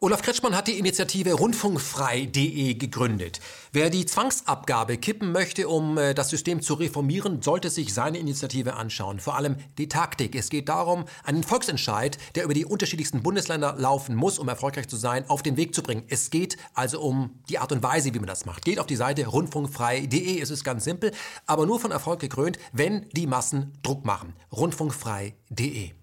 Olaf 0.02 0.22
Kretschmann 0.22 0.56
hat 0.56 0.70
die 0.70 0.80
Initiative 0.80 1.34
rundfunkfrei.de 1.34 2.76
gegründet. 2.76 3.42
Wer 3.74 3.90
die 3.90 4.06
Zwangsabgabe 4.06 4.96
kippen 4.98 5.34
möchte, 5.34 5.68
um 5.68 5.98
äh, 5.98 6.14
das 6.14 6.30
System 6.30 6.62
zu 6.62 6.76
reformieren, 6.76 7.42
sollte 7.42 7.70
sich 7.70 7.94
seine 7.94 8.18
Initiative 8.18 8.76
anschauen. 8.76 9.20
Vor 9.20 9.36
allem 9.36 9.58
die 9.78 9.90
Taktik. 9.90 10.36
Es 10.36 10.50
geht 10.50 10.70
darum, 10.70 11.04
einen 11.26 11.44
Volksentscheid, 11.44 12.18
der 12.36 12.46
über 12.46 12.54
die 12.54 12.64
unterschiedlichsten 12.64 13.24
Bundesländer 13.24 13.76
laufen 13.78 14.16
muss, 14.16 14.40
um 14.40 14.48
erfolgreich 14.48 14.88
zu 14.88 14.96
sein, 14.96 15.30
auf 15.30 15.44
den 15.44 15.58
Weg 15.58 15.76
zu 15.76 15.84
bringen. 15.84 16.06
Es 16.08 16.30
geht 16.30 16.56
also 16.74 17.02
um 17.02 17.42
die 17.50 17.60
Art 17.60 17.74
und 17.74 17.84
Weise, 17.84 18.14
wie 18.14 18.20
man 18.20 18.28
das 18.28 18.46
macht. 18.46 18.64
Geht 18.64 18.80
auf 18.80 18.88
die 18.88 18.96
Seite 18.96 19.28
rundfunkfrei.de. 19.28 20.40
Es 20.40 20.50
ist 20.50 20.64
ganz 20.64 20.86
simpel, 20.86 21.12
aber 21.46 21.66
nur 21.66 21.82
von 21.82 21.92
Erfolg 21.92 22.22
gekrönt, 22.22 22.58
wenn 22.72 23.10
die 23.10 23.28
Massen 23.28 23.78
Druck 23.84 24.06
machen. 24.06 24.34
rundfunkfrei.de. 24.54 25.99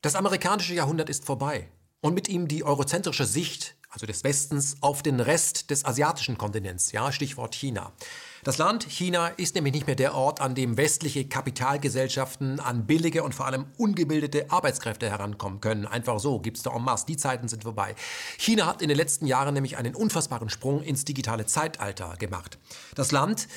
Das 0.00 0.14
amerikanische 0.14 0.74
Jahrhundert 0.74 1.10
ist 1.10 1.24
vorbei 1.24 1.68
und 2.00 2.14
mit 2.14 2.28
ihm 2.28 2.46
die 2.46 2.62
eurozentrische 2.62 3.24
Sicht, 3.24 3.74
also 3.90 4.06
des 4.06 4.22
Westens, 4.22 4.76
auf 4.80 5.02
den 5.02 5.18
Rest 5.18 5.70
des 5.70 5.84
asiatischen 5.84 6.38
Kontinents, 6.38 6.92
ja, 6.92 7.10
Stichwort 7.10 7.56
China. 7.56 7.92
Das 8.44 8.58
Land 8.58 8.84
China 8.84 9.26
ist 9.26 9.56
nämlich 9.56 9.74
nicht 9.74 9.88
mehr 9.88 9.96
der 9.96 10.14
Ort, 10.14 10.40
an 10.40 10.54
dem 10.54 10.76
westliche 10.76 11.26
Kapitalgesellschaften 11.26 12.60
an 12.60 12.86
billige 12.86 13.24
und 13.24 13.34
vor 13.34 13.46
allem 13.46 13.66
ungebildete 13.76 14.48
Arbeitskräfte 14.52 15.10
herankommen 15.10 15.60
können. 15.60 15.86
Einfach 15.86 16.20
so 16.20 16.38
gibt 16.38 16.58
es 16.58 16.62
da 16.62 16.70
en 16.70 16.84
masse. 16.84 17.06
Die 17.06 17.16
Zeiten 17.16 17.48
sind 17.48 17.64
vorbei. 17.64 17.96
China 18.36 18.66
hat 18.66 18.82
in 18.82 18.88
den 18.88 18.96
letzten 18.96 19.26
Jahren 19.26 19.54
nämlich 19.54 19.76
einen 19.76 19.96
unfassbaren 19.96 20.48
Sprung 20.48 20.82
ins 20.82 21.04
digitale 21.04 21.46
Zeitalter 21.46 22.14
gemacht. 22.16 22.58
Das 22.94 23.10
Land 23.10 23.48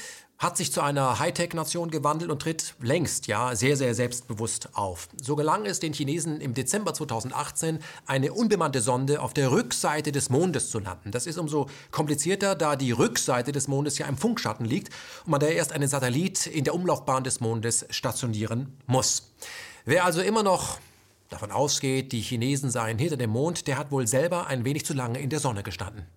hat 0.41 0.57
sich 0.57 0.73
zu 0.73 0.81
einer 0.81 1.19
Hightech-Nation 1.19 1.91
gewandelt 1.91 2.31
und 2.31 2.41
tritt 2.41 2.73
längst 2.81 3.27
ja 3.27 3.55
sehr, 3.55 3.77
sehr 3.77 3.93
selbstbewusst 3.93 4.69
auf. 4.73 5.07
So 5.21 5.35
gelang 5.35 5.67
es 5.67 5.79
den 5.79 5.93
Chinesen 5.93 6.41
im 6.41 6.55
Dezember 6.55 6.95
2018, 6.95 7.77
eine 8.07 8.33
unbemannte 8.33 8.81
Sonde 8.81 9.21
auf 9.21 9.35
der 9.35 9.51
Rückseite 9.51 10.11
des 10.11 10.31
Mondes 10.31 10.71
zu 10.71 10.79
landen. 10.79 11.11
Das 11.11 11.27
ist 11.27 11.37
umso 11.37 11.67
komplizierter, 11.91 12.55
da 12.55 12.75
die 12.75 12.91
Rückseite 12.91 13.51
des 13.51 13.67
Mondes 13.67 13.99
ja 13.99 14.07
im 14.07 14.17
Funkschatten 14.17 14.65
liegt 14.65 14.91
und 15.25 15.31
man 15.31 15.39
da 15.39 15.45
erst 15.45 15.73
einen 15.73 15.87
Satellit 15.87 16.47
in 16.47 16.63
der 16.63 16.73
Umlaufbahn 16.73 17.23
des 17.23 17.39
Mondes 17.39 17.85
stationieren 17.91 18.75
muss. 18.87 19.31
Wer 19.85 20.05
also 20.05 20.21
immer 20.21 20.41
noch 20.41 20.79
davon 21.29 21.51
ausgeht, 21.51 22.11
die 22.13 22.21
Chinesen 22.21 22.71
seien 22.71 22.97
hinter 22.97 23.17
dem 23.17 23.29
Mond, 23.29 23.67
der 23.67 23.77
hat 23.77 23.91
wohl 23.91 24.07
selber 24.07 24.47
ein 24.47 24.65
wenig 24.65 24.85
zu 24.87 24.95
lange 24.95 25.19
in 25.19 25.29
der 25.29 25.39
Sonne 25.39 25.61
gestanden. 25.61 26.07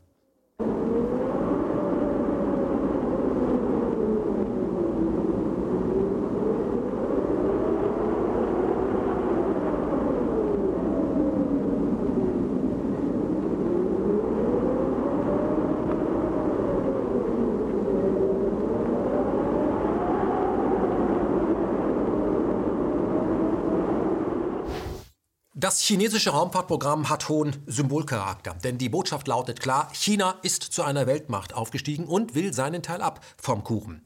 Das 25.64 25.80
chinesische 25.80 26.28
Raumfahrtprogramm 26.28 27.08
hat 27.08 27.30
hohen 27.30 27.56
Symbolcharakter, 27.64 28.52
denn 28.62 28.76
die 28.76 28.90
Botschaft 28.90 29.26
lautet 29.26 29.60
klar, 29.60 29.88
China 29.94 30.38
ist 30.42 30.62
zu 30.62 30.82
einer 30.82 31.06
Weltmacht 31.06 31.54
aufgestiegen 31.54 32.04
und 32.04 32.34
will 32.34 32.52
seinen 32.52 32.82
Teil 32.82 33.00
ab 33.00 33.24
vom 33.38 33.64
Kuchen. 33.64 34.02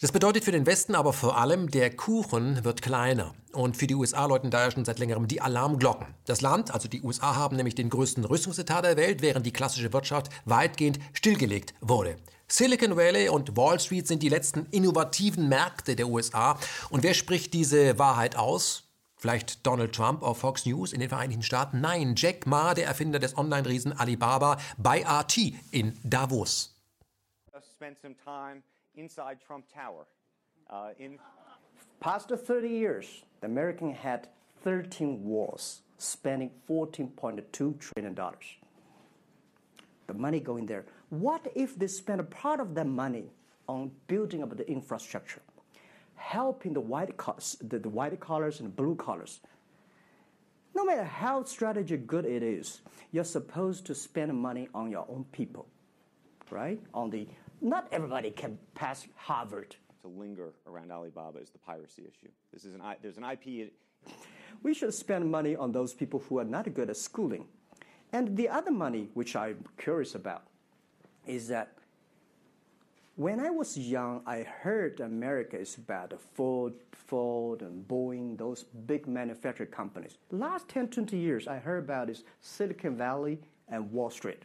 Das 0.00 0.12
bedeutet 0.12 0.44
für 0.44 0.52
den 0.52 0.66
Westen 0.66 0.94
aber 0.94 1.12
vor 1.12 1.36
allem, 1.36 1.68
der 1.68 1.90
Kuchen 1.96 2.64
wird 2.64 2.80
kleiner. 2.80 3.34
Und 3.52 3.76
für 3.76 3.88
die 3.88 3.96
USA 3.96 4.26
läuten 4.26 4.52
daher 4.52 4.70
schon 4.70 4.84
seit 4.84 5.00
längerem 5.00 5.26
die 5.26 5.40
Alarmglocken. 5.40 6.06
Das 6.26 6.42
Land, 6.42 6.72
also 6.72 6.86
die 6.86 7.02
USA, 7.02 7.34
haben 7.34 7.56
nämlich 7.56 7.74
den 7.74 7.90
größten 7.90 8.24
Rüstungsetat 8.24 8.84
der 8.84 8.96
Welt, 8.96 9.20
während 9.20 9.44
die 9.44 9.52
klassische 9.52 9.92
Wirtschaft 9.92 10.28
weitgehend 10.44 11.00
stillgelegt 11.12 11.74
wurde. 11.80 12.18
Silicon 12.46 12.96
Valley 12.96 13.30
und 13.30 13.56
Wall 13.56 13.80
Street 13.80 14.06
sind 14.06 14.22
die 14.22 14.28
letzten 14.28 14.66
innovativen 14.70 15.48
Märkte 15.48 15.96
der 15.96 16.06
USA. 16.06 16.56
Und 16.88 17.02
wer 17.02 17.14
spricht 17.14 17.52
diese 17.52 17.98
Wahrheit 17.98 18.36
aus? 18.36 18.89
Vielleicht 19.20 19.66
Donald 19.66 19.94
Trump 19.94 20.22
auf 20.22 20.38
Fox 20.38 20.64
News 20.64 20.94
in 20.94 21.00
den 21.00 21.10
Vereinigten 21.10 21.42
Staaten? 21.42 21.82
Nein, 21.82 22.14
Jack 22.16 22.46
Ma, 22.46 22.72
der 22.72 22.86
Erfinder 22.86 23.18
des 23.18 23.36
Online-Riesen 23.36 23.92
Alibaba, 23.92 24.56
bei 24.78 25.04
RT 25.04 25.52
in 25.72 25.94
Davos. 26.02 26.74
Spent 27.60 27.98
some 28.00 28.14
time 28.24 28.62
inside 28.94 29.38
Trump 29.46 29.66
Tower. 29.68 30.06
Uh, 30.70 30.94
in 30.98 31.18
past 32.00 32.30
30 32.30 32.66
years, 32.66 33.22
the 33.42 33.46
American 33.46 33.92
had 33.92 34.28
13 34.64 35.22
wars, 35.22 35.82
spending 35.98 36.50
14.2 36.66 37.78
trillion 37.78 38.14
dollars. 38.14 38.56
The 40.06 40.14
money 40.14 40.40
going 40.40 40.66
there. 40.66 40.86
What 41.10 41.46
if 41.54 41.78
they 41.78 41.88
spend 41.88 42.20
a 42.20 42.24
part 42.24 42.58
of 42.58 42.74
that 42.74 42.86
money 42.86 43.30
on 43.68 43.90
building 44.06 44.42
up 44.42 44.56
the 44.56 44.66
infrastructure, 44.66 45.42
helping 46.20 46.74
the 46.74 46.80
white 46.80 47.16
the, 47.62 47.78
the 47.78 47.88
white 47.88 48.18
collars 48.20 48.60
and 48.60 48.74
blue 48.76 48.94
collars? 48.94 49.40
No 50.74 50.84
matter 50.84 51.04
how 51.04 51.42
strategy 51.44 51.96
good 51.96 52.24
it 52.24 52.42
is, 52.42 52.82
you're 53.10 53.24
supposed 53.24 53.86
to 53.86 53.94
spend 53.94 54.32
money 54.34 54.68
on 54.72 54.90
your 54.90 55.04
own 55.08 55.24
people, 55.32 55.66
right? 56.50 56.80
On 56.94 57.10
the 57.10 57.26
not 57.60 57.88
everybody 57.90 58.30
can 58.30 58.58
pass 58.74 59.06
Harvard. 59.16 59.76
To 60.02 60.08
linger 60.08 60.52
around 60.66 60.90
Alibaba 60.90 61.40
is 61.40 61.50
the 61.50 61.58
piracy 61.58 62.02
issue. 62.02 62.30
This 62.52 62.64
is 62.64 62.74
an 62.74 62.82
there's 63.02 63.18
an 63.18 63.24
IP. 63.24 63.72
We 64.62 64.72
should 64.72 64.94
spend 64.94 65.30
money 65.30 65.56
on 65.56 65.72
those 65.72 65.92
people 65.92 66.20
who 66.28 66.38
are 66.38 66.44
not 66.44 66.72
good 66.72 66.88
at 66.88 66.96
schooling, 66.96 67.46
and 68.12 68.36
the 68.36 68.48
other 68.48 68.70
money, 68.70 69.08
which 69.14 69.36
I'm 69.36 69.64
curious 69.76 70.14
about, 70.14 70.44
is 71.26 71.48
that 71.48 71.72
when 73.16 73.40
I 73.40 73.50
was 73.50 73.76
young, 73.76 74.22
I 74.26 74.42
heard 74.42 75.00
America 75.00 75.58
is 75.58 75.76
about 75.76 76.14
Ford, 76.34 76.74
Ford 76.92 77.62
and 77.62 77.86
Boeing, 77.86 78.38
those 78.38 78.64
big 78.86 79.06
manufacturing 79.06 79.70
companies. 79.70 80.16
Last 80.30 80.68
10, 80.68 80.88
20 80.88 81.16
years, 81.16 81.48
I 81.48 81.58
heard 81.58 81.84
about 81.84 82.08
is 82.08 82.24
Silicon 82.40 82.96
Valley 82.96 83.38
and 83.68 83.90
Wall 83.92 84.10
Street. 84.10 84.44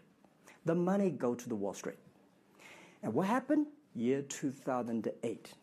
The 0.65 0.75
money 0.75 1.09
go 1.09 1.35
to 1.35 1.49
the 1.49 1.55
Wall 1.55 1.73
Street. 1.73 1.97
And 3.03 3.13
what 3.13 3.27
happened? 3.27 3.67
Year 3.93 4.23
2008. 4.23 5.53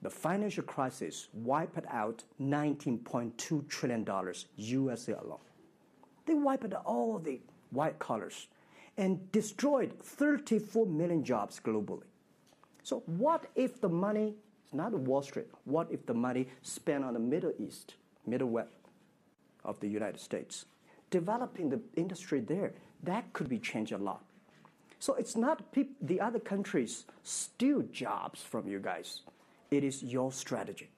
The 0.00 0.10
financial 0.10 0.62
crisis 0.62 1.28
wiped 1.32 1.86
out 1.90 2.24
$19.2 2.40 3.68
trillion 3.68 4.06
USA 4.56 5.12
alone. 5.12 5.38
They 6.26 6.34
wiped 6.34 6.72
out 6.72 6.82
all 6.84 7.18
the 7.18 7.40
white 7.70 7.98
collars 7.98 8.46
and 8.98 9.30
destroyed 9.30 9.92
34 10.02 10.86
million 10.86 11.24
jobs 11.24 11.60
globally. 11.64 12.02
So, 12.82 13.04
what 13.06 13.46
if 13.54 13.80
the 13.80 13.88
money 13.88 14.34
is 14.66 14.74
not 14.74 14.92
Wall 14.92 15.22
Street? 15.22 15.46
What 15.64 15.88
if 15.90 16.04
the 16.04 16.14
money 16.14 16.48
spent 16.62 17.04
on 17.04 17.14
the 17.14 17.20
Middle 17.20 17.52
East, 17.58 17.94
Middle 18.26 18.48
West 18.48 18.70
of 19.64 19.78
the 19.80 19.88
United 19.88 20.20
States, 20.20 20.66
developing 21.10 21.70
the 21.70 21.80
industry 21.96 22.40
there? 22.40 22.72
That 23.04 23.32
could 23.32 23.48
be 23.48 23.58
changed 23.58 23.92
a 23.92 23.98
lot. 23.98 24.24
So, 24.98 25.14
it's 25.14 25.36
not 25.36 25.62
the 26.02 26.20
other 26.20 26.40
countries 26.40 27.06
steal 27.22 27.82
jobs 27.92 28.42
from 28.42 28.66
you 28.66 28.80
guys. 28.80 29.22
It 29.70 29.84
is 29.84 30.02
your 30.02 30.32
strategy. 30.32 30.88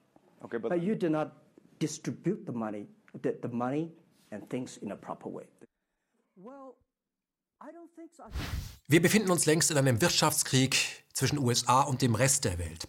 Okay, 0.43 0.57
but, 0.57 0.69
but 0.69 0.81
you 0.81 0.95
do 0.95 1.09
not 1.09 1.33
distribute 1.77 2.45
the 2.47 2.51
money, 2.51 2.87
the, 3.21 3.35
the 3.41 3.49
money 3.49 3.91
and 4.31 4.49
things 4.49 4.77
in 4.81 4.91
a 4.91 4.95
proper 4.95 5.29
way. 5.29 5.43
Well, 6.37 6.75
Wir 8.87 9.01
befinden 9.01 9.31
uns 9.31 9.45
längst 9.45 9.71
in 9.71 9.77
einem 9.77 10.01
Wirtschaftskrieg 10.01 10.75
zwischen 11.13 11.37
USA 11.37 11.81
und 11.81 12.01
dem 12.01 12.15
Rest 12.15 12.45
der 12.45 12.57
Welt. 12.57 12.87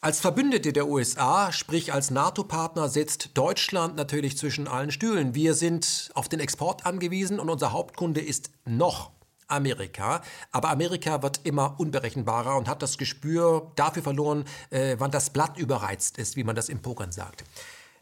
Als 0.00 0.20
Verbündete 0.20 0.72
der 0.72 0.86
USA, 0.86 1.50
sprich 1.50 1.92
als 1.92 2.10
NATO-Partner, 2.10 2.88
sitzt 2.88 3.36
Deutschland 3.36 3.96
natürlich 3.96 4.38
zwischen 4.38 4.68
allen 4.68 4.92
Stühlen. 4.92 5.34
Wir 5.34 5.54
sind 5.54 6.10
auf 6.14 6.28
den 6.28 6.38
Export 6.38 6.86
angewiesen 6.86 7.40
und 7.40 7.50
unser 7.50 7.72
Hauptkunde 7.72 8.20
ist 8.20 8.50
noch 8.64 9.10
Amerika. 9.48 10.22
Aber 10.52 10.70
Amerika 10.70 11.22
wird 11.22 11.40
immer 11.44 11.80
unberechenbarer 11.80 12.56
und 12.56 12.68
hat 12.68 12.82
das 12.82 12.98
Gespür 12.98 13.72
dafür 13.76 14.02
verloren, 14.02 14.44
äh, 14.70 14.96
wann 14.98 15.10
das 15.10 15.30
Blatt 15.30 15.58
überreizt 15.58 16.18
ist, 16.18 16.36
wie 16.36 16.44
man 16.44 16.54
das 16.54 16.68
im 16.68 16.80
Pokern 16.80 17.12
sagt. 17.12 17.44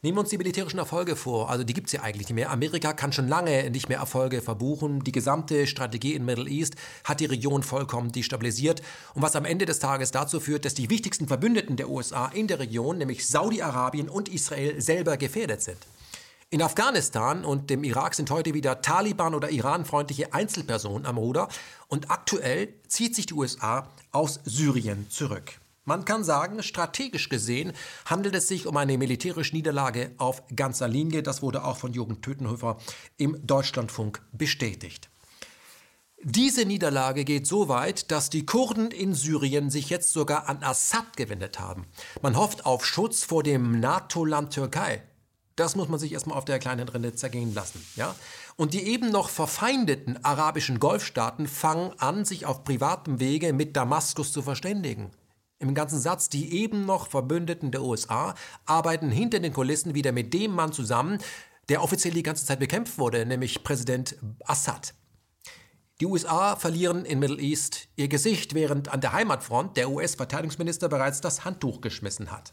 Nehmen 0.05 0.19
wir 0.19 0.21
uns 0.21 0.29
die 0.29 0.37
militärischen 0.37 0.79
Erfolge 0.79 1.17
vor. 1.17 1.49
Also 1.49 1.65
die 1.65 1.73
gibt 1.73 1.87
es 1.87 1.95
ja 1.95 2.03
eigentlich 2.03 2.29
nicht 2.29 2.35
mehr. 2.35 2.51
Amerika 2.51 2.93
kann 2.93 3.11
schon 3.15 3.27
lange 3.27 3.71
nicht 3.71 3.89
mehr 3.89 4.01
Erfolge 4.01 4.43
verbuchen. 4.43 5.03
Die 5.03 5.13
gesamte 5.13 5.67
Strategie 5.67 6.13
in 6.13 6.27
Middle 6.27 6.47
East 6.47 6.75
hat 7.05 7.21
die 7.21 7.25
Region 7.25 7.63
vollkommen 7.63 8.13
destabilisiert. 8.13 8.83
Und 9.15 9.23
was 9.23 9.35
am 9.35 9.47
Ende 9.47 9.65
des 9.65 9.79
Tages 9.79 10.11
dazu 10.11 10.41
führt, 10.41 10.67
dass 10.67 10.75
die 10.75 10.91
wichtigsten 10.91 11.27
Verbündeten 11.27 11.77
der 11.77 11.89
USA 11.89 12.27
in 12.27 12.49
der 12.49 12.59
Region, 12.59 12.99
nämlich 12.99 13.27
Saudi-Arabien 13.27 14.11
und 14.11 14.29
Israel, 14.29 14.79
selber 14.79 15.17
gefährdet 15.17 15.63
sind. 15.63 15.79
In 16.51 16.61
Afghanistan 16.61 17.43
und 17.43 17.71
dem 17.71 17.83
Irak 17.83 18.15
sind 18.15 18.31
heute 18.31 18.53
wieder 18.53 18.83
Taliban 18.83 19.35
oder 19.35 19.49
Iran-freundliche 19.49 20.35
Einzelpersonen 20.35 21.07
am 21.07 21.17
Ruder 21.17 21.49
und 21.89 22.11
aktuell 22.11 22.75
zieht 22.89 23.17
sich 23.17 23.25
die 23.25 23.35
USA 23.35 23.89
aus 24.13 24.41
Syrien 24.45 25.07
zurück. 25.09 25.64
Man 25.85 26.05
kann 26.05 26.25
sagen, 26.25 26.63
strategisch 26.63 27.29
gesehen 27.29 27.73
handelt 28.07 28.35
es 28.35 28.49
sich 28.49 28.67
um 28.67 28.77
eine 28.77 28.97
militärische 28.97 29.55
Niederlage 29.55 30.13
auf 30.17 30.43
ganzer 30.57 30.89
Linie. 30.89 31.23
Das 31.23 31.43
wurde 31.43 31.65
auch 31.65 31.77
von 31.77 31.93
Jürgen 31.93 32.23
Tötenhöfer 32.23 32.79
im 33.19 33.47
Deutschlandfunk 33.47 34.23
bestätigt. 34.33 35.11
Diese 36.23 36.65
Niederlage 36.65 37.27
geht 37.27 37.47
so 37.47 37.69
weit, 37.69 38.11
dass 38.11 38.31
die 38.31 38.47
Kurden 38.47 38.91
in 38.91 39.13
Syrien 39.13 39.69
sich 39.69 39.91
jetzt 39.91 40.11
sogar 40.11 40.49
an 40.49 40.63
Assad 40.63 41.19
gewendet 41.19 41.61
haben. 41.61 41.85
Man 42.23 42.35
hofft 42.35 42.65
auf 42.65 42.87
Schutz 42.87 43.25
vor 43.25 43.43
dem 43.43 43.79
NATO-Land 43.79 44.55
Türkei. 44.55 45.03
Das 45.55 45.77
muss 45.77 45.89
man 45.89 46.01
sich 46.01 46.13
erstmal 46.13 46.39
auf 46.39 46.47
der 46.47 46.59
kleinen 46.59 46.89
Rinde 46.89 47.15
zergehen 47.15 47.53
lassen. 47.53 47.85
Ja? 47.95 48.15
Und 48.57 48.73
die 48.73 48.85
eben 48.85 49.11
noch 49.11 49.29
verfeindeten 49.29 50.25
arabischen 50.25 50.81
Golfstaaten 50.81 51.47
fangen 51.47 51.93
an, 51.99 52.25
sich 52.25 52.47
auf 52.47 52.65
privatem 52.65 53.21
Wege 53.21 53.53
mit 53.53 53.77
Damaskus 53.77 54.33
zu 54.33 54.41
verständigen. 54.41 55.11
Im 55.59 55.75
ganzen 55.75 56.01
Satz, 56.01 56.29
die 56.29 56.53
eben 56.53 56.85
noch 56.85 57.09
Verbündeten 57.09 57.71
der 57.71 57.83
USA 57.83 58.35
arbeiten 58.67 59.11
hinter 59.11 59.41
den 59.41 59.53
Kulissen 59.53 59.95
wieder 59.95 60.13
mit 60.13 60.35
dem 60.35 60.53
Mann 60.53 60.73
zusammen, 60.73 61.19
der 61.69 61.83
offiziell 61.83 62.15
die 62.15 62.23
ganze 62.23 62.45
Zeit 62.45 62.59
bekämpft 62.59 62.99
wurde, 62.99 63.25
nämlich 63.25 63.65
Präsident 63.65 64.17
Assad. 64.45 64.95
Die 66.01 66.07
USA 66.07 66.57
verlieren 66.57 67.05
in 67.05 67.21
Middle 67.21 67.41
East 67.41 67.89
ihr 67.97 68.09
Gesicht, 68.09 68.53
während 68.55 68.89
an 68.89 69.01
der 69.01 69.13
Heimatfront 69.13 69.77
der 69.77 69.91
US-Verteidigungsminister 69.91 70.89
bereits 70.89 71.21
das 71.21 71.45
Handtuch 71.45 71.81
geschmissen 71.81 72.33
hat. 72.33 72.53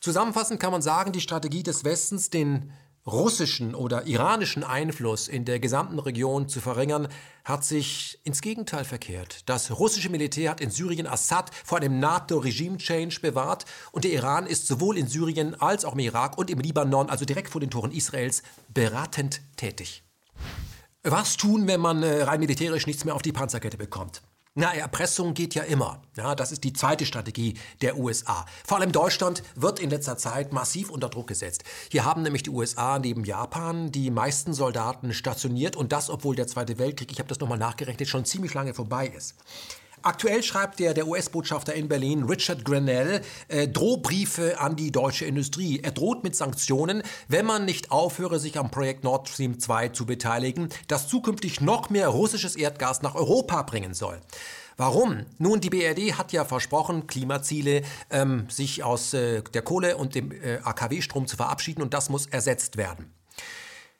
Zusammenfassend 0.00 0.60
kann 0.60 0.70
man 0.70 0.82
sagen, 0.82 1.12
die 1.12 1.22
Strategie 1.22 1.62
des 1.62 1.82
Westens, 1.82 2.28
den 2.28 2.72
russischen 3.06 3.74
oder 3.74 4.06
iranischen 4.06 4.64
Einfluss 4.64 5.28
in 5.28 5.44
der 5.44 5.60
gesamten 5.60 5.98
Region 5.98 6.48
zu 6.48 6.60
verringern, 6.60 7.08
hat 7.44 7.64
sich 7.64 8.18
ins 8.24 8.40
Gegenteil 8.40 8.84
verkehrt. 8.84 9.48
Das 9.48 9.78
russische 9.78 10.08
Militär 10.08 10.50
hat 10.50 10.60
in 10.60 10.70
Syrien 10.70 11.06
Assad 11.06 11.50
vor 11.64 11.78
einem 11.78 11.98
NATO-Regime-Change 12.00 13.20
bewahrt 13.20 13.66
und 13.92 14.04
der 14.04 14.12
Iran 14.12 14.46
ist 14.46 14.66
sowohl 14.66 14.96
in 14.96 15.06
Syrien 15.06 15.60
als 15.60 15.84
auch 15.84 15.92
im 15.92 15.98
Irak 15.98 16.38
und 16.38 16.50
im 16.50 16.60
Libanon, 16.60 17.10
also 17.10 17.24
direkt 17.24 17.50
vor 17.50 17.60
den 17.60 17.70
Toren 17.70 17.92
Israels, 17.92 18.42
beratend 18.72 19.42
tätig. 19.56 20.02
Was 21.02 21.36
tun, 21.36 21.66
wenn 21.66 21.80
man 21.80 22.02
äh, 22.02 22.22
rein 22.22 22.40
militärisch 22.40 22.86
nichts 22.86 23.04
mehr 23.04 23.14
auf 23.14 23.20
die 23.20 23.32
Panzerkette 23.32 23.76
bekommt? 23.76 24.22
Na, 24.56 24.72
Erpressung 24.72 25.34
geht 25.34 25.56
ja 25.56 25.64
immer. 25.64 26.00
Ja, 26.16 26.36
das 26.36 26.52
ist 26.52 26.62
die 26.62 26.72
zweite 26.72 27.06
Strategie 27.06 27.54
der 27.82 27.98
USA. 27.98 28.46
Vor 28.64 28.78
allem 28.78 28.92
Deutschland 28.92 29.42
wird 29.56 29.80
in 29.80 29.90
letzter 29.90 30.16
Zeit 30.16 30.52
massiv 30.52 30.90
unter 30.90 31.08
Druck 31.08 31.26
gesetzt. 31.26 31.64
Hier 31.90 32.04
haben 32.04 32.22
nämlich 32.22 32.44
die 32.44 32.50
USA 32.50 33.00
neben 33.00 33.24
Japan 33.24 33.90
die 33.90 34.12
meisten 34.12 34.54
Soldaten 34.54 35.12
stationiert 35.12 35.74
und 35.74 35.90
das, 35.90 36.08
obwohl 36.08 36.36
der 36.36 36.46
Zweite 36.46 36.78
Weltkrieg, 36.78 37.10
ich 37.10 37.18
habe 37.18 37.28
das 37.28 37.40
nochmal 37.40 37.58
nachgerechnet, 37.58 38.08
schon 38.08 38.24
ziemlich 38.24 38.54
lange 38.54 38.74
vorbei 38.74 39.08
ist. 39.08 39.34
Aktuell 40.04 40.42
schreibt 40.42 40.80
der, 40.80 40.92
der 40.92 41.08
US-Botschafter 41.08 41.72
in 41.72 41.88
Berlin, 41.88 42.24
Richard 42.24 42.62
Grenell, 42.62 43.22
äh, 43.48 43.66
Drohbriefe 43.66 44.60
an 44.60 44.76
die 44.76 44.92
deutsche 44.92 45.24
Industrie. 45.24 45.80
Er 45.82 45.92
droht 45.92 46.22
mit 46.22 46.36
Sanktionen, 46.36 47.02
wenn 47.28 47.46
man 47.46 47.64
nicht 47.64 47.90
aufhöre, 47.90 48.38
sich 48.38 48.58
am 48.58 48.70
Projekt 48.70 49.02
Nord 49.02 49.30
Stream 49.30 49.58
2 49.58 49.88
zu 49.88 50.04
beteiligen, 50.04 50.68
das 50.88 51.08
zukünftig 51.08 51.62
noch 51.62 51.88
mehr 51.88 52.08
russisches 52.08 52.54
Erdgas 52.54 53.00
nach 53.00 53.14
Europa 53.14 53.62
bringen 53.62 53.94
soll. 53.94 54.20
Warum? 54.76 55.24
Nun, 55.38 55.62
die 55.62 55.70
BRD 55.70 56.18
hat 56.18 56.32
ja 56.32 56.44
versprochen, 56.44 57.06
Klimaziele, 57.06 57.80
ähm, 58.10 58.46
sich 58.50 58.82
aus 58.82 59.14
äh, 59.14 59.40
der 59.40 59.62
Kohle 59.62 59.96
und 59.96 60.14
dem 60.14 60.32
äh, 60.32 60.58
AKW-Strom 60.62 61.26
zu 61.26 61.36
verabschieden 61.36 61.80
und 61.80 61.94
das 61.94 62.10
muss 62.10 62.26
ersetzt 62.26 62.76
werden. 62.76 63.10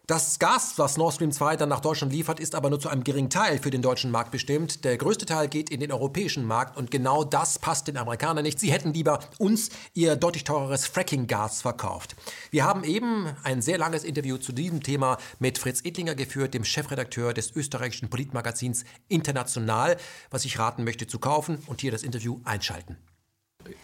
Das 0.07 0.39
Gas, 0.39 0.75
was 0.77 0.99
Nord 0.99 1.15
Stream 1.15 1.33
2 1.33 1.57
dann 1.57 1.71
nach 1.71 1.81
Deutschland 1.81 2.13
liefert, 2.13 2.39
ist 2.39 2.55
aber 2.55 2.69
nur 2.69 2.79
zu 2.79 2.91
einem 2.91 3.05
geringen 3.05 3.31
Teil 3.31 3.59
für 3.59 3.71
den 3.71 3.81
deutschen 3.81 4.11
Markt 4.11 4.33
bestimmt. 4.33 4.85
Der 4.85 4.99
größte 4.99 5.25
Teil 5.25 5.49
geht 5.49 5.71
in 5.71 5.81
den 5.81 5.91
europäischen 5.91 6.45
Markt 6.45 6.77
und 6.77 6.91
genau 6.91 7.25
das 7.25 7.59
passt 7.59 7.89
den 7.89 7.97
Amerikanern 7.97 8.43
nicht. 8.43 8.61
Sie 8.61 8.71
hätten 8.71 8.93
lieber 8.93 9.21
uns 9.39 9.71
ihr 9.95 10.17
deutlich 10.17 10.45
teureres 10.45 10.87
Fracking-Gas 10.87 11.63
verkauft. 11.63 12.17
Wir 12.51 12.65
haben 12.65 12.85
eben 12.85 13.35
ein 13.45 13.63
sehr 13.63 13.79
langes 13.79 14.05
Interview 14.05 14.37
zu 14.37 14.53
diesem 14.53 14.83
Thema 14.83 15.17
mit 15.39 15.57
Fritz 15.57 15.81
Edlinger 15.83 16.15
geführt, 16.15 16.53
dem 16.53 16.67
Chefredakteur 16.67 17.33
des 17.33 17.57
österreichischen 17.57 18.11
Politmagazins 18.11 18.85
International, 19.09 19.97
was 20.29 20.45
ich 20.45 20.59
raten 20.59 20.85
möchte 20.85 21.07
zu 21.07 21.19
kaufen 21.19 21.63
und 21.67 21.81
hier 21.81 21.93
das 21.93 22.03
Interview 22.03 22.41
einschalten. 22.45 22.99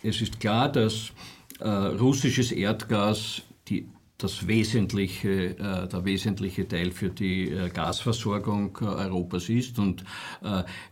Es 0.02 0.20
ist 0.20 0.38
klar, 0.38 0.70
dass 0.70 1.12
äh, 1.60 1.66
russisches 1.66 2.52
Erdgas 2.52 3.40
die 3.68 3.88
das 4.22 4.46
wesentliche, 4.46 5.58
äh, 5.58 5.88
der 5.88 6.04
wesentliche 6.04 6.66
Teil 6.68 6.90
für 6.92 7.08
die 7.08 7.50
äh, 7.50 7.68
Gasversorgung 7.70 8.76
äh, 8.80 8.84
Europas 8.84 9.48
ist. 9.48 9.78
Und 9.78 10.04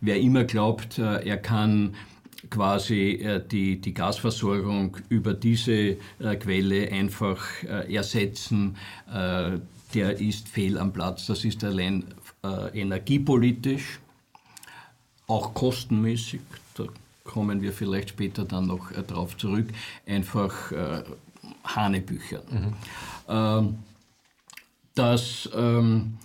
wer 0.01 0.19
immer 0.19 0.43
glaubt, 0.43 0.97
er 0.97 1.37
kann 1.37 1.95
quasi 2.49 3.39
die, 3.51 3.79
die 3.81 3.93
Gasversorgung 3.93 4.97
über 5.09 5.33
diese 5.33 5.97
Quelle 6.39 6.91
einfach 6.91 7.45
ersetzen, 7.87 8.77
der 9.93 10.19
ist 10.19 10.47
fehl 10.47 10.77
am 10.77 10.93
Platz. 10.93 11.25
Das 11.27 11.43
ist 11.45 11.63
allein 11.63 12.05
energiepolitisch, 12.73 13.99
auch 15.27 15.53
kostenmäßig, 15.53 16.41
da 16.75 16.85
kommen 17.23 17.61
wir 17.61 17.73
vielleicht 17.73 18.09
später 18.09 18.45
dann 18.45 18.67
noch 18.67 18.91
darauf 18.91 19.37
zurück, 19.37 19.67
einfach 20.05 20.71
Hanebüchern. 21.63 22.41
Mhm. 22.49 22.73
Ähm, 23.29 23.79
dass, 24.95 25.49
ähm, 25.55 26.17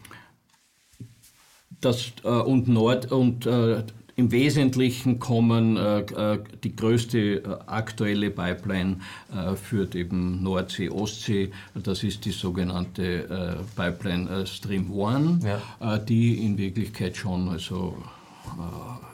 das, 1.81 2.13
äh, 2.25 2.29
und 2.29 2.67
Nord 2.67 3.13
und 3.13 3.47
äh, 3.47 3.85
im 4.17 4.31
Wesentlichen 4.31 5.19
kommen 5.19 5.77
äh, 5.77 6.01
äh 6.01 6.39
die 6.63 6.75
größte 6.75 7.19
äh, 7.19 7.43
aktuelle 7.67 8.31
Pipeline 8.31 8.99
äh, 9.33 9.55
führt 9.57 9.95
eben 9.95 10.43
Nordsee-Ostsee. 10.43 11.51
Das 11.75 12.03
ist 12.05 12.25
die 12.25 12.31
sogenannte 12.31 13.65
Pipeline 13.77 14.47
Stream 14.47 14.93
One, 14.93 15.41
ja. 15.45 15.99
die 15.99 16.45
in 16.45 16.59
Wirklichkeit 16.59 17.17
schon 17.17 17.49
also 17.49 17.97
äh, 17.99 18.24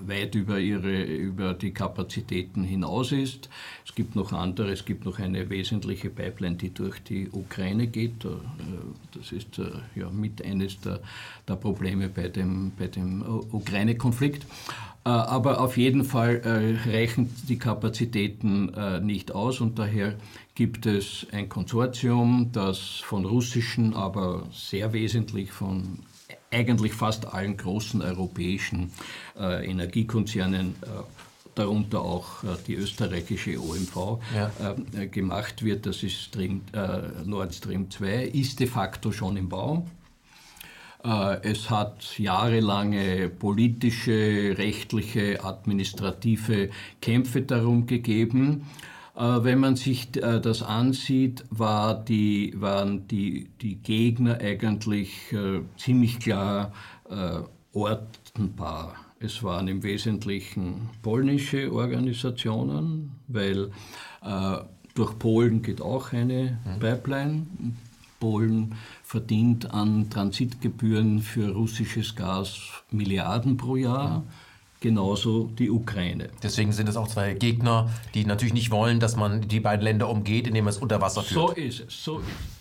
weit 0.01 0.35
über, 0.35 0.59
ihre, 0.59 1.03
über 1.03 1.55
die 1.55 1.73
Kapazitäten 1.73 2.65
hinaus 2.65 3.13
ist. 3.13 3.49
Es 3.87 3.95
gibt 3.95 4.17
noch 4.17 4.33
andere, 4.33 4.71
es 4.71 4.85
gibt 4.85 5.05
noch 5.05 5.19
eine 5.19 5.51
wesentliche 5.51 6.11
Pipeline, 6.11 6.57
die 6.57 6.73
durch 6.73 6.99
die 7.01 7.29
Ukraine 7.31 7.87
geht. 7.87 8.25
Äh, 8.25 8.29
das 9.13 9.33
ist 9.33 9.59
äh, 9.59 9.71
ja 9.95 10.11
mit 10.11 10.45
eines 10.45 10.81
der, 10.81 11.01
der 11.49 11.57
Probleme 11.57 12.09
bei 12.09 12.29
dem, 12.29 12.73
bei 12.79 12.87
dem 12.87 13.23
Ukraine-Konflikt. 13.53 14.47
Aber 15.03 15.63
auf 15.63 15.79
jeden 15.79 16.05
Fall 16.05 16.43
reichen 16.85 17.35
die 17.49 17.59
Kapazitäten 17.59 18.71
nicht 19.03 19.33
aus 19.33 19.63
und 19.63 19.79
daher 19.79 20.17
gibt 20.55 20.85
es 20.85 21.27
ein 21.33 21.49
Konsortium, 21.49 22.51
das 22.53 22.79
von 22.79 23.25
russischen, 23.25 23.95
aber 23.95 24.47
sehr 24.53 24.93
wesentlich 24.93 25.53
von 25.53 26.01
eigentlich 26.51 26.93
fast 26.93 27.27
allen 27.33 27.57
großen 27.57 28.03
europäischen 28.03 28.91
äh, 29.39 29.69
Energiekonzernen 29.69 30.75
äh, 30.83 30.87
darunter 31.55 32.03
auch 32.03 32.43
äh, 32.43 32.49
die 32.67 32.75
österreichische 32.75 33.61
OMV, 33.61 34.19
ja. 34.35 34.51
äh, 34.97 35.07
gemacht 35.07 35.65
wird. 35.65 35.87
Das 35.87 36.03
ist 36.03 36.21
Stream, 36.21 36.63
äh, 36.73 37.25
Nord 37.25 37.55
Stream 37.55 37.91
2, 37.91 38.25
ist 38.25 38.61
de 38.61 38.67
facto 38.67 39.13
schon 39.13 39.37
im 39.37 39.49
Bau. 39.49 39.87
Äh, 41.05 41.49
es 41.49 41.71
hat 41.71 42.19
jahrelange 42.19 43.29
politische, 43.29 44.57
rechtliche, 44.59 45.43
administrative 45.45 46.71
Kämpfe 47.01 47.43
darum 47.43 47.87
gegeben. 47.87 48.67
Äh, 49.21 49.45
wenn 49.45 49.59
man 49.59 49.77
sich 49.77 50.17
äh, 50.17 50.41
das 50.41 50.63
ansieht, 50.63 51.45
war 51.51 51.95
die, 51.95 52.55
waren 52.57 53.07
die, 53.07 53.51
die 53.61 53.77
Gegner 53.77 54.39
eigentlich 54.41 55.33
äh, 55.33 55.61
ziemlich 55.77 56.19
klar 56.19 56.73
ortenbar. 57.73 58.95
Es 59.19 59.43
waren 59.43 59.67
im 59.67 59.83
Wesentlichen 59.83 60.91
polnische 61.03 61.73
Organisationen, 61.73 63.17
weil 63.27 63.73
durch 64.95 65.19
Polen 65.19 65.61
geht 65.61 65.81
auch 65.81 66.13
eine 66.13 66.61
mhm. 66.65 66.79
Pipeline. 66.79 67.47
Polen 68.21 68.77
verdient 69.03 69.75
an 69.75 70.09
Transitgebühren 70.09 71.19
für 71.19 71.53
russisches 71.53 72.15
Gas 72.15 72.85
Milliarden 72.93 73.57
pro 73.57 73.75
Jahr. 73.75 74.21
Mhm 74.21 74.50
genauso 74.81 75.51
die 75.59 75.71
Ukraine. 75.71 76.31
Deswegen 76.43 76.73
sind 76.73 76.89
es 76.89 76.97
auch 76.97 77.09
zwei 77.09 77.35
Gegner, 77.35 77.91
die 78.15 78.25
natürlich 78.25 78.55
nicht 78.55 78.71
wollen, 78.71 78.99
dass 78.99 79.17
man 79.17 79.47
die 79.47 79.61
beiden 79.61 79.85
Länder 79.85 80.09
umgeht, 80.09 80.47
indem 80.47 80.65
man 80.65 80.73
es 80.73 80.79
unter 80.79 81.01
Wasser 81.01 81.23
führt. 81.23 81.49
So 81.49 81.53
ist 81.53 81.81
es, 81.81 82.05
so 82.05 82.19
ist 82.19 82.27
es. 82.27 82.60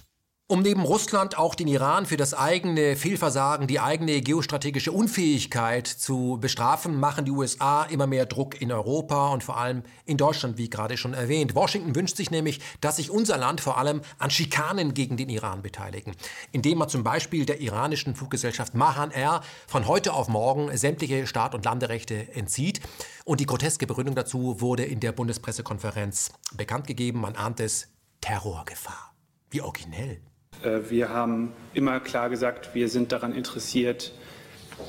Um 0.52 0.64
neben 0.64 0.82
Russland 0.82 1.38
auch 1.38 1.54
den 1.54 1.68
Iran 1.68 2.08
für 2.08 2.18
das 2.18 2.34
eigene 2.34 2.96
Fehlversagen, 2.96 3.68
die 3.68 3.80
eigene 3.80 4.20
geostrategische 4.20 4.92
Unfähigkeit 4.92 5.86
zu 5.86 6.40
bestrafen, 6.42 7.00
machen 7.00 7.24
die 7.26 7.30
USA 7.30 7.84
immer 7.84 8.08
mehr 8.08 8.26
Druck 8.26 8.60
in 8.60 8.72
Europa 8.72 9.30
und 9.30 9.44
vor 9.44 9.58
allem 9.58 9.84
in 10.06 10.18
Deutschland, 10.18 10.58
wie 10.58 10.68
gerade 10.68 10.98
schon 10.98 11.14
erwähnt. 11.14 11.54
Washington 11.54 11.94
wünscht 11.94 12.18
sich 12.18 12.32
nämlich, 12.32 12.62
dass 12.82 12.96
sich 12.96 13.12
unser 13.12 13.38
Land 13.38 13.62
vor 13.62 13.78
allem 13.78 14.02
an 14.18 14.32
Schikanen 14.32 14.96
gegen 14.96 15.18
den 15.18 15.30
Iran 15.30 15.62
beteiligen, 15.62 16.16
indem 16.52 16.80
man 16.80 16.90
zum 16.90 17.04
Beispiel 17.04 17.46
der 17.46 17.62
iranischen 17.62 18.16
Fluggesellschaft 18.16 18.74
Mahan 18.74 19.12
Air 19.12 19.42
von 19.68 19.88
heute 19.88 20.14
auf 20.14 20.30
morgen 20.30 20.76
sämtliche 20.76 21.28
Start- 21.28 21.54
und 21.54 21.64
Landerechte 21.64 22.34
entzieht. 22.34 22.82
Und 23.24 23.40
die 23.40 23.46
groteske 23.46 23.86
Begründung 23.86 24.16
dazu 24.16 24.60
wurde 24.62 24.84
in 24.84 25.00
der 25.00 25.12
Bundespressekonferenz 25.12 26.32
bekannt 26.56 26.88
gegeben. 26.88 27.22
Man 27.22 27.36
ahnt 27.36 27.60
es 27.60 27.90
Terrorgefahr. 28.22 29.14
Wie 29.52 29.62
originell. 29.62 30.24
Äh, 30.64 30.90
wir 30.90 31.10
haben 31.10 31.52
immer 31.74 32.00
klar 32.00 32.30
gesagt, 32.30 32.74
wir 32.74 32.90
sind 32.90 33.12
daran 33.12 33.34
interessiert, 33.34 34.14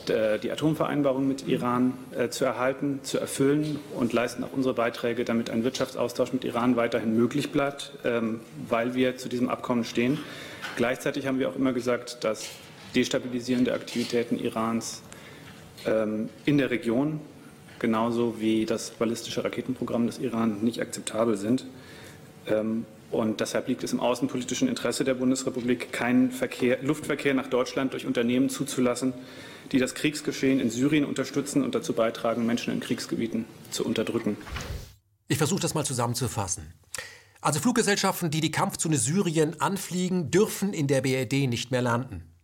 die 0.06 0.50
Atomvereinbarung 0.50 1.26
mit 1.26 1.48
Iran 1.48 1.94
äh, 2.16 2.28
zu 2.28 2.44
erhalten, 2.44 3.00
zu 3.02 3.18
erfüllen 3.18 3.78
und 3.96 4.12
leisten 4.12 4.44
auch 4.44 4.52
unsere 4.52 4.74
Beiträge, 4.74 5.24
damit 5.24 5.50
ein 5.50 5.64
Wirtschaftsaustausch 5.64 6.32
mit 6.32 6.44
Iran 6.44 6.76
weiterhin 6.76 7.16
möglich 7.16 7.50
bleibt, 7.50 7.92
ähm, 8.04 8.40
weil 8.68 8.94
wir 8.94 9.16
zu 9.16 9.28
diesem 9.28 9.48
Abkommen 9.48 9.84
stehen. 9.84 10.18
Gleichzeitig 10.76 11.26
haben 11.26 11.38
wir 11.38 11.48
auch 11.48 11.56
immer 11.56 11.72
gesagt, 11.72 12.22
dass 12.22 12.48
destabilisierende 12.94 13.74
Aktivitäten 13.74 14.38
Irans 14.38 15.02
ähm, 15.86 16.28
in 16.44 16.58
der 16.58 16.70
Region 16.70 17.20
genauso 17.78 18.40
wie 18.40 18.66
das 18.66 18.90
ballistische 18.90 19.42
Raketenprogramm 19.42 20.06
des 20.06 20.18
Iran 20.18 20.58
nicht 20.62 20.80
akzeptabel 20.80 21.36
sind. 21.36 21.66
Und 23.10 23.40
deshalb 23.40 23.66
liegt 23.66 23.82
es 23.82 23.92
im 23.92 24.00
außenpolitischen 24.00 24.68
Interesse 24.68 25.02
der 25.02 25.14
Bundesrepublik, 25.14 25.92
keinen 25.92 26.30
Verkehr, 26.30 26.82
Luftverkehr 26.82 27.34
nach 27.34 27.48
Deutschland 27.48 27.92
durch 27.92 28.06
Unternehmen 28.06 28.48
zuzulassen, 28.48 29.14
die 29.72 29.78
das 29.78 29.94
Kriegsgeschehen 29.94 30.60
in 30.60 30.70
Syrien 30.70 31.04
unterstützen 31.04 31.64
und 31.64 31.74
dazu 31.74 31.92
beitragen, 31.92 32.46
Menschen 32.46 32.72
in 32.72 32.80
Kriegsgebieten 32.80 33.46
zu 33.70 33.84
unterdrücken. 33.84 34.36
Ich 35.26 35.38
versuche 35.38 35.60
das 35.60 35.74
mal 35.74 35.84
zusammenzufassen. 35.84 36.72
Also 37.40 37.58
Fluggesellschaften, 37.58 38.30
die 38.30 38.40
die 38.40 38.50
Kampfzone 38.50 38.96
Syrien 38.96 39.60
anfliegen, 39.60 40.30
dürfen 40.30 40.72
in 40.72 40.86
der 40.86 41.00
BRD 41.00 41.48
nicht 41.48 41.70
mehr 41.70 41.82
landen. 41.82 42.34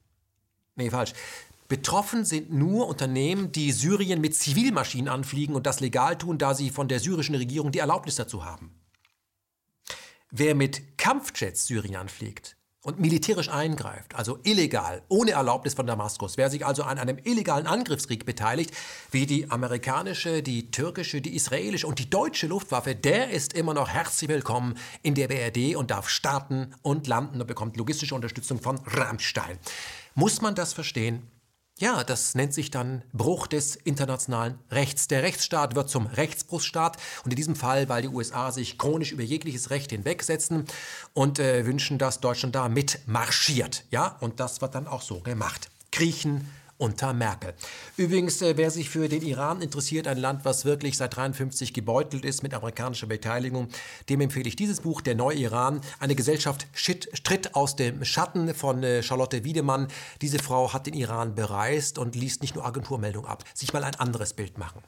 Nee, 0.74 0.90
falsch. 0.90 1.12
Betroffen 1.68 2.24
sind 2.24 2.52
nur 2.52 2.86
Unternehmen, 2.86 3.50
die 3.50 3.72
Syrien 3.72 4.20
mit 4.20 4.36
Zivilmaschinen 4.36 5.08
anfliegen 5.08 5.54
und 5.54 5.66
das 5.66 5.80
legal 5.80 6.16
tun, 6.16 6.38
da 6.38 6.54
sie 6.54 6.70
von 6.70 6.88
der 6.88 7.00
syrischen 7.00 7.34
Regierung 7.34 7.72
die 7.72 7.80
Erlaubnis 7.80 8.16
dazu 8.16 8.44
haben. 8.44 8.70
Wer 10.38 10.54
mit 10.54 10.98
Kampfjets 10.98 11.66
Syrien 11.66 11.96
anfliegt 11.96 12.58
und 12.82 13.00
militärisch 13.00 13.48
eingreift, 13.48 14.14
also 14.14 14.38
illegal, 14.42 15.00
ohne 15.08 15.30
Erlaubnis 15.30 15.72
von 15.72 15.86
Damaskus, 15.86 16.36
wer 16.36 16.50
sich 16.50 16.66
also 16.66 16.82
an 16.82 16.98
einem 16.98 17.16
illegalen 17.24 17.66
Angriffskrieg 17.66 18.26
beteiligt, 18.26 18.70
wie 19.10 19.24
die 19.24 19.50
amerikanische, 19.50 20.42
die 20.42 20.70
türkische, 20.70 21.22
die 21.22 21.34
israelische 21.34 21.86
und 21.86 22.00
die 22.00 22.10
deutsche 22.10 22.48
Luftwaffe, 22.48 22.94
der 22.94 23.30
ist 23.30 23.54
immer 23.54 23.72
noch 23.72 23.88
herzlich 23.88 24.28
willkommen 24.28 24.76
in 25.00 25.14
der 25.14 25.28
BRD 25.28 25.74
und 25.74 25.90
darf 25.90 26.10
starten 26.10 26.74
und 26.82 27.06
landen 27.06 27.40
und 27.40 27.46
bekommt 27.46 27.78
logistische 27.78 28.14
Unterstützung 28.14 28.60
von 28.60 28.78
Rammstein. 28.84 29.58
Muss 30.14 30.42
man 30.42 30.54
das 30.54 30.74
verstehen? 30.74 31.22
Ja, 31.78 32.04
das 32.04 32.34
nennt 32.34 32.54
sich 32.54 32.70
dann 32.70 33.02
Bruch 33.12 33.46
des 33.46 33.76
internationalen 33.76 34.58
Rechts. 34.70 35.08
Der 35.08 35.22
Rechtsstaat 35.22 35.74
wird 35.74 35.90
zum 35.90 36.06
Rechtsbruchsstaat 36.06 36.96
und 37.22 37.32
in 37.32 37.36
diesem 37.36 37.54
Fall, 37.54 37.90
weil 37.90 38.00
die 38.00 38.08
USA 38.08 38.50
sich 38.50 38.78
chronisch 38.78 39.12
über 39.12 39.22
jegliches 39.22 39.68
Recht 39.68 39.90
hinwegsetzen 39.90 40.64
und 41.12 41.38
äh, 41.38 41.66
wünschen, 41.66 41.98
dass 41.98 42.20
Deutschland 42.20 42.54
da 42.54 42.70
mitmarschiert. 42.70 43.84
Ja, 43.90 44.16
und 44.20 44.40
das 44.40 44.62
wird 44.62 44.74
dann 44.74 44.86
auch 44.86 45.02
so 45.02 45.20
gemacht. 45.20 45.68
Griechen 45.92 46.48
unter 46.78 47.12
Merkel. 47.12 47.54
Übrigens, 47.96 48.42
äh, 48.42 48.56
wer 48.56 48.70
sich 48.70 48.90
für 48.90 49.08
den 49.08 49.22
Iran 49.22 49.62
interessiert, 49.62 50.06
ein 50.06 50.18
Land, 50.18 50.44
was 50.44 50.64
wirklich 50.64 50.96
seit 50.96 51.16
53 51.16 51.72
gebeutelt 51.72 52.24
ist 52.24 52.42
mit 52.42 52.54
amerikanischer 52.54 53.06
Beteiligung, 53.06 53.68
dem 54.08 54.20
empfehle 54.20 54.48
ich 54.48 54.56
dieses 54.56 54.80
Buch, 54.80 55.00
Der 55.00 55.14
neue 55.14 55.36
Iran. 55.36 55.80
Eine 55.98 56.14
Gesellschaft 56.14 56.66
tritt 57.24 57.54
aus 57.54 57.76
dem 57.76 58.04
Schatten 58.04 58.54
von 58.54 58.82
äh, 58.82 59.02
Charlotte 59.02 59.44
Wiedemann. 59.44 59.88
Diese 60.20 60.38
Frau 60.38 60.72
hat 60.72 60.86
den 60.86 60.94
Iran 60.94 61.34
bereist 61.34 61.98
und 61.98 62.14
liest 62.14 62.42
nicht 62.42 62.54
nur 62.54 62.64
Agenturmeldungen 62.64 63.30
ab. 63.30 63.44
Sich 63.54 63.72
mal 63.72 63.84
ein 63.84 63.94
anderes 63.94 64.34
Bild 64.34 64.58
machen. 64.58 64.82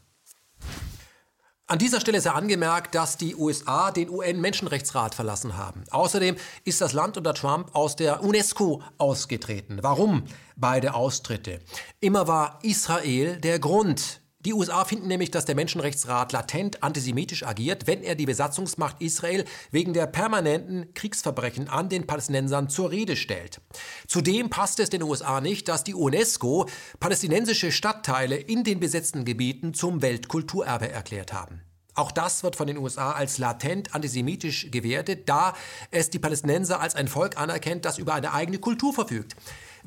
An 1.70 1.78
dieser 1.78 2.00
Stelle 2.00 2.18
sei 2.22 2.30
angemerkt, 2.30 2.94
dass 2.94 3.18
die 3.18 3.36
USA 3.36 3.90
den 3.90 4.08
UN-Menschenrechtsrat 4.08 5.14
verlassen 5.14 5.58
haben. 5.58 5.84
Außerdem 5.90 6.36
ist 6.64 6.80
das 6.80 6.94
Land 6.94 7.18
unter 7.18 7.34
Trump 7.34 7.74
aus 7.74 7.94
der 7.94 8.24
UNESCO 8.24 8.80
ausgetreten. 8.96 9.80
Warum 9.82 10.24
beide 10.56 10.94
Austritte? 10.94 11.60
Immer 12.00 12.26
war 12.26 12.58
Israel 12.62 13.38
der 13.38 13.58
Grund. 13.58 14.22
Die 14.46 14.54
USA 14.54 14.84
finden 14.84 15.08
nämlich, 15.08 15.32
dass 15.32 15.46
der 15.46 15.56
Menschenrechtsrat 15.56 16.30
latent 16.32 16.84
antisemitisch 16.84 17.42
agiert, 17.42 17.88
wenn 17.88 18.04
er 18.04 18.14
die 18.14 18.26
Besatzungsmacht 18.26 19.00
Israel 19.00 19.44
wegen 19.72 19.94
der 19.94 20.06
permanenten 20.06 20.94
Kriegsverbrechen 20.94 21.68
an 21.68 21.88
den 21.88 22.06
Palästinensern 22.06 22.68
zur 22.68 22.92
Rede 22.92 23.16
stellt. 23.16 23.60
Zudem 24.06 24.48
passt 24.48 24.78
es 24.78 24.90
den 24.90 25.02
USA 25.02 25.40
nicht, 25.40 25.66
dass 25.66 25.82
die 25.82 25.94
UNESCO 25.94 26.68
palästinensische 27.00 27.72
Stadtteile 27.72 28.36
in 28.36 28.62
den 28.62 28.78
besetzten 28.78 29.24
Gebieten 29.24 29.74
zum 29.74 30.02
Weltkulturerbe 30.02 30.88
erklärt 30.88 31.32
haben. 31.32 31.62
Auch 31.98 32.12
das 32.12 32.44
wird 32.44 32.54
von 32.54 32.68
den 32.68 32.78
USA 32.78 33.10
als 33.10 33.38
latent 33.38 33.92
antisemitisch 33.92 34.70
gewertet, 34.70 35.28
da 35.28 35.54
es 35.90 36.10
die 36.10 36.20
Palästinenser 36.20 36.80
als 36.80 36.94
ein 36.94 37.08
Volk 37.08 37.36
anerkennt, 37.36 37.84
das 37.84 37.98
über 37.98 38.14
eine 38.14 38.32
eigene 38.32 38.58
Kultur 38.58 38.94
verfügt. 38.94 39.34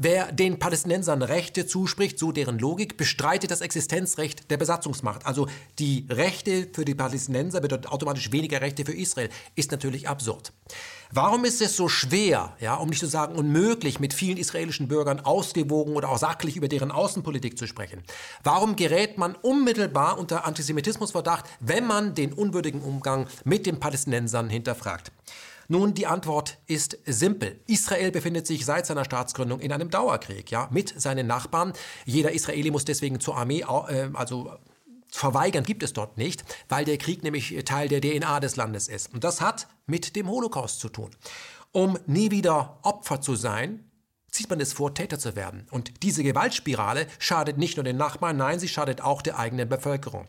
Wer 0.04 0.32
den 0.32 0.58
Palästinensern 0.58 1.22
Rechte 1.22 1.68
zuspricht, 1.68 2.18
so 2.18 2.32
deren 2.32 2.58
Logik, 2.58 2.98
bestreitet 2.98 3.52
das 3.52 3.62
Existenzrecht 3.62 4.50
der 4.50 4.58
Besatzungsmacht. 4.58 5.28
Also 5.28 5.48
die 5.78 6.08
Rechte 6.10 6.70
für 6.74 6.86
die 6.86 6.96
Palästinenser 6.96 7.62
bedeutet 7.62 7.92
automatisch 7.92 8.32
weniger 8.32 8.62
Rechte 8.62 8.84
für 8.84 8.94
Israel. 8.94 9.30
Ist 9.54 9.70
natürlich 9.70 10.10
absurd. 10.10 10.54
Warum 11.12 11.46
ist 11.46 11.62
es 11.62 11.76
so 11.76 11.88
schwer, 11.88 12.56
ja, 12.60 12.78
um 12.78 12.90
nicht 12.90 12.98
zu 12.98 13.06
sagen 13.06 13.36
unmöglich, 13.36 14.00
mit 14.00 14.16
vielen 14.16 14.38
israelischen 14.38 14.88
Bürgern 14.88 15.20
ausgewogen 15.20 15.96
oder 15.96 16.10
auch 16.10 16.18
sachlich 16.18 16.58
über 16.58 16.68
deren 16.68 16.90
Außenpolitik 16.90 17.56
zu 17.56 17.68
sprechen? 17.68 18.02
Warum 18.44 18.76
gerät 18.76 19.20
man 19.20 19.36
unmittelbar 19.36 20.18
unter 20.18 20.46
Antisemitismusverdacht, 20.46 21.46
wenn 21.60 21.86
man 21.86 22.16
den 22.16 22.34
unwürdigen 22.34 22.82
Umgang 22.82 23.28
mit 23.44 23.68
den 23.68 23.80
Palästinensern 23.80 24.50
hinterfragt? 24.50 25.12
Nun, 25.72 25.94
die 25.94 26.06
Antwort 26.06 26.58
ist 26.68 26.98
simpel. 27.06 27.62
Israel 27.66 28.12
befindet 28.12 28.46
sich 28.46 28.66
seit 28.66 28.86
seiner 28.86 29.06
Staatsgründung 29.06 29.62
in 29.62 29.72
einem 29.72 29.90
Dauerkrieg, 29.90 30.52
ja, 30.52 30.68
mit 30.70 30.94
seinen 31.02 31.28
Nachbarn. 31.28 31.72
Jeder 32.04 32.34
Israeli 32.34 32.72
muss 32.72 32.84
deswegen 32.84 33.22
zur 33.22 33.38
Armee, 33.38 33.62
äh, 33.62 34.10
also 34.14 34.52
verweigern 35.10 35.64
gibt 35.64 35.82
es 35.84 35.94
dort 35.94 36.18
nicht, 36.18 36.44
weil 36.68 36.84
der 36.84 36.98
Krieg 36.98 37.24
nämlich 37.24 37.58
Teil 37.64 37.88
der 37.88 38.02
DNA 38.02 38.42
des 38.42 38.58
Landes 38.58 38.90
ist. 38.90 39.14
Und 39.14 39.24
das 39.24 39.40
hat 39.40 39.70
mit 39.86 40.18
dem 40.18 40.30
Holocaust 40.30 40.82
zu 40.82 40.90
tun. 40.90 41.12
Um 41.72 41.98
nie 42.06 42.32
wieder 42.32 42.80
Opfer 42.82 43.22
zu 43.22 43.36
sein, 43.36 43.90
zieht 44.30 44.50
man 44.50 44.60
es 44.60 44.74
vor, 44.74 44.94
Täter 44.94 45.20
zu 45.20 45.38
werden. 45.38 45.68
Und 45.72 46.04
diese 46.04 46.22
Gewaltspirale 46.22 47.08
schadet 47.18 47.58
nicht 47.58 47.78
nur 47.78 47.86
den 47.86 47.96
Nachbarn, 47.96 48.36
nein, 48.36 48.60
sie 48.60 48.68
schadet 48.68 49.00
auch 49.00 49.22
der 49.22 49.40
eigenen 49.40 49.70
Bevölkerung. 49.70 50.28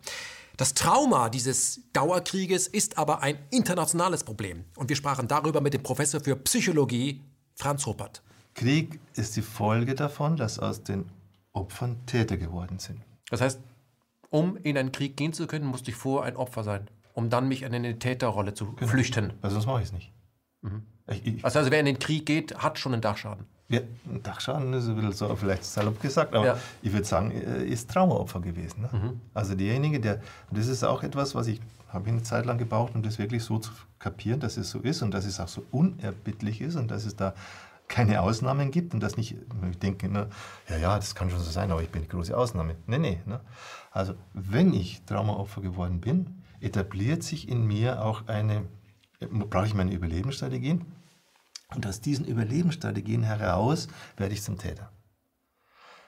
Das 0.56 0.74
Trauma 0.74 1.28
dieses 1.28 1.80
Dauerkrieges 1.92 2.66
ist 2.66 2.98
aber 2.98 3.22
ein 3.22 3.38
internationales 3.50 4.24
Problem. 4.24 4.64
Und 4.76 4.88
wir 4.88 4.96
sprachen 4.96 5.28
darüber 5.28 5.60
mit 5.60 5.74
dem 5.74 5.82
Professor 5.82 6.20
für 6.20 6.36
Psychologie, 6.36 7.20
Franz 7.54 7.86
Ruppert. 7.86 8.22
Krieg 8.54 9.00
ist 9.14 9.36
die 9.36 9.42
Folge 9.42 9.94
davon, 9.94 10.36
dass 10.36 10.58
aus 10.58 10.82
den 10.82 11.06
Opfern 11.52 12.04
Täter 12.06 12.36
geworden 12.36 12.78
sind. 12.78 13.00
Das 13.30 13.40
heißt, 13.40 13.60
um 14.30 14.56
in 14.56 14.76
einen 14.76 14.92
Krieg 14.92 15.16
gehen 15.16 15.32
zu 15.32 15.46
können, 15.46 15.66
musste 15.66 15.90
ich 15.90 15.96
vorher 15.96 16.30
ein 16.30 16.36
Opfer 16.36 16.64
sein, 16.64 16.88
um 17.14 17.30
dann 17.30 17.48
mich 17.48 17.62
in 17.62 17.74
eine 17.74 17.98
Täterrolle 17.98 18.54
zu 18.54 18.72
genau. 18.72 18.90
flüchten. 18.90 19.32
Also 19.42 19.54
sonst 19.54 19.66
mache 19.66 19.80
ich 19.80 19.88
es 19.88 19.92
nicht. 19.92 20.12
Mhm. 20.62 20.82
Ich, 21.08 21.26
ich, 21.26 21.44
also, 21.44 21.58
also 21.58 21.70
wer 21.70 21.80
in 21.80 21.86
den 21.86 21.98
Krieg 21.98 22.26
geht, 22.26 22.56
hat 22.58 22.78
schon 22.78 22.92
einen 22.92 23.02
Dachschaden. 23.02 23.46
Ja, 23.72 23.80
Dachschaden 24.22 24.74
ist 24.74 24.86
ein 24.86 24.96
bisschen 24.96 25.12
so 25.12 25.34
vielleicht 25.34 25.64
salopp 25.64 25.98
gesagt, 26.02 26.34
aber 26.34 26.46
ja. 26.46 26.56
ich 26.82 26.92
würde 26.92 27.06
sagen, 27.06 27.30
ist 27.30 27.90
Traumaopfer 27.90 28.40
gewesen. 28.40 28.82
Ne? 28.82 28.90
Mhm. 28.92 29.20
Also 29.32 29.54
derjenige, 29.54 29.98
der, 29.98 30.20
das 30.50 30.66
ist 30.66 30.84
auch 30.84 31.02
etwas, 31.02 31.34
was 31.34 31.46
ich 31.46 31.58
habe 31.88 32.08
eine 32.08 32.22
Zeit 32.22 32.44
lang 32.44 32.58
gebraucht, 32.58 32.94
um 32.94 33.02
das 33.02 33.18
wirklich 33.18 33.42
so 33.42 33.58
zu 33.58 33.72
kapieren, 33.98 34.40
dass 34.40 34.58
es 34.58 34.70
so 34.70 34.80
ist 34.80 35.00
und 35.00 35.12
dass 35.12 35.24
es 35.24 35.40
auch 35.40 35.48
so 35.48 35.64
unerbittlich 35.70 36.60
ist 36.60 36.76
und 36.76 36.90
dass 36.90 37.06
es 37.06 37.16
da 37.16 37.34
keine 37.88 38.22
Ausnahmen 38.22 38.70
gibt 38.70 38.94
und 38.94 39.00
dass 39.00 39.16
nicht, 39.16 39.36
ich 39.70 39.78
denke, 39.78 40.08
ne, 40.08 40.28
ja, 40.68 40.76
ja, 40.76 40.96
das 40.96 41.14
kann 41.14 41.30
schon 41.30 41.40
so 41.40 41.50
sein, 41.50 41.70
aber 41.70 41.82
ich 41.82 41.90
bin 41.90 42.02
die 42.02 42.08
große 42.08 42.36
Ausnahme. 42.36 42.76
Nee, 42.86 42.98
nee. 42.98 43.20
Ne? 43.26 43.40
Also 43.90 44.14
wenn 44.32 44.72
ich 44.72 45.02
Traumaopfer 45.04 45.60
geworden 45.60 46.00
bin, 46.00 46.42
etabliert 46.60 47.22
sich 47.22 47.48
in 47.48 47.66
mir 47.66 48.04
auch 48.04 48.26
eine, 48.28 48.64
brauche 49.20 49.66
ich 49.66 49.74
meine 49.74 49.92
Überlebensstrategien, 49.92 50.86
und 51.74 51.86
aus 51.86 52.00
diesen 52.00 52.24
Überlebensstrategien 52.24 53.22
heraus 53.22 53.88
werde 54.16 54.34
ich 54.34 54.42
zum 54.42 54.58
Täter. 54.58 54.90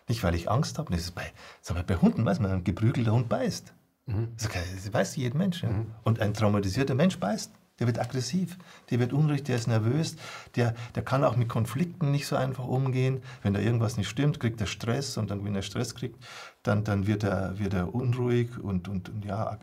Nicht, 0.09 0.23
weil 0.23 0.35
ich 0.35 0.51
Angst 0.51 0.79
habe, 0.79 0.93
das 0.93 1.03
ist 1.03 1.15
bei, 1.15 1.33
das 1.67 1.83
bei 1.85 1.97
Hunden, 1.97 2.25
weiß 2.25 2.41
man, 2.41 2.51
ein 2.51 2.65
geprügelter 2.65 3.13
Hund 3.13 3.29
beißt. 3.29 3.73
Mhm. 4.07 4.29
Das, 4.37 4.93
weiß 4.93 5.17
jeder 5.17 5.37
Mensch. 5.37 5.63
Ja. 5.63 5.71
Mhm. 5.71 5.87
Und 6.03 6.21
ein 6.21 6.35
traumatisierter 6.35 6.95
Mensch 6.95 7.19
beißt. 7.19 7.53
Der 7.81 7.89
wird 7.89 7.99
aggressiv, 7.99 8.57
der 8.91 9.01
wird 9.01 9.13
unruhig, 9.13 9.43
der 9.43 9.57
ist 9.57 9.67
nervös, 9.67 10.15
der, 10.55 10.77
der 10.95 11.03
kann 11.03 11.25
auch 11.25 11.35
mit 11.35 11.49
Konflikten 11.49 12.13
nicht 12.13 12.29
so 12.29 12.37
einfach 12.37 12.65
umgehen. 12.65 13.21
Wenn 13.43 13.53
da 13.53 13.59
irgendwas 13.59 13.97
nicht 13.97 14.09
stimmt, 14.09 14.39
kriegt 14.39 14.61
er 14.61 14.69
Stress 14.69 15.17
und 15.17 15.31
dann, 15.31 15.45
wenn 15.45 15.57
er 15.57 15.63
Stress 15.63 15.97
kriegt, 15.97 16.23
dann, 16.63 16.85
dann 16.85 17.09
wird, 17.09 17.25
er, 17.25 17.59
wird 17.59 17.75
er 17.75 17.93
unruhig 17.93 18.59
und, 18.59 18.87
und, 18.87 19.09
und 19.09 19.25
ja, 19.25 19.59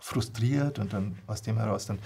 frustriert 0.00 0.78
und 0.78 0.92
dann 0.92 1.18
aus 1.26 1.42
dem 1.42 1.58
heraus 1.58 1.86
dann 1.86 1.98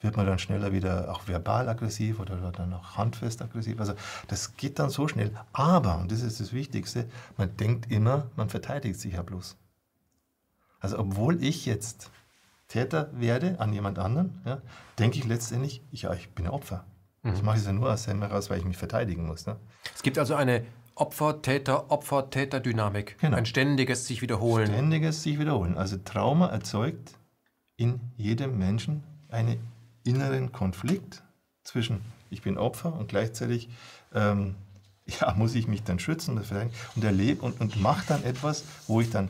wird 0.00 0.16
man 0.16 0.26
dann 0.26 0.38
schneller 0.38 0.72
wieder 0.72 1.12
auch 1.12 1.28
verbal 1.28 1.68
aggressiv 1.68 2.18
oder 2.18 2.36
dann 2.50 2.72
auch 2.72 2.96
handfest 2.96 3.42
aggressiv. 3.42 3.78
Also 3.78 3.94
das 4.28 4.56
geht 4.56 4.78
dann 4.78 4.90
so 4.90 5.06
schnell. 5.08 5.32
Aber, 5.52 5.98
und 5.98 6.10
das 6.10 6.22
ist 6.22 6.40
das 6.40 6.52
Wichtigste, 6.52 7.06
man 7.36 7.56
denkt 7.56 7.90
immer, 7.90 8.26
man 8.36 8.48
verteidigt 8.48 8.98
sich 8.98 9.14
ja 9.14 9.22
bloß. 9.22 9.56
Also 10.80 10.98
obwohl 10.98 11.42
ich 11.42 11.66
jetzt 11.66 12.10
Täter 12.68 13.10
werde 13.12 13.60
an 13.60 13.72
jemand 13.72 13.98
anderen, 13.98 14.40
ja, 14.44 14.60
denke 14.98 15.18
ich 15.18 15.24
letztendlich, 15.24 15.82
ja, 15.92 16.12
ich 16.14 16.30
bin 16.30 16.46
ein 16.46 16.52
Opfer. 16.52 16.84
Mhm. 17.22 17.34
Ich 17.34 17.42
mache 17.42 17.58
es 17.58 17.66
ja 17.66 17.72
nur 17.72 17.92
aus 17.92 18.04
dem 18.04 18.20
heraus, 18.20 18.50
weil 18.50 18.58
ich 18.58 18.64
mich 18.64 18.76
verteidigen 18.76 19.26
muss. 19.26 19.46
Ne? 19.46 19.56
Es 19.94 20.02
gibt 20.02 20.18
also 20.18 20.34
eine 20.34 20.64
Opfer-Täter, 20.94 21.90
Opfer-Täter-Dynamik. 21.90 23.18
Genau. 23.18 23.36
Ein 23.36 23.46
ständiges 23.46 24.06
sich 24.06 24.22
wiederholen. 24.22 24.66
Ständiges 24.66 25.22
sich 25.22 25.38
wiederholen. 25.38 25.78
Also 25.78 25.96
Trauma 25.98 26.48
erzeugt 26.48 27.14
in 27.76 28.00
jedem 28.16 28.58
Menschen 28.58 29.02
einen 29.28 29.58
inneren 30.04 30.52
Konflikt 30.52 31.22
zwischen 31.64 32.00
ich 32.30 32.42
bin 32.42 32.58
Opfer 32.58 32.94
und 32.94 33.08
gleichzeitig 33.08 33.68
ähm, 34.14 34.54
ja, 35.06 35.34
muss 35.34 35.54
ich 35.54 35.68
mich 35.68 35.82
dann 35.82 35.98
schützen 35.98 36.38
und 36.38 37.04
erlebe 37.04 37.42
und, 37.42 37.60
und 37.60 37.80
mache 37.80 38.04
dann 38.08 38.24
etwas, 38.24 38.64
wo 38.86 39.00
ich 39.00 39.10
dann 39.10 39.28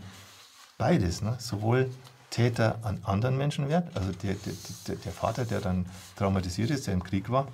beides, 0.78 1.22
ne, 1.22 1.36
sowohl 1.38 1.90
Täter 2.30 2.78
an 2.82 2.98
anderen 3.02 3.36
Menschen 3.36 3.68
werde, 3.68 3.90
also 3.94 4.10
der, 4.12 4.34
der, 4.86 4.96
der 4.96 5.12
Vater, 5.12 5.44
der 5.44 5.60
dann 5.60 5.86
traumatisiert 6.16 6.70
ist, 6.70 6.86
der 6.86 6.94
im 6.94 7.02
Krieg 7.02 7.28
war, 7.28 7.48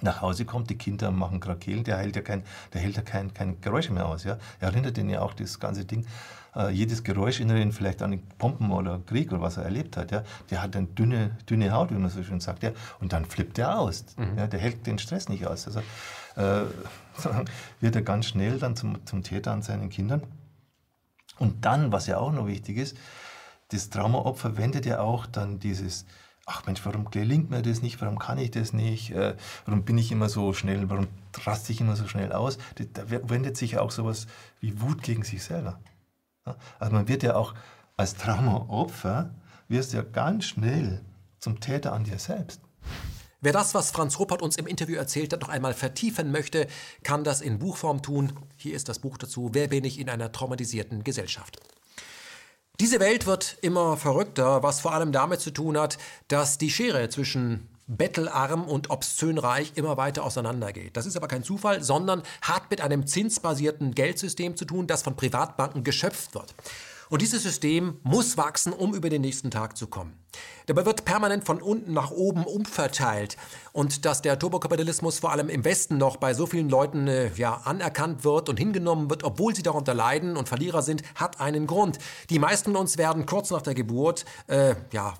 nach 0.00 0.20
Hause 0.20 0.44
kommt, 0.44 0.70
die 0.70 0.78
Kinder 0.78 1.10
machen 1.10 1.40
Krakelen, 1.40 1.84
der 1.84 1.98
hält 1.98 2.16
ja 2.16 2.22
kein, 2.22 2.42
der 2.72 2.80
hält 2.80 2.96
ja 2.96 3.02
kein, 3.02 3.32
kein 3.32 3.60
Geräusch 3.60 3.90
mehr 3.90 4.06
aus. 4.06 4.24
Ja? 4.24 4.38
Er 4.60 4.68
erinnert 4.68 4.98
ihn 4.98 5.08
ja 5.08 5.20
auch 5.20 5.34
das 5.34 5.60
ganze 5.60 5.84
Ding, 5.84 6.04
äh, 6.56 6.70
jedes 6.70 7.04
Geräusch 7.04 7.40
erinnert 7.40 7.58
ihn 7.58 7.72
vielleicht 7.72 8.02
an 8.02 8.20
Pompen 8.38 8.70
oder 8.70 9.00
Krieg 9.06 9.32
oder 9.32 9.40
was 9.40 9.56
er 9.56 9.64
erlebt 9.64 9.96
hat. 9.96 10.10
Ja? 10.10 10.24
Der 10.50 10.62
hat 10.62 10.76
eine 10.76 10.86
dünne, 10.86 11.36
dünne 11.48 11.72
Haut, 11.72 11.90
wie 11.90 11.94
man 11.94 12.10
so 12.10 12.22
schön 12.22 12.40
sagt. 12.40 12.62
Ja? 12.62 12.72
Und 13.00 13.12
dann 13.12 13.24
flippt 13.24 13.58
er 13.58 13.78
aus. 13.78 14.04
Mhm. 14.16 14.38
Ja? 14.38 14.46
Der 14.46 14.60
hält 14.60 14.86
den 14.86 14.98
Stress 14.98 15.28
nicht 15.28 15.46
aus. 15.46 15.66
Also 15.66 15.80
äh, 16.36 16.64
wird 17.80 17.96
er 17.96 18.02
ganz 18.02 18.26
schnell 18.26 18.58
dann 18.58 18.76
zum, 18.76 19.04
zum 19.06 19.22
Täter 19.22 19.52
an 19.52 19.62
seinen 19.62 19.90
Kindern. 19.90 20.22
Und 21.38 21.64
dann, 21.64 21.92
was 21.92 22.06
ja 22.06 22.18
auch 22.18 22.32
noch 22.32 22.46
wichtig 22.46 22.78
ist, 22.78 22.96
das 23.70 23.90
Traumaopfer 23.90 24.56
wendet 24.56 24.86
ja 24.86 25.00
auch 25.00 25.26
dann 25.26 25.58
dieses 25.58 26.06
ach 26.46 26.66
Mensch, 26.66 26.84
warum 26.84 27.10
gelingt 27.10 27.50
mir 27.50 27.62
das 27.62 27.82
nicht, 27.82 28.00
warum 28.00 28.18
kann 28.18 28.38
ich 28.38 28.50
das 28.50 28.72
nicht, 28.72 29.10
äh, 29.10 29.36
warum 29.64 29.84
bin 29.84 29.98
ich 29.98 30.12
immer 30.12 30.28
so 30.28 30.52
schnell, 30.52 30.88
warum 30.90 31.08
raste 31.44 31.72
ich 31.72 31.80
immer 31.80 31.96
so 31.96 32.06
schnell 32.06 32.32
aus, 32.32 32.58
da 32.92 33.02
wendet 33.08 33.56
sich 33.56 33.72
ja 33.72 33.80
auch 33.80 33.90
sowas 33.90 34.26
wie 34.60 34.80
Wut 34.80 35.02
gegen 35.02 35.22
sich 35.22 35.42
selber. 35.42 35.80
Also 36.78 36.92
man 36.92 37.08
wird 37.08 37.22
ja 37.22 37.36
auch 37.36 37.54
als 37.96 38.14
Traumaopfer, 38.16 39.34
wirst 39.68 39.92
ja 39.94 40.02
ganz 40.02 40.44
schnell 40.44 41.00
zum 41.38 41.60
Täter 41.60 41.92
an 41.92 42.04
dir 42.04 42.18
selbst. 42.18 42.60
Wer 43.40 43.52
das, 43.52 43.74
was 43.74 43.90
Franz 43.90 44.18
Ruppert 44.18 44.40
uns 44.40 44.56
im 44.56 44.66
Interview 44.66 44.96
erzählt 44.96 45.32
hat, 45.32 45.42
noch 45.42 45.50
einmal 45.50 45.74
vertiefen 45.74 46.30
möchte, 46.30 46.66
kann 47.02 47.24
das 47.24 47.42
in 47.42 47.58
Buchform 47.58 48.00
tun. 48.00 48.32
Hier 48.56 48.74
ist 48.74 48.88
das 48.88 49.00
Buch 49.00 49.18
dazu. 49.18 49.50
Wer 49.52 49.68
bin 49.68 49.84
ich 49.84 49.98
in 49.98 50.08
einer 50.08 50.32
traumatisierten 50.32 51.04
Gesellschaft? 51.04 51.60
Diese 52.80 52.98
Welt 52.98 53.26
wird 53.26 53.56
immer 53.62 53.96
verrückter, 53.96 54.64
was 54.64 54.80
vor 54.80 54.92
allem 54.92 55.12
damit 55.12 55.40
zu 55.40 55.52
tun 55.52 55.78
hat, 55.78 55.96
dass 56.26 56.58
die 56.58 56.70
Schere 56.70 57.08
zwischen 57.08 57.68
bettelarm 57.86 58.64
und 58.64 58.90
obszön 58.90 59.38
reich 59.38 59.72
immer 59.76 59.96
weiter 59.96 60.24
auseinandergeht. 60.24 60.96
Das 60.96 61.06
ist 61.06 61.16
aber 61.16 61.28
kein 61.28 61.44
Zufall, 61.44 61.84
sondern 61.84 62.24
hat 62.42 62.70
mit 62.70 62.80
einem 62.80 63.06
zinsbasierten 63.06 63.94
Geldsystem 63.94 64.56
zu 64.56 64.64
tun, 64.64 64.88
das 64.88 65.02
von 65.02 65.14
Privatbanken 65.14 65.84
geschöpft 65.84 66.34
wird. 66.34 66.52
Und 67.14 67.22
dieses 67.22 67.44
System 67.44 68.00
muss 68.02 68.36
wachsen, 68.36 68.72
um 68.72 68.92
über 68.92 69.08
den 69.08 69.22
nächsten 69.22 69.52
Tag 69.52 69.76
zu 69.76 69.86
kommen. 69.86 70.18
Dabei 70.66 70.84
wird 70.84 71.04
permanent 71.04 71.44
von 71.44 71.62
unten 71.62 71.92
nach 71.92 72.10
oben 72.10 72.44
umverteilt. 72.44 73.36
Und 73.72 74.04
dass 74.04 74.20
der 74.20 74.36
Turbokapitalismus 74.36 75.20
vor 75.20 75.30
allem 75.30 75.48
im 75.48 75.64
Westen 75.64 75.96
noch 75.96 76.16
bei 76.16 76.34
so 76.34 76.46
vielen 76.46 76.68
Leuten 76.68 77.06
äh, 77.06 77.30
ja, 77.36 77.60
anerkannt 77.66 78.24
wird 78.24 78.48
und 78.48 78.58
hingenommen 78.58 79.10
wird, 79.10 79.22
obwohl 79.22 79.54
sie 79.54 79.62
darunter 79.62 79.94
leiden 79.94 80.36
und 80.36 80.48
Verlierer 80.48 80.82
sind, 80.82 81.04
hat 81.14 81.38
einen 81.38 81.68
Grund. 81.68 82.00
Die 82.30 82.40
meisten 82.40 82.72
von 82.72 82.80
uns 82.80 82.98
werden 82.98 83.26
kurz 83.26 83.50
nach 83.52 83.62
der 83.62 83.74
Geburt, 83.74 84.24
äh, 84.48 84.74
ja, 84.90 85.14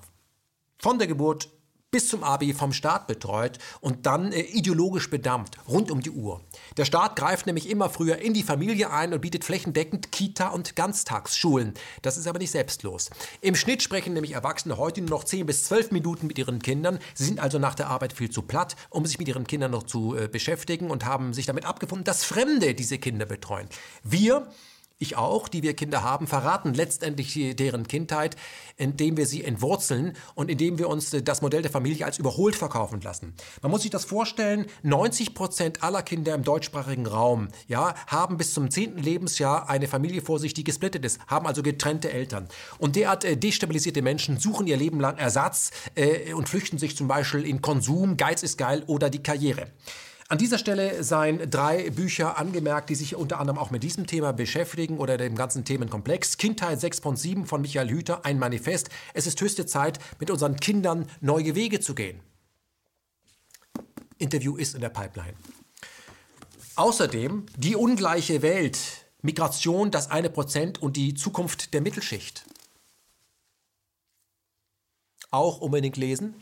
von 0.79 0.99
der 0.99 1.07
Geburt 1.07 1.47
bis 1.95 2.09
zum 2.09 2.25
Abi 2.25 2.53
vom 2.53 2.73
Staat 2.73 3.07
betreut 3.07 3.57
und 3.79 4.05
dann 4.05 4.33
äh, 4.33 4.41
ideologisch 4.41 5.09
bedampft, 5.09 5.57
rund 5.65 5.89
um 5.89 6.01
die 6.01 6.11
Uhr. 6.11 6.41
Der 6.75 6.83
Staat 6.83 7.15
greift 7.15 7.45
nämlich 7.45 7.69
immer 7.69 7.89
früher 7.89 8.17
in 8.17 8.33
die 8.33 8.43
Familie 8.43 8.91
ein 8.91 9.13
und 9.13 9.21
bietet 9.21 9.45
flächendeckend 9.45 10.11
Kita- 10.11 10.49
und 10.49 10.75
Ganztagsschulen. 10.75 11.73
Das 12.01 12.17
ist 12.17 12.27
aber 12.27 12.39
nicht 12.39 12.51
selbstlos. 12.51 13.11
Im 13.39 13.55
Schnitt 13.55 13.81
sprechen 13.81 14.11
nämlich 14.11 14.33
Erwachsene 14.33 14.75
heute 14.75 14.99
nur 14.99 15.11
noch 15.11 15.23
10 15.23 15.45
bis 15.45 15.63
12 15.63 15.91
Minuten 15.91 16.27
mit 16.27 16.37
ihren 16.37 16.61
Kindern. 16.61 16.99
Sie 17.13 17.23
sind 17.23 17.39
also 17.39 17.59
nach 17.59 17.75
der 17.75 17.87
Arbeit 17.87 18.11
viel 18.11 18.29
zu 18.29 18.41
platt, 18.41 18.75
um 18.89 19.05
sich 19.05 19.17
mit 19.17 19.29
ihren 19.29 19.47
Kindern 19.47 19.71
noch 19.71 19.83
zu 19.83 20.17
äh, 20.17 20.27
beschäftigen 20.27 20.91
und 20.91 21.05
haben 21.05 21.33
sich 21.33 21.45
damit 21.45 21.63
abgefunden, 21.63 22.03
dass 22.03 22.25
Fremde 22.25 22.75
diese 22.75 22.97
Kinder 22.97 23.25
betreuen. 23.25 23.69
Wir 24.03 24.45
ich 24.97 25.17
auch, 25.17 25.49
die 25.49 25.61
wir 25.61 25.73
Kinder 25.73 26.03
haben, 26.03 26.25
verraten 26.25 26.73
letztendlich 26.73 27.55
deren 27.57 27.85
Kindheit, 27.87 28.37
indem 28.77 29.17
wir 29.17 29.25
sie 29.25 29.43
entwurzeln 29.43 30.15
und 30.35 30.49
indem 30.49 30.79
wir 30.79 30.87
uns 30.87 31.11
das 31.11 31.41
Modell 31.41 31.61
der 31.61 31.71
Familie 31.71 32.05
als 32.05 32.17
überholt 32.17 32.55
verkaufen 32.55 33.01
lassen. 33.01 33.33
Man 33.61 33.71
muss 33.71 33.81
sich 33.81 33.91
das 33.91 34.05
vorstellen, 34.05 34.67
90 34.83 35.33
Prozent 35.33 35.83
aller 35.83 36.01
Kinder 36.01 36.33
im 36.33 36.43
deutschsprachigen 36.43 37.07
Raum 37.07 37.49
ja, 37.67 37.93
haben 38.07 38.37
bis 38.37 38.53
zum 38.53 38.71
10. 38.71 38.97
Lebensjahr 38.97 39.69
eine 39.69 39.87
Familie 39.87 40.21
vor 40.21 40.39
sich, 40.39 40.53
die 40.53 40.63
gesplittet 40.63 41.03
ist, 41.03 41.19
haben 41.27 41.45
also 41.45 41.61
getrennte 41.61 42.11
Eltern. 42.11 42.47
Und 42.77 42.95
derart 42.95 43.25
äh, 43.25 43.35
destabilisierte 43.35 44.01
Menschen 44.01 44.39
suchen 44.39 44.65
ihr 44.65 44.77
Leben 44.77 45.01
lang 45.01 45.17
Ersatz 45.17 45.71
äh, 45.95 46.33
und 46.33 46.47
flüchten 46.47 46.77
sich 46.77 46.95
zum 46.95 47.09
Beispiel 47.09 47.45
in 47.45 47.61
Konsum, 47.61 48.15
Geiz 48.15 48.43
ist 48.43 48.57
geil 48.57 48.83
oder 48.87 49.09
die 49.09 49.21
Karriere. 49.21 49.67
An 50.27 50.39
dieser 50.39 50.57
Stelle 50.57 51.03
seien 51.03 51.51
drei 51.51 51.91
Bücher 51.91 52.39
angemerkt, 52.39 52.89
die 52.89 52.95
sich 52.95 53.15
unter 53.15 53.39
anderem 53.39 53.59
auch 53.59 53.69
mit 53.69 53.83
diesem 53.83 54.07
Thema 54.07 54.33
beschäftigen 54.33 54.97
oder 54.97 55.17
dem 55.17 55.35
ganzen 55.35 55.65
Themenkomplex. 55.65 56.37
Kindheit 56.37 56.79
6.7 56.79 57.45
von 57.45 57.61
Michael 57.61 57.89
Hüter, 57.89 58.25
ein 58.25 58.39
Manifest. 58.39 58.89
Es 59.13 59.27
ist 59.27 59.39
höchste 59.39 59.67
Zeit, 59.67 59.99
mit 60.19 60.31
unseren 60.31 60.55
Kindern 60.55 61.07
neue 61.21 61.53
Wege 61.53 61.79
zu 61.79 61.93
gehen. 61.93 62.21
Interview 64.17 64.57
ist 64.57 64.73
in 64.73 64.81
der 64.81 64.89
Pipeline. 64.89 65.35
Außerdem 66.75 67.45
die 67.55 67.75
ungleiche 67.75 68.41
Welt, 68.41 68.79
Migration, 69.21 69.91
das 69.91 70.09
eine 70.09 70.31
Prozent 70.31 70.81
und 70.81 70.97
die 70.97 71.13
Zukunft 71.13 71.75
der 71.75 71.81
Mittelschicht. 71.81 72.45
Auch 75.29 75.59
unbedingt 75.61 75.97
lesen. 75.97 76.33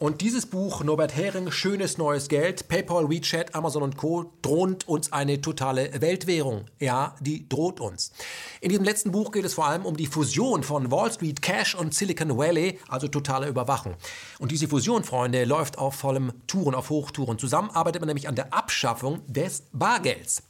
Und 0.00 0.20
dieses 0.20 0.46
Buch, 0.46 0.84
Norbert 0.84 1.16
Hering, 1.16 1.50
Schönes 1.50 1.98
neues 1.98 2.28
Geld, 2.28 2.68
PayPal, 2.68 3.10
WeChat, 3.10 3.56
Amazon 3.56 3.82
und 3.82 3.96
Co. 3.96 4.30
droht 4.42 4.86
uns 4.86 5.12
eine 5.12 5.40
totale 5.40 5.90
Weltwährung. 6.00 6.66
Ja, 6.78 7.16
die 7.18 7.48
droht 7.48 7.80
uns. 7.80 8.12
In 8.60 8.68
diesem 8.68 8.84
letzten 8.84 9.10
Buch 9.10 9.32
geht 9.32 9.44
es 9.44 9.54
vor 9.54 9.66
allem 9.66 9.84
um 9.84 9.96
die 9.96 10.06
Fusion 10.06 10.62
von 10.62 10.92
Wall 10.92 11.12
Street, 11.12 11.42
Cash 11.42 11.74
und 11.74 11.94
Silicon 11.94 12.38
Valley, 12.38 12.78
also 12.86 13.08
totale 13.08 13.48
Überwachung. 13.48 13.96
Und 14.38 14.52
diese 14.52 14.68
Fusion, 14.68 15.02
Freunde, 15.02 15.44
läuft 15.44 15.78
auf 15.78 15.96
vollem 15.96 16.32
Touren, 16.46 16.76
auf 16.76 16.90
Hochtouren. 16.90 17.36
Zusammen 17.36 17.70
arbeitet 17.70 18.00
man 18.00 18.06
nämlich 18.06 18.28
an 18.28 18.36
der 18.36 18.54
Abschaffung 18.54 19.22
des 19.26 19.64
Bargelds. 19.72 20.44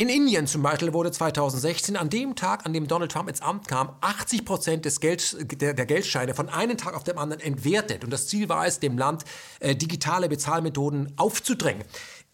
In 0.00 0.08
Indien 0.08 0.46
zum 0.46 0.62
Beispiel 0.62 0.92
wurde 0.92 1.10
2016, 1.10 1.96
an 1.96 2.08
dem 2.08 2.36
Tag, 2.36 2.64
an 2.64 2.72
dem 2.72 2.86
Donald 2.86 3.10
Trump 3.10 3.28
ins 3.28 3.42
Amt 3.42 3.66
kam, 3.66 3.96
80 4.00 4.44
Prozent 4.44 4.84
des 4.84 5.00
Geld, 5.00 5.36
der, 5.60 5.74
der, 5.74 5.86
Geldscheine 5.86 6.34
von 6.34 6.48
einem 6.48 6.76
Tag 6.76 6.94
auf 6.94 7.02
den 7.02 7.18
anderen 7.18 7.42
entwertet. 7.42 8.04
Und 8.04 8.12
das 8.12 8.28
Ziel 8.28 8.48
war 8.48 8.64
es, 8.64 8.78
dem 8.78 8.96
Land 8.96 9.24
äh, 9.58 9.74
digitale 9.74 10.28
Bezahlmethoden 10.28 11.14
aufzudrängen. 11.16 11.82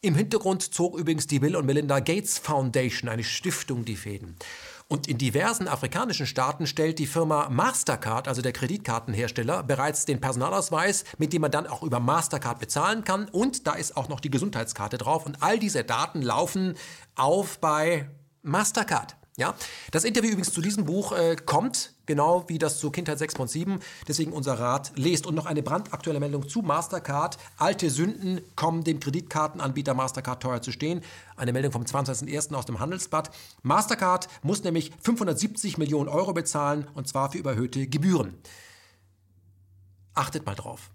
Im 0.03 0.15
Hintergrund 0.15 0.75
zog 0.75 0.99
übrigens 0.99 1.27
die 1.27 1.39
Bill 1.39 1.57
und 1.57 1.65
Melinda 1.65 2.01
Gates 2.01 2.37
Foundation, 2.37 3.09
eine 3.09 3.25
Stiftung, 3.25 3.87
die 3.87 3.97
Fäden. 3.97 4.37
Und 4.87 5.09
in 5.09 5.17
diversen 5.17 5.67
afrikanischen 5.67 6.27
Staaten 6.27 6.67
stellt 6.67 6.99
die 6.99 7.07
Firma 7.07 7.49
Mastercard, 7.49 8.29
also 8.29 8.43
der 8.43 8.53
Kreditkartenhersteller, 8.53 9.63
bereits 9.63 10.05
den 10.05 10.21
Personalausweis, 10.21 11.05
mit 11.17 11.33
dem 11.33 11.41
man 11.43 11.51
dann 11.51 11.67
auch 11.67 11.83
über 11.83 12.01
Mastercard 12.01 12.59
bezahlen 12.59 13.03
kann. 13.03 13.29
Und 13.31 13.67
da 13.67 13.73
ist 13.73 13.97
auch 13.97 14.09
noch 14.09 14.21
die 14.21 14.31
Gesundheitskarte 14.31 14.99
drauf. 14.99 15.25
Und 15.25 15.43
all 15.43 15.59
diese 15.59 15.85
Daten 15.85 16.21
laufen 16.21 16.75
auf 17.15 17.59
bei 17.59 18.11
Mastercard. 18.43 19.17
Ja, 19.37 19.57
das 19.91 20.05
Interview 20.05 20.31
übrigens 20.31 20.53
zu 20.53 20.61
diesem 20.61 20.85
Buch 20.85 21.11
äh, 21.11 21.35
kommt, 21.35 21.93
genau 22.07 22.45
wie 22.47 22.59
das 22.59 22.79
zu 22.79 22.93
Kindheit 22.93 23.21
6.7. 23.21 23.81
Deswegen 24.07 24.33
unser 24.33 24.61
Rat, 24.61 24.93
lest. 24.95 25.27
Und 25.27 25.35
noch 25.35 25.47
eine 25.47 25.61
brandaktuelle 25.61 26.21
Meldung 26.21 26.49
zu 26.49 26.63
Mastercard. 26.63 27.37
Alte 27.57 27.91
Sünden 27.91 28.41
kommen 28.55 28.85
dem 28.85 29.01
Kreditkartenanbieter 29.01 29.95
Mastercard 29.95 30.41
teuer 30.41 30.63
zu 30.63 30.71
stehen. 30.71 31.03
Eine 31.37 31.53
Meldung 31.53 31.73
vom 31.73 31.83
20.01. 31.83 32.55
aus 32.55 32.67
dem 32.67 32.79
Handelsblatt. 32.79 33.31
Mastercard 33.63 34.29
muss 34.43 34.63
nämlich 34.63 34.93
570 35.03 35.79
Millionen 35.79 36.09
Euro 36.09 36.33
bezahlen, 36.33 36.87
und 36.95 37.09
zwar 37.09 37.33
für 37.33 37.39
überhöhte 37.39 37.89
Gebühren. 37.89 38.39
Achtet 40.15 40.47
mal 40.47 40.55
drauf. 40.55 40.91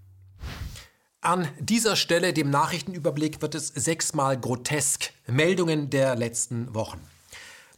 An 1.19 1.49
dieser 1.59 1.97
Stelle, 1.97 2.31
dem 2.31 2.49
Nachrichtenüberblick, 2.49 3.41
wird 3.41 3.53
es 3.53 3.67
sechsmal 3.67 4.39
grotesk. 4.39 5.11
Meldungen 5.27 5.89
der 5.89 6.15
letzten 6.15 6.73
Wochen. 6.73 7.01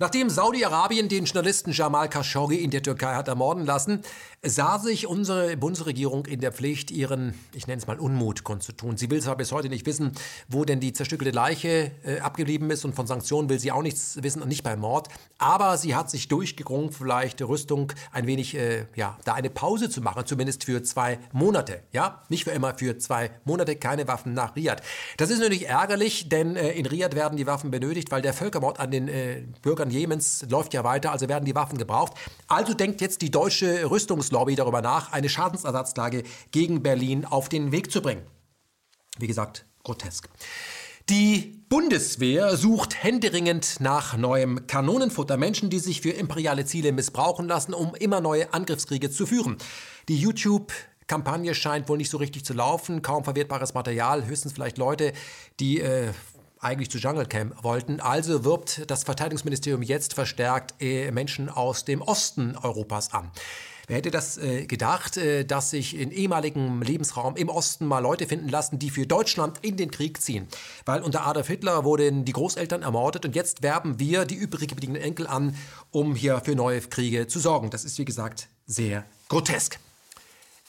Nachdem 0.01 0.31
Saudi-Arabien 0.31 1.09
den 1.09 1.25
Journalisten 1.25 1.73
Jamal 1.73 2.09
Khashoggi 2.09 2.55
in 2.55 2.71
der 2.71 2.81
Türkei 2.81 3.13
hat 3.13 3.27
ermorden 3.27 3.67
lassen, 3.67 4.01
sah 4.41 4.79
sich 4.79 5.05
unsere 5.05 5.55
Bundesregierung 5.57 6.25
in 6.25 6.41
der 6.41 6.51
Pflicht, 6.51 6.89
ihren, 6.89 7.35
ich 7.53 7.67
nenne 7.67 7.79
es 7.79 7.85
mal, 7.85 7.99
Unmut 7.99 8.43
kundzutun. 8.43 8.97
Sie 8.97 9.11
will 9.11 9.21
zwar 9.21 9.37
bis 9.37 9.51
heute 9.51 9.69
nicht 9.69 9.85
wissen, 9.85 10.13
wo 10.47 10.65
denn 10.65 10.79
die 10.79 10.93
zerstückelte 10.93 11.29
Leiche 11.29 11.91
äh, 12.03 12.19
abgeblieben 12.19 12.71
ist 12.71 12.83
und 12.83 12.95
von 12.95 13.05
Sanktionen 13.05 13.47
will 13.47 13.59
sie 13.59 13.71
auch 13.71 13.83
nichts 13.83 14.17
wissen 14.23 14.41
und 14.41 14.47
nicht 14.47 14.63
beim 14.63 14.79
Mord, 14.79 15.09
aber 15.37 15.77
sie 15.77 15.93
hat 15.93 16.09
sich 16.09 16.27
durchgerungen, 16.27 16.91
vielleicht 16.91 17.39
Rüstung 17.43 17.93
ein 18.11 18.25
wenig, 18.25 18.55
äh, 18.55 18.87
ja, 18.95 19.19
da 19.23 19.33
eine 19.33 19.51
Pause 19.51 19.91
zu 19.91 20.01
machen, 20.01 20.25
zumindest 20.25 20.63
für 20.63 20.81
zwei 20.81 21.19
Monate. 21.31 21.83
Ja, 21.91 22.23
nicht 22.27 22.45
für 22.45 22.51
immer, 22.51 22.73
für 22.73 22.97
zwei 22.97 23.29
Monate 23.45 23.75
keine 23.75 24.07
Waffen 24.07 24.33
nach 24.33 24.55
Riyadh. 24.55 24.81
Das 25.17 25.29
ist 25.29 25.37
natürlich 25.37 25.67
ärgerlich, 25.67 26.27
denn 26.27 26.55
äh, 26.55 26.71
in 26.71 26.87
Riyadh 26.87 27.15
werden 27.15 27.37
die 27.37 27.45
Waffen 27.45 27.69
benötigt, 27.69 28.09
weil 28.09 28.23
der 28.23 28.33
Völkermord 28.33 28.79
an 28.79 28.89
den 28.89 29.07
äh, 29.07 29.43
Bürgern 29.61 29.90
Jemens 29.91 30.45
läuft 30.49 30.73
ja 30.73 30.83
weiter, 30.83 31.11
also 31.11 31.29
werden 31.29 31.45
die 31.45 31.55
Waffen 31.55 31.77
gebraucht. 31.77 32.13
Also 32.47 32.73
denkt 32.73 33.01
jetzt 33.01 33.21
die 33.21 33.31
deutsche 33.31 33.89
Rüstungslobby 33.89 34.55
darüber 34.55 34.81
nach, 34.81 35.11
eine 35.11 35.29
Schadensersatzklage 35.29 36.23
gegen 36.51 36.81
Berlin 36.81 37.25
auf 37.25 37.49
den 37.49 37.71
Weg 37.71 37.91
zu 37.91 38.01
bringen. 38.01 38.23
Wie 39.19 39.27
gesagt, 39.27 39.65
grotesk. 39.83 40.29
Die 41.09 41.65
Bundeswehr 41.67 42.55
sucht 42.55 43.03
händeringend 43.03 43.79
nach 43.79 44.15
neuem 44.15 44.67
Kanonenfutter. 44.67 45.35
Menschen, 45.37 45.69
die 45.69 45.79
sich 45.79 46.01
für 46.01 46.11
imperiale 46.11 46.65
Ziele 46.65 46.91
missbrauchen 46.91 47.47
lassen, 47.47 47.73
um 47.73 47.95
immer 47.95 48.21
neue 48.21 48.53
Angriffskriege 48.53 49.09
zu 49.09 49.25
führen. 49.25 49.57
Die 50.07 50.17
YouTube 50.17 50.71
Kampagne 51.07 51.53
scheint 51.53 51.89
wohl 51.89 51.97
nicht 51.97 52.09
so 52.09 52.17
richtig 52.17 52.45
zu 52.45 52.53
laufen, 52.53 53.01
kaum 53.01 53.25
verwertbares 53.25 53.73
Material, 53.73 54.25
höchstens 54.25 54.53
vielleicht 54.53 54.77
Leute, 54.77 55.11
die 55.59 55.81
äh, 55.81 56.13
eigentlich 56.61 56.89
zu 56.89 56.99
Jungle 56.99 57.25
Camp 57.25 57.63
wollten. 57.63 57.99
Also 57.99 58.45
wirbt 58.45 58.89
das 58.89 59.03
Verteidigungsministerium 59.03 59.81
jetzt 59.81 60.13
verstärkt 60.13 60.75
äh, 60.79 61.11
Menschen 61.11 61.49
aus 61.49 61.85
dem 61.85 62.01
Osten 62.01 62.55
Europas 62.61 63.13
an. 63.13 63.31
Wer 63.87 63.97
hätte 63.97 64.11
das 64.11 64.37
äh, 64.37 64.67
gedacht, 64.67 65.17
äh, 65.17 65.43
dass 65.43 65.71
sich 65.71 65.97
in 65.97 66.11
ehemaligem 66.11 66.81
Lebensraum 66.81 67.35
im 67.35 67.49
Osten 67.49 67.85
mal 67.85 67.99
Leute 67.99 68.25
finden 68.25 68.47
lassen, 68.47 68.79
die 68.79 68.89
für 68.89 69.05
Deutschland 69.05 69.57
in 69.63 69.75
den 69.75 69.91
Krieg 69.91 70.21
ziehen? 70.21 70.47
Weil 70.85 71.01
unter 71.01 71.25
Adolf 71.25 71.47
Hitler 71.47 71.83
wurden 71.83 72.23
die 72.23 72.31
Großeltern 72.31 72.83
ermordet 72.83 73.25
und 73.25 73.35
jetzt 73.35 73.63
werben 73.63 73.99
wir 73.99 74.25
die 74.25 74.35
übrig 74.35 74.69
gebliebenen 74.69 75.01
Enkel 75.01 75.27
an, 75.27 75.57
um 75.89 76.15
hier 76.15 76.39
für 76.39 76.55
neue 76.55 76.79
Kriege 76.79 77.27
zu 77.27 77.39
sorgen. 77.39 77.69
Das 77.69 77.83
ist 77.83 77.97
wie 77.97 78.05
gesagt 78.05 78.47
sehr 78.65 79.03
grotesk. 79.27 79.77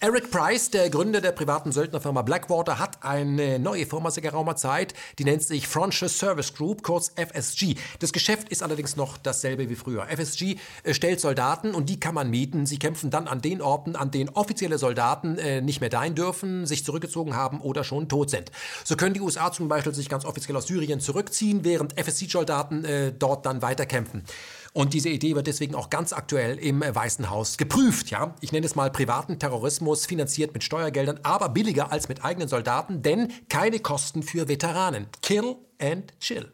Eric 0.04 0.32
Price, 0.32 0.68
der 0.68 0.90
Gründer 0.90 1.20
der 1.20 1.30
privaten 1.30 1.70
Söldnerfirma 1.70 2.22
Blackwater, 2.22 2.80
hat 2.80 3.04
eine 3.04 3.60
neue 3.60 3.86
Firma 3.86 4.10
seit 4.10 4.24
geraumer 4.24 4.56
Zeit, 4.56 4.94
die 5.20 5.24
nennt 5.24 5.44
sich 5.44 5.68
Frontier 5.68 6.08
Service 6.08 6.54
Group, 6.54 6.82
kurz 6.82 7.12
FSG. 7.14 7.76
Das 8.00 8.12
Geschäft 8.12 8.48
ist 8.48 8.64
allerdings 8.64 8.96
noch 8.96 9.16
dasselbe 9.16 9.68
wie 9.70 9.76
früher. 9.76 10.08
FSG 10.08 10.56
äh, 10.82 10.92
stellt 10.92 11.20
Soldaten 11.20 11.72
und 11.72 11.88
die 11.88 12.00
kann 12.00 12.16
man 12.16 12.30
mieten. 12.30 12.66
Sie 12.66 12.80
kämpfen 12.80 13.10
dann 13.10 13.28
an 13.28 13.42
den 13.42 13.62
Orten, 13.62 13.94
an 13.94 14.10
denen 14.10 14.30
offizielle 14.30 14.76
Soldaten 14.76 15.38
äh, 15.38 15.60
nicht 15.60 15.80
mehr 15.80 15.88
dahin 15.88 16.16
dürfen, 16.16 16.66
sich 16.66 16.84
zurückgezogen 16.84 17.36
haben 17.36 17.60
oder 17.60 17.84
schon 17.84 18.08
tot 18.08 18.28
sind. 18.28 18.50
So 18.82 18.96
können 18.96 19.14
die 19.14 19.20
USA 19.20 19.52
zum 19.52 19.68
Beispiel 19.68 19.94
sich 19.94 20.08
ganz 20.08 20.24
offiziell 20.24 20.56
aus 20.56 20.66
Syrien 20.66 20.98
zurückziehen, 20.98 21.62
während 21.62 21.96
FSG-Soldaten 21.96 22.84
äh, 22.84 23.12
dort 23.16 23.46
dann 23.46 23.62
weiterkämpfen. 23.62 24.24
Und 24.74 24.94
diese 24.94 25.10
Idee 25.10 25.34
wird 25.34 25.46
deswegen 25.46 25.74
auch 25.74 25.90
ganz 25.90 26.12
aktuell 26.14 26.58
im 26.58 26.80
Weißen 26.80 27.28
Haus 27.28 27.58
geprüft. 27.58 28.10
Ja? 28.10 28.34
Ich 28.40 28.52
nenne 28.52 28.64
es 28.64 28.74
mal 28.74 28.90
privaten 28.90 29.38
Terrorismus, 29.38 30.06
finanziert 30.06 30.54
mit 30.54 30.64
Steuergeldern, 30.64 31.20
aber 31.22 31.50
billiger 31.50 31.92
als 31.92 32.08
mit 32.08 32.24
eigenen 32.24 32.48
Soldaten, 32.48 33.02
denn 33.02 33.32
keine 33.50 33.80
Kosten 33.80 34.22
für 34.22 34.48
Veteranen. 34.48 35.08
Kill 35.20 35.56
and 35.78 36.18
chill. 36.20 36.50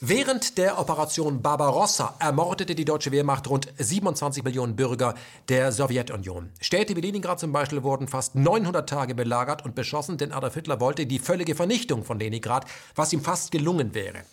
Während 0.00 0.58
der 0.58 0.78
Operation 0.78 1.40
Barbarossa 1.40 2.16
ermordete 2.18 2.74
die 2.74 2.84
deutsche 2.84 3.10
Wehrmacht 3.10 3.48
rund 3.48 3.72
27 3.78 4.44
Millionen 4.44 4.76
Bürger 4.76 5.14
der 5.48 5.72
Sowjetunion. 5.72 6.50
Städte 6.60 6.94
wie 6.94 7.00
Leningrad 7.00 7.40
zum 7.40 7.52
Beispiel 7.52 7.82
wurden 7.82 8.06
fast 8.06 8.34
900 8.34 8.86
Tage 8.86 9.14
belagert 9.14 9.64
und 9.64 9.74
beschossen, 9.74 10.18
denn 10.18 10.32
Adolf 10.32 10.54
Hitler 10.54 10.78
wollte 10.78 11.06
die 11.06 11.18
völlige 11.18 11.54
Vernichtung 11.54 12.04
von 12.04 12.18
Leningrad, 12.18 12.66
was 12.94 13.14
ihm 13.14 13.22
fast 13.22 13.50
gelungen 13.50 13.94
wäre. 13.94 14.24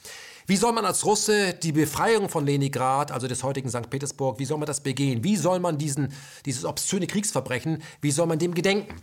Wie 0.51 0.57
soll 0.57 0.73
man 0.73 0.83
als 0.83 1.05
Russe 1.05 1.53
die 1.53 1.71
Befreiung 1.71 2.27
von 2.27 2.45
Leningrad, 2.45 3.13
also 3.13 3.25
des 3.25 3.41
heutigen 3.41 3.69
St. 3.69 3.89
Petersburg, 3.89 4.37
wie 4.37 4.43
soll 4.43 4.57
man 4.57 4.65
das 4.65 4.81
begehen? 4.81 5.23
Wie 5.23 5.37
soll 5.37 5.61
man 5.61 5.77
diesen, 5.77 6.11
dieses 6.45 6.65
obszöne 6.65 7.07
Kriegsverbrechen, 7.07 7.81
wie 8.01 8.11
soll 8.11 8.27
man 8.27 8.37
dem 8.37 8.53
gedenken? 8.53 8.93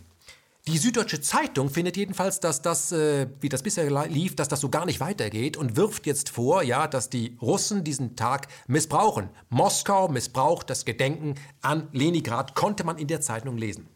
Die 0.67 0.77
Süddeutsche 0.77 1.21
Zeitung 1.21 1.71
findet 1.71 1.97
jedenfalls, 1.97 2.39
dass 2.39 2.61
das, 2.61 2.91
äh, 2.91 3.25
wie 3.41 3.49
das 3.49 3.63
bisher 3.63 3.89
lief, 4.05 4.35
dass 4.35 4.47
das 4.47 4.61
so 4.61 4.69
gar 4.69 4.85
nicht 4.85 4.99
weitergeht 4.99 5.57
und 5.57 5.75
wirft 5.75 6.05
jetzt 6.05 6.29
vor, 6.29 6.61
ja, 6.61 6.87
dass 6.87 7.09
die 7.09 7.35
Russen 7.41 7.83
diesen 7.83 8.15
Tag 8.15 8.47
missbrauchen. 8.67 9.31
Moskau 9.49 10.07
missbraucht 10.07 10.69
das 10.69 10.85
Gedenken 10.85 11.33
an 11.63 11.87
Leningrad, 11.93 12.53
konnte 12.53 12.83
man 12.83 12.99
in 12.99 13.07
der 13.07 13.21
Zeitung 13.21 13.57
lesen. 13.57 13.87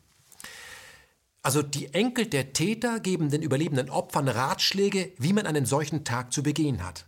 Also 1.44 1.62
die 1.62 1.94
Enkel 1.94 2.26
der 2.26 2.54
Täter 2.54 3.00
geben 3.00 3.30
den 3.30 3.44
überlebenden 3.44 3.92
Opfern 3.92 4.28
Ratschläge, 4.28 5.12
wie 5.20 5.34
man 5.34 5.46
einen 5.46 5.68
solchen 5.68 6.04
Tag 6.04 6.34
zu 6.34 6.42
begehen 6.42 6.84
hat. 6.84 7.06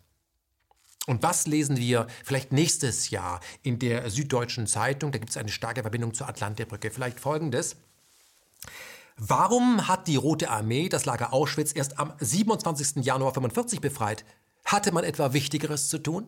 Und 1.08 1.24
was 1.24 1.48
lesen 1.48 1.78
wir 1.78 2.08
vielleicht 2.24 2.52
nächstes 2.52 3.10
Jahr 3.10 3.40
in 3.62 3.80
der 3.80 4.10
Süddeutschen 4.10 4.68
Zeitung? 4.68 5.12
Da 5.12 5.20
gibt 5.20 5.30
es 5.30 5.38
eine 5.38 5.50
starke 5.50 5.82
Verbindung 5.82 6.14
zur 6.14 6.28
Atlantikbrücke. 6.28 6.92
Vielleicht 6.92 7.20
folgendes. 7.20 7.78
Warum 9.18 9.88
hat 9.88 10.08
die 10.08 10.18
Rote 10.18 10.50
Armee 10.50 10.90
das 10.90 11.06
Lager 11.06 11.32
Auschwitz 11.32 11.74
erst 11.74 12.00
am 12.00 12.14
27. 12.20 13.06
Januar 13.06 13.30
1945 13.30 13.80
befreit? 13.82 14.26
Hatte 14.66 14.92
man 14.92 15.04
etwa 15.04 15.32
Wichtigeres 15.32 15.90
zu 15.90 16.00
tun? 16.00 16.28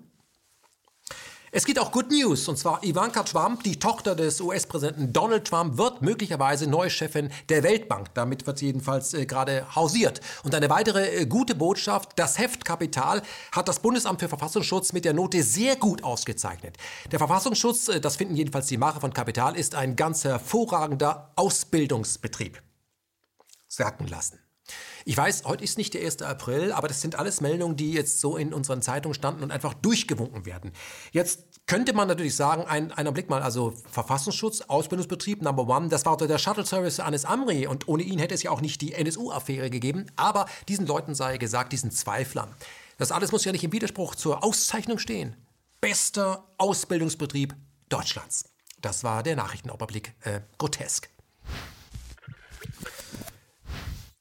Es 1.58 1.66
gibt 1.66 1.80
auch 1.80 1.92
Good 1.92 2.12
News, 2.12 2.48
und 2.48 2.60
zwar 2.60 2.84
Ivanka 2.84 3.24
Trump, 3.24 3.64
die 3.64 3.80
Tochter 3.80 4.14
des 4.14 4.40
US-Präsidenten 4.42 5.12
Donald 5.12 5.48
Trump, 5.48 5.80
wird 5.80 6.04
möglicherweise 6.04 6.70
neue 6.70 6.92
Chefin 6.92 7.32
der 7.50 7.64
Weltbank. 7.64 8.14
Damit 8.14 8.46
wird 8.46 8.60
sie 8.60 8.68
jedenfalls 8.68 9.16
äh, 9.16 9.26
gerade 9.26 9.66
hausiert. 9.74 10.22
Und 10.44 10.54
eine 10.54 10.70
weitere 10.70 11.22
äh, 11.22 11.26
gute 11.26 11.56
Botschaft, 11.56 12.12
das 12.18 12.38
Heft 12.38 12.64
Kapital 12.64 13.24
hat 13.52 13.68
das 13.68 13.80
Bundesamt 13.80 14.20
für 14.20 14.30
Verfassungsschutz 14.30 14.94
mit 14.94 15.04
der 15.04 15.14
Note 15.14 15.42
sehr 15.42 15.76
gut 15.78 16.04
ausgezeichnet. 16.04 16.78
Der 17.12 17.18
Verfassungsschutz, 17.18 17.88
äh, 17.88 18.00
das 18.00 18.18
finden 18.18 18.36
jedenfalls 18.36 18.68
die 18.68 18.78
Macher 18.78 19.02
von 19.02 19.12
Kapital, 19.12 19.58
ist 19.58 19.74
ein 19.74 19.96
ganz 19.96 20.26
hervorragender 20.26 21.32
Ausbildungsbetrieb. 21.38 22.62
Sacken 23.68 24.06
lassen. 24.06 24.47
Ich 25.08 25.16
weiß, 25.16 25.46
heute 25.46 25.64
ist 25.64 25.78
nicht 25.78 25.94
der 25.94 26.04
1. 26.04 26.22
April, 26.22 26.74
aber 26.74 26.90
das 26.90 27.00
sind 27.00 27.16
alles 27.16 27.40
Meldungen, 27.40 27.78
die 27.78 27.94
jetzt 27.94 28.20
so 28.20 28.36
in 28.36 28.54
unseren 28.54 28.82
Zeitungen 28.82 29.14
standen 29.14 29.42
und 29.42 29.52
einfach 29.52 29.74
durchgewunken 29.74 30.46
werden. 30.46 30.74
Jetzt 31.14 31.46
könnte 31.66 31.94
man 31.94 32.10
natürlich 32.10 32.36
sagen, 32.36 32.66
ein, 32.66 32.92
einer 32.92 33.14
Blick 33.14 33.30
mal, 33.30 33.42
also 33.42 33.74
Verfassungsschutz, 33.90 34.64
Ausbildungsbetrieb, 34.68 35.42
Number 35.42 35.66
One, 35.74 35.88
das 35.88 36.06
war 36.06 36.18
der 36.18 36.38
Shuttle-Service 36.38 37.00
Anis 37.00 37.24
Amri 37.24 37.68
und 37.68 37.88
ohne 37.88 38.04
ihn 38.04 38.20
hätte 38.20 38.36
es 38.36 38.44
ja 38.44 38.52
auch 38.52 38.60
nicht 38.60 38.82
die 38.82 38.92
NSU-Affäre 38.96 39.70
gegeben, 39.70 40.08
aber 40.18 40.46
diesen 40.68 40.86
Leuten 40.86 41.16
sei 41.16 41.38
gesagt, 41.38 41.72
diesen 41.72 41.92
Zweiflern. 41.92 42.54
Das 42.98 43.14
alles 43.14 43.32
muss 43.32 43.46
ja 43.46 43.54
nicht 43.54 43.64
im 43.64 43.72
Widerspruch 43.72 44.14
zur 44.14 44.44
Auszeichnung 44.44 45.00
stehen. 45.00 45.38
Bester 45.80 46.44
Ausbildungsbetrieb 46.58 47.56
Deutschlands. 47.88 48.50
Das 48.82 49.06
war 49.06 49.24
der 49.24 49.38
Nachrichtenüberblick. 49.38 50.16
Äh, 50.26 50.42
grotesk. 50.58 51.10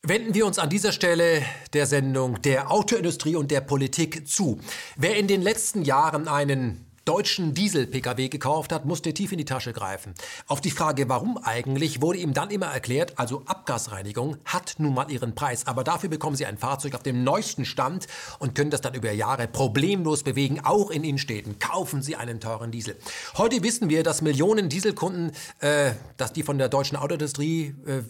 Wenden 0.08 0.34
wir 0.34 0.46
uns 0.46 0.60
an 0.60 0.70
dieser 0.70 0.92
Stelle 0.92 1.42
der 1.72 1.84
Sendung 1.84 2.40
der 2.42 2.70
Autoindustrie 2.70 3.34
und 3.34 3.50
der 3.50 3.60
Politik 3.60 4.28
zu. 4.28 4.60
Wer 4.94 5.16
in 5.16 5.26
den 5.26 5.42
letzten 5.42 5.82
Jahren 5.82 6.28
einen 6.28 6.86
deutschen 7.04 7.54
Diesel-Pkw 7.54 8.28
gekauft 8.28 8.70
hat, 8.70 8.84
musste 8.84 9.12
tief 9.12 9.32
in 9.32 9.38
die 9.38 9.44
Tasche 9.44 9.72
greifen. 9.72 10.14
Auf 10.46 10.60
die 10.60 10.70
Frage, 10.70 11.08
warum 11.08 11.38
eigentlich, 11.38 12.02
wurde 12.02 12.20
ihm 12.20 12.34
dann 12.34 12.50
immer 12.50 12.66
erklärt, 12.66 13.18
also 13.18 13.42
Abgasreinigung 13.46 14.36
hat 14.44 14.76
nun 14.78 14.94
mal 14.94 15.10
ihren 15.10 15.34
Preis, 15.34 15.66
aber 15.66 15.82
dafür 15.82 16.08
bekommen 16.08 16.36
Sie 16.36 16.46
ein 16.46 16.56
Fahrzeug 16.58 16.94
auf 16.94 17.02
dem 17.02 17.24
neuesten 17.24 17.64
Stand 17.64 18.06
und 18.38 18.54
können 18.54 18.70
das 18.70 18.82
dann 18.82 18.94
über 18.94 19.10
Jahre 19.10 19.48
problemlos 19.48 20.22
bewegen, 20.22 20.60
auch 20.62 20.92
in 20.92 21.02
Innenstädten. 21.02 21.58
Kaufen 21.58 22.00
Sie 22.00 22.14
einen 22.14 22.38
teuren 22.38 22.70
Diesel. 22.70 22.96
Heute 23.36 23.60
wissen 23.64 23.88
wir, 23.88 24.04
dass 24.04 24.22
Millionen 24.22 24.68
Dieselkunden, 24.68 25.32
äh, 25.58 25.94
dass 26.16 26.32
die 26.32 26.44
von 26.44 26.58
der 26.58 26.68
deutschen 26.68 26.96
Autoindustrie 26.96 27.74
äh, 27.86 28.02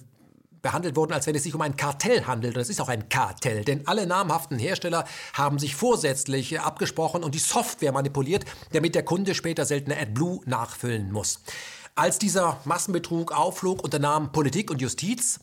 behandelt 0.66 0.96
wurden, 0.96 1.12
als 1.12 1.28
wenn 1.28 1.36
es 1.36 1.44
sich 1.44 1.54
um 1.54 1.60
ein 1.60 1.76
Kartell 1.76 2.26
handelt. 2.26 2.56
Und 2.56 2.60
es 2.60 2.70
ist 2.70 2.80
auch 2.80 2.88
ein 2.88 3.08
Kartell, 3.08 3.64
denn 3.64 3.86
alle 3.86 4.04
namhaften 4.04 4.58
Hersteller 4.58 5.04
haben 5.32 5.60
sich 5.60 5.76
vorsätzlich 5.76 6.58
abgesprochen 6.58 7.22
und 7.22 7.36
die 7.36 7.38
Software 7.38 7.92
manipuliert, 7.92 8.44
damit 8.72 8.96
der 8.96 9.04
Kunde 9.04 9.36
später 9.36 9.64
seltene 9.64 9.96
AdBlue 9.96 10.40
nachfüllen 10.44 11.12
muss. 11.12 11.38
Als 11.94 12.18
dieser 12.18 12.58
Massenbetrug 12.64 13.30
aufflog, 13.30 13.84
unternahmen 13.84 14.32
Politik 14.32 14.72
und 14.72 14.82
Justiz 14.82 15.38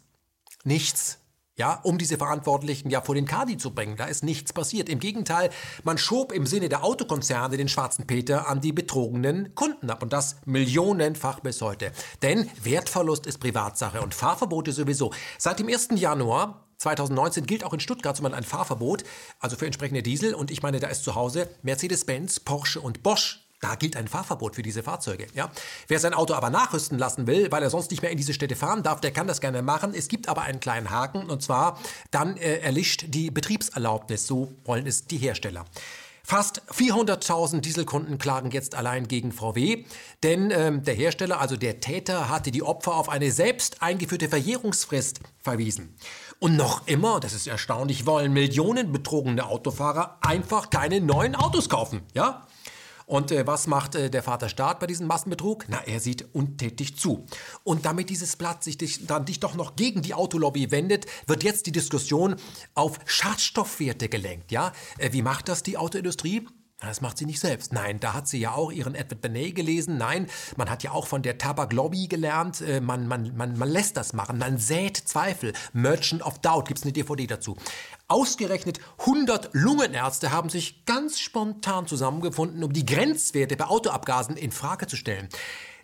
nichts 0.66 1.20
ja, 1.56 1.80
um 1.84 1.98
diese 1.98 2.18
Verantwortlichen 2.18 2.90
ja 2.90 3.02
vor 3.02 3.16
den 3.16 3.26
Kadi 3.26 3.58
zu 3.58 3.72
bringen. 3.72 3.96
Da 3.96 4.06
ist 4.06 4.24
nichts 4.24 4.54
passiert. 4.54 4.90
Im 4.90 5.00
Gegenteil, 5.00 5.50
man 5.84 5.98
schob 5.98 6.32
im 6.32 6.46
Sinne 6.46 6.70
der 6.70 6.84
Autokonzerne 6.84 7.58
den 7.58 7.68
schwarzen 7.68 8.08
Peter 8.08 8.48
an 8.48 8.62
die 8.62 8.72
betrogenen 8.72 9.54
Kunden 9.56 9.90
ab 9.90 10.02
und 10.02 10.14
das 10.14 10.38
millionenfach 10.46 11.42
bis 11.42 11.62
heute. 11.62 11.92
Denn 12.22 12.50
Wertverlust 12.64 13.28
ist 13.28 13.40
Privatsache 13.40 14.02
und 14.02 14.16
Fahrverbote 14.16 14.72
sowieso. 14.72 15.12
Seit 15.38 15.60
dem 15.60 15.68
1. 15.68 15.90
Januar 15.96 16.68
2019 16.78 17.46
gilt 17.46 17.64
auch 17.64 17.74
in 17.74 17.80
Stuttgart 17.80 18.18
zum 18.18 18.26
ein 18.26 18.44
Fahrverbot, 18.44 19.04
also 19.40 19.56
für 19.56 19.66
entsprechende 19.66 20.02
Diesel. 20.02 20.34
Und 20.34 20.50
ich 20.50 20.64
meine, 20.64 20.80
da 20.80 20.88
ist 20.88 21.04
zu 21.04 21.16
Hause 21.16 21.50
Mercedes-Benz, 21.62 22.40
Porsche 22.40 22.82
und 22.82 23.04
Bosch 23.04 23.43
da 23.64 23.76
gilt 23.76 23.96
ein 23.96 24.08
Fahrverbot 24.08 24.56
für 24.56 24.62
diese 24.62 24.84
Fahrzeuge. 24.84 25.28
Ja? 25.34 25.52
Wer 25.88 26.00
sein 26.00 26.14
Auto 26.14 26.34
aber 26.34 26.50
nachrüsten 26.50 26.98
lassen 26.98 27.28
will, 27.28 27.52
weil 27.52 27.64
er 27.64 27.70
sonst 27.70 27.92
nicht 27.92 28.02
mehr 28.02 28.12
in 28.12 28.18
diese 28.18 28.34
Städte 28.34 28.56
fahren 28.56 28.84
darf, 28.84 29.02
der 29.02 29.12
kann 29.12 29.28
das 29.28 29.42
gerne 29.42 29.62
machen. 29.62 29.94
Es 29.96 30.08
gibt 30.08 30.28
aber 30.28 30.42
einen 30.42 30.60
kleinen 30.60 30.90
Haken 30.90 31.30
und 31.30 31.42
zwar 31.42 31.80
dann 32.12 32.38
äh, 32.38 32.60
erlischt 32.60 33.06
die 33.08 33.32
Betriebserlaubnis. 33.32 34.28
So 34.28 34.54
wollen 34.66 34.86
es 34.86 35.06
die 35.06 35.18
Hersteller. 35.18 35.66
Fast 36.26 36.62
400.000 36.72 37.60
Dieselkunden 37.60 38.18
klagen 38.18 38.50
jetzt 38.52 38.76
allein 38.76 39.10
gegen 39.10 39.34
VW, 39.34 39.84
denn 40.24 40.52
ähm, 40.52 40.82
der 40.84 40.94
Hersteller, 40.94 41.42
also 41.42 41.58
der 41.58 41.82
Täter, 41.82 42.30
hatte 42.30 42.50
die 42.50 42.64
Opfer 42.64 42.96
auf 42.96 43.10
eine 43.10 43.30
selbst 43.30 43.82
eingeführte 43.82 44.30
Verjährungsfrist 44.30 45.20
verwiesen. 45.40 45.98
Und 46.40 46.56
noch 46.56 46.88
immer, 46.88 47.20
das 47.20 47.34
ist 47.34 47.46
erstaunlich, 47.46 48.06
wollen 48.06 48.32
Millionen 48.32 48.94
betrogene 48.94 49.46
Autofahrer 49.46 50.18
einfach 50.22 50.70
keine 50.70 51.02
neuen 51.02 51.36
Autos 51.36 51.68
kaufen. 51.68 52.04
Ja? 52.14 52.48
Und 53.06 53.32
äh, 53.32 53.46
was 53.48 53.68
macht 53.68 53.96
äh, 53.96 54.10
der 54.10 54.24
Vater 54.24 54.50
Staat 54.50 54.80
bei 54.80 54.88
diesem 54.88 55.08
Massenbetrug? 55.08 55.66
Na, 55.68 55.82
er 55.86 56.00
sieht 56.00 56.34
untätig 56.34 56.98
zu. 56.98 57.26
Und 57.64 57.86
damit 57.86 58.10
dieses 58.10 58.36
Blatt 58.36 58.64
sich 58.64 58.78
dich, 58.78 59.06
dann 59.06 59.26
dich 59.26 59.40
doch 59.40 59.56
noch 59.56 59.76
gegen 59.76 60.02
die 60.02 60.14
Autolobby 60.14 60.72
wendet, 60.72 61.06
wird 61.28 61.44
jetzt 61.44 61.66
die 61.66 61.72
Diskussion 61.72 62.36
auf 62.74 63.00
Schadstoffwerte 63.06 64.10
gelenkt. 64.10 64.52
Ja? 64.52 64.72
Äh, 64.98 65.14
wie 65.14 65.22
macht 65.22 65.50
das 65.50 65.64
die 65.64 65.78
Autoindustrie? 65.78 66.48
Das 66.88 67.00
macht 67.00 67.18
sie 67.18 67.26
nicht 67.26 67.40
selbst. 67.40 67.72
Nein, 67.72 68.00
da 68.02 68.14
hat 68.14 68.28
sie 68.28 68.40
ja 68.40 68.52
auch 68.52 68.72
ihren 68.72 68.94
Edward 68.94 69.22
Benet 69.22 69.56
gelesen. 69.56 69.98
Nein, 69.98 70.28
man 70.58 70.70
hat 70.70 70.84
ja 70.84 70.92
auch 70.92 71.08
von 71.08 71.22
der 71.22 71.38
Tabaklobby 71.38 72.08
gelernt. 72.08 72.60
Äh, 72.60 72.82
man, 72.82 73.08
man, 73.08 73.36
man, 73.38 73.58
man 73.58 73.70
lässt 73.70 73.96
das 73.96 74.12
machen. 74.12 74.38
Man 74.38 74.58
sät 74.58 74.98
Zweifel. 74.98 75.54
Merchant 75.72 76.24
of 76.24 76.40
Doubt 76.40 76.68
gibt 76.68 76.80
es 76.80 76.84
eine 76.84 76.92
DVD 76.92 77.26
dazu. 77.28 77.56
Ausgerechnet 78.14 78.80
100 79.00 79.50
Lungenärzte 79.54 80.32
haben 80.32 80.48
sich 80.48 80.86
ganz 80.86 81.20
spontan 81.20 81.88
zusammengefunden, 81.88 82.64
um 82.64 82.72
die 82.72 82.86
Grenzwerte 82.86 83.58
bei 83.58 83.66
Autoabgasen 83.66 84.38
in 84.38 84.52
Frage 84.52 84.86
zu 84.86 84.96
stellen. 84.96 85.30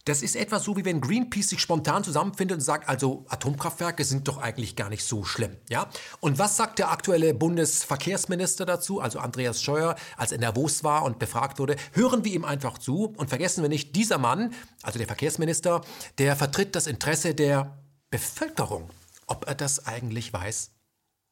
Das 0.05 0.21
ist 0.21 0.35
etwa 0.35 0.59
so, 0.59 0.77
wie 0.77 0.85
wenn 0.85 1.01
Greenpeace 1.01 1.49
sich 1.49 1.59
spontan 1.59 2.03
zusammenfindet 2.03 2.57
und 2.57 2.61
sagt, 2.61 2.87
also 2.87 3.25
Atomkraftwerke 3.29 4.03
sind 4.03 4.27
doch 4.27 4.37
eigentlich 4.37 4.75
gar 4.75 4.89
nicht 4.89 5.05
so 5.05 5.23
schlimm. 5.23 5.57
Ja? 5.69 5.89
Und 6.19 6.37
was 6.37 6.55
sagt 6.55 6.77
der 6.77 6.91
aktuelle 6.91 7.33
Bundesverkehrsminister 7.33 8.63
dazu, 8.67 9.01
also 9.01 9.17
Andreas 9.17 9.63
Scheuer, 9.63 9.95
als 10.15 10.31
er 10.31 10.37
nervös 10.37 10.83
war 10.83 11.05
und 11.05 11.17
befragt 11.17 11.57
wurde? 11.57 11.77
Hören 11.93 12.25
wir 12.25 12.31
ihm 12.31 12.45
einfach 12.45 12.77
zu 12.77 13.11
und 13.17 13.29
vergessen 13.29 13.63
wir 13.63 13.69
nicht, 13.69 13.95
dieser 13.95 14.19
Mann, 14.19 14.53
also 14.83 14.99
der 14.99 15.07
Verkehrsminister, 15.07 15.81
der 16.19 16.35
vertritt 16.35 16.75
das 16.75 16.85
Interesse 16.85 17.33
der 17.33 17.79
Bevölkerung. 18.11 18.91
Ob 19.25 19.47
er 19.47 19.55
das 19.55 19.87
eigentlich 19.87 20.31
weiß? 20.31 20.69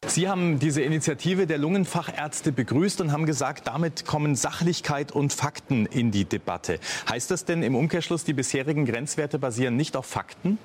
Sie 0.06 0.30
haben 0.30 0.60
diese 0.60 0.82
Initiative 0.82 1.48
der 1.48 1.58
Lungenfachärzte 1.58 2.52
begrüßt 2.52 3.02
und 3.02 3.12
haben 3.12 3.26
gesagt, 3.26 3.66
damit 3.66 4.06
kommen 4.06 4.36
Sachlichkeit 4.36 5.12
und 5.12 5.34
Fakten 5.34 5.88
in 5.88 6.12
die 6.12 6.26
Debatte. 6.26 6.80
Heißt 7.10 7.32
das 7.32 7.46
denn 7.46 7.64
im 7.64 7.76
Umkehrschluss, 7.76 8.24
die 8.24 8.34
bisherigen 8.34 8.86
Grenzwerte 8.86 9.40
basieren 9.40 9.76
nicht 9.76 9.96
auf 9.96 10.06
Fakten? 10.06 10.60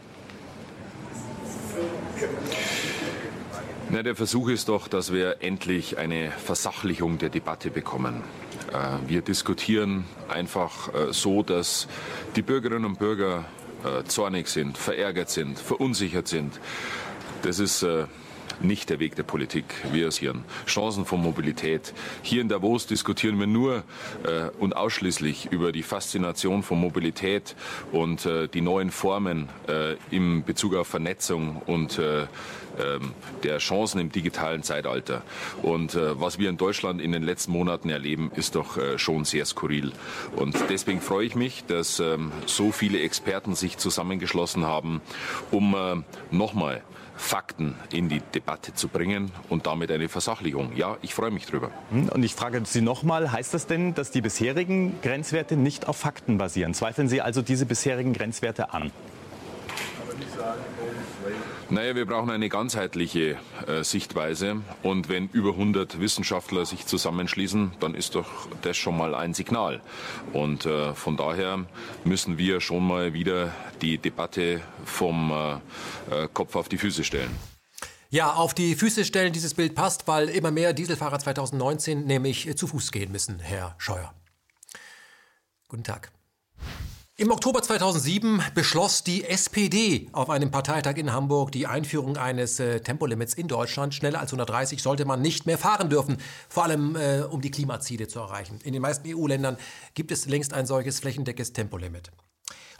Na, 3.89 4.03
der 4.03 4.17
Versuch 4.17 4.51
ist 4.51 4.69
doch, 4.69 4.87
dass 4.87 5.15
wir 5.15 5.39
endlich 5.41 5.97
eine 5.97 6.31
Versachlichung 6.31 7.17
der 7.17 7.31
Debatte 7.31 7.71
bekommen. 7.71 8.23
Äh, 8.71 9.09
wir 9.09 9.23
diskutieren 9.23 10.05
einfach 10.29 10.93
äh, 10.93 11.13
so, 11.13 11.43
dass 11.43 11.89
die 12.37 12.43
Bürgerinnen 12.43 12.85
und 12.85 12.99
Bürger 12.99 13.47
äh, 13.83 14.05
zornig 14.05 14.49
sind, 14.49 14.77
verärgert 14.77 15.31
sind, 15.31 15.59
verunsichert 15.59 16.29
sind. 16.29 16.61
Das 17.43 17.59
ist 17.59 17.85
nicht 18.61 18.91
der 18.91 18.99
Weg 18.99 19.17
der 19.17 19.23
Politik. 19.23 19.65
Wir 19.93 20.11
sehen 20.11 20.45
Chancen 20.67 21.05
von 21.05 21.21
Mobilität. 21.21 21.93
Hier 22.23 22.41
in 22.41 22.49
Davos 22.49 22.87
diskutieren 22.87 23.39
wir 23.39 23.47
nur 23.47 23.85
äh, 24.25 24.51
und 24.59 24.77
ausschließlich 24.77 25.49
über 25.51 25.73
die 25.73 25.83
Faszination 25.83 26.63
von 26.63 26.81
Mobilität 26.81 27.57
und 27.91 28.27
äh, 28.27 28.49
die 28.49 28.61
neuen 28.61 28.91
Formen 28.91 29.49
äh, 29.69 29.97
im 30.11 30.45
Bezug 30.45 30.75
auf 30.75 30.89
Vernetzung 30.89 31.63
und 31.67 31.99
äh, 31.99 32.27
ähm, 32.79 33.13
der 33.43 33.59
Chancen 33.59 34.01
im 34.01 34.11
digitalen 34.11 34.63
Zeitalter. 34.63 35.23
Und 35.63 35.95
äh, 35.95 36.19
was 36.19 36.39
wir 36.39 36.49
in 36.49 36.57
Deutschland 36.57 37.03
in 37.03 37.13
den 37.13 37.23
letzten 37.23 37.53
Monaten 37.53 37.91
erleben, 37.91 38.31
ist 38.35 38.55
doch 38.55 38.79
äh, 38.79 38.99
schon 38.99 39.25
sehr 39.25 39.45
skurril. 39.45 39.93
Und 40.37 40.57
deswegen 40.71 41.01
freue 41.01 41.27
ich 41.27 41.35
mich, 41.35 41.65
dass 41.67 42.01
ähm, 42.01 42.33
so 42.47 42.73
viele 42.73 43.01
Experten 43.01 43.55
sich 43.55 43.77
zusammengeschlossen 43.77 44.65
haben, 44.65 45.01
um 45.51 45.75
nochmal 46.31 46.83
Fakten 47.23 47.77
in 47.93 48.09
die 48.09 48.21
Debatte 48.21 48.75
zu 48.75 48.89
bringen 48.89 49.31
und 49.49 49.67
damit 49.67 49.91
eine 49.91 50.09
Versachlichung. 50.09 50.73
Ja, 50.77 50.97
ich 51.03 51.15
freue 51.15 51.31
mich 51.31 51.47
drüber. 51.47 51.71
Hm, 51.91 52.09
und 52.09 52.23
ich 52.23 52.35
frage 52.35 52.61
Sie 52.65 52.81
nochmal, 52.83 53.31
heißt 53.31 53.55
das 53.55 53.67
denn, 53.67 53.95
dass 53.95 54.11
die 54.11 54.21
bisherigen 54.21 55.01
Grenzwerte 55.03 55.57
nicht 55.57 55.89
auf 55.89 55.97
Fakten 55.97 56.37
basieren? 56.37 56.75
Zweifeln 56.75 57.09
Sie 57.09 57.23
also 57.23 57.41
diese 57.41 57.65
bisherigen 57.65 58.13
Grenzwerte 58.13 58.75
an? 58.75 58.91
Naja, 61.73 61.97
wir 61.97 62.05
brauchen 62.05 62.29
eine 62.31 62.51
ganzheitliche 62.51 63.39
äh, 63.67 63.83
Sichtweise. 63.83 64.61
Und 64.83 65.09
wenn 65.09 65.29
über 65.29 65.53
100 65.53 66.01
Wissenschaftler 66.01 66.67
sich 66.67 66.85
zusammenschließen, 66.85 67.73
dann 67.81 67.95
ist 67.95 68.15
doch 68.15 68.29
das 68.61 68.77
schon 68.77 68.95
mal 68.95 69.15
ein 69.15 69.33
Signal. 69.33 69.81
Und 70.35 70.67
äh, 70.67 70.93
von 70.93 71.17
daher 71.17 71.65
müssen 72.05 72.37
wir 72.37 72.61
schon 72.61 72.87
mal 72.87 73.15
wieder 73.15 73.55
die 73.81 73.97
Debatte 73.97 74.61
vom 74.85 75.33
äh, 76.11 76.25
äh 76.25 76.29
Kopf 76.35 76.57
auf 76.57 76.69
die 76.69 76.77
Füße 76.77 77.05
stellen. 77.05 77.35
Ja, 78.11 78.35
auf 78.35 78.53
die 78.53 78.75
Füße 78.75 79.07
stellen 79.07 79.33
dieses 79.33 79.55
Bild 79.55 79.75
passt, 79.75 80.07
weil 80.07 80.29
immer 80.29 80.51
mehr 80.51 80.75
Dieselfahrer 80.75 81.21
2019 81.21 82.05
nämlich 82.05 82.55
zu 82.55 82.67
Fuß 82.67 82.93
gehen 82.93 83.11
müssen, 83.11 83.41
Herr 83.41 83.75
Scheuer. 83.79 84.13
Guten 85.69 85.85
Tag. 85.85 86.13
Im 87.19 87.31
Oktober 87.31 87.63
2007 87.63 88.43
beschloss 88.55 89.05
die 89.05 89.25
SPD 89.25 90.09
auf 90.13 90.31
einem 90.31 90.51
Parteitag 90.51 90.97
in 90.97 91.13
Hamburg 91.13 91.53
die 91.53 91.67
Einführung 91.67 92.17
eines 92.17 92.59
äh, 92.59 92.81
Tempolimits 92.81 93.35
in 93.35 93.49
Deutschland. 93.49 93.95
Schneller 93.95 94.19
als 94.19 94.33
130 94.33 94.83
sollte 94.83 95.05
man 95.05 95.21
nicht 95.21 95.45
mehr 95.45 95.59
fahren 95.59 95.91
dürfen, 95.91 96.17
vor 96.49 96.65
allem 96.65 96.97
äh, 96.97 97.21
um 97.21 97.43
die 97.43 97.51
Klimaziele 97.51 98.09
zu 98.09 98.19
erreichen. 98.19 98.61
In 98.65 98.73
den 98.73 98.81
meisten 98.81 99.07
EU-Ländern 99.07 99.59
gibt 99.93 100.11
es 100.11 100.25
längst 100.25 100.55
ein 100.55 100.65
solches 100.65 101.01
flächendeckendes 101.01 101.53
Tempolimit. 101.53 102.11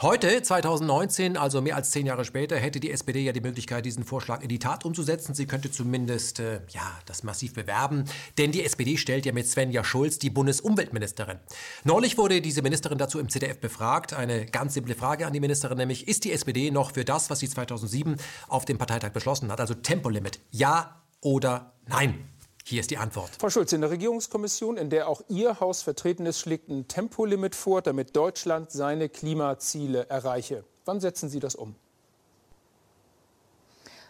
Heute, 0.03 0.41
2019, 0.41 1.37
also 1.37 1.61
mehr 1.61 1.77
als 1.77 1.91
zehn 1.91 2.05
Jahre 2.05 2.25
später, 2.25 2.57
hätte 2.57 2.81
die 2.81 2.91
SPD 2.91 3.21
ja 3.21 3.31
die 3.31 3.39
Möglichkeit, 3.39 3.85
diesen 3.85 4.03
Vorschlag 4.03 4.41
in 4.41 4.49
die 4.49 4.59
Tat 4.59 4.83
umzusetzen. 4.83 5.33
Sie 5.33 5.45
könnte 5.45 5.71
zumindest 5.71 6.41
äh, 6.41 6.59
ja, 6.71 6.99
das 7.05 7.23
massiv 7.23 7.53
bewerben, 7.53 8.03
denn 8.37 8.51
die 8.51 8.65
SPD 8.65 8.97
stellt 8.97 9.25
ja 9.25 9.31
mit 9.31 9.47
Svenja 9.47 9.81
Schulz 9.85 10.19
die 10.19 10.29
Bundesumweltministerin. 10.29 11.39
Neulich 11.85 12.17
wurde 12.17 12.41
diese 12.41 12.61
Ministerin 12.61 12.97
dazu 12.97 13.17
im 13.17 13.29
ZDF 13.29 13.59
befragt. 13.59 14.11
Eine 14.11 14.45
ganz 14.45 14.73
simple 14.73 14.93
Frage 14.93 15.25
an 15.25 15.31
die 15.31 15.39
Ministerin, 15.39 15.77
nämlich 15.77 16.05
ist 16.05 16.25
die 16.25 16.33
SPD 16.33 16.69
noch 16.69 16.91
für 16.91 17.05
das, 17.05 17.29
was 17.29 17.39
sie 17.39 17.47
2007 17.47 18.17
auf 18.49 18.65
dem 18.65 18.77
Parteitag 18.77 19.13
beschlossen 19.13 19.53
hat, 19.53 19.61
also 19.61 19.73
Tempolimit, 19.73 20.41
ja 20.51 21.01
oder 21.21 21.75
nein? 21.87 22.32
Hier 22.65 22.79
ist 22.79 22.91
die 22.91 22.97
Antwort. 22.97 23.31
Frau 23.39 23.49
Schulz, 23.49 23.73
in 23.73 23.81
der 23.81 23.89
Regierungskommission, 23.89 24.77
in 24.77 24.89
der 24.89 25.09
auch 25.09 25.21
Ihr 25.27 25.59
Haus 25.59 25.81
vertreten 25.81 26.25
ist, 26.25 26.39
schlägt 26.39 26.69
ein 26.69 26.87
Tempolimit 26.87 27.55
vor, 27.55 27.81
damit 27.81 28.15
Deutschland 28.15 28.71
seine 28.71 29.09
Klimaziele 29.09 30.09
erreiche. 30.09 30.63
Wann 30.85 31.01
setzen 31.01 31.27
Sie 31.27 31.41
das 31.41 31.55
um? 31.55 31.75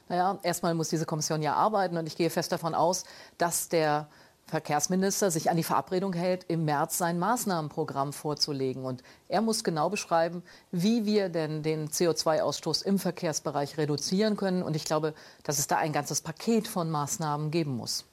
Naja, 0.07 0.37
erstmal 0.43 0.75
muss 0.75 0.89
diese 0.89 1.07
Kommission 1.07 1.41
ja 1.41 1.55
arbeiten 1.55 1.97
und 1.97 2.05
ich 2.05 2.15
gehe 2.15 2.29
fest 2.29 2.51
davon 2.51 2.75
aus, 2.75 3.05
dass 3.39 3.69
der 3.69 4.07
Verkehrsminister 4.45 5.31
sich 5.31 5.49
an 5.49 5.57
die 5.57 5.63
Verabredung 5.63 6.13
hält, 6.13 6.43
im 6.43 6.65
März 6.65 6.99
sein 6.99 7.17
Maßnahmenprogramm 7.17 8.13
vorzulegen. 8.13 8.85
Und 8.85 9.01
er 9.29 9.41
muss 9.41 9.63
genau 9.63 9.89
beschreiben, 9.89 10.43
wie 10.71 11.05
wir 11.05 11.29
denn 11.29 11.63
den 11.63 11.89
CO2-Ausstoß 11.89 12.83
im 12.83 12.99
Verkehrsbereich 12.99 13.79
reduzieren 13.79 14.37
können. 14.37 14.61
Und 14.61 14.75
ich 14.75 14.85
glaube, 14.85 15.15
dass 15.41 15.57
es 15.57 15.65
da 15.65 15.77
ein 15.77 15.93
ganzes 15.93 16.21
Paket 16.21 16.67
von 16.67 16.91
Maßnahmen 16.91 17.49
geben 17.49 17.75
muss. 17.75 18.05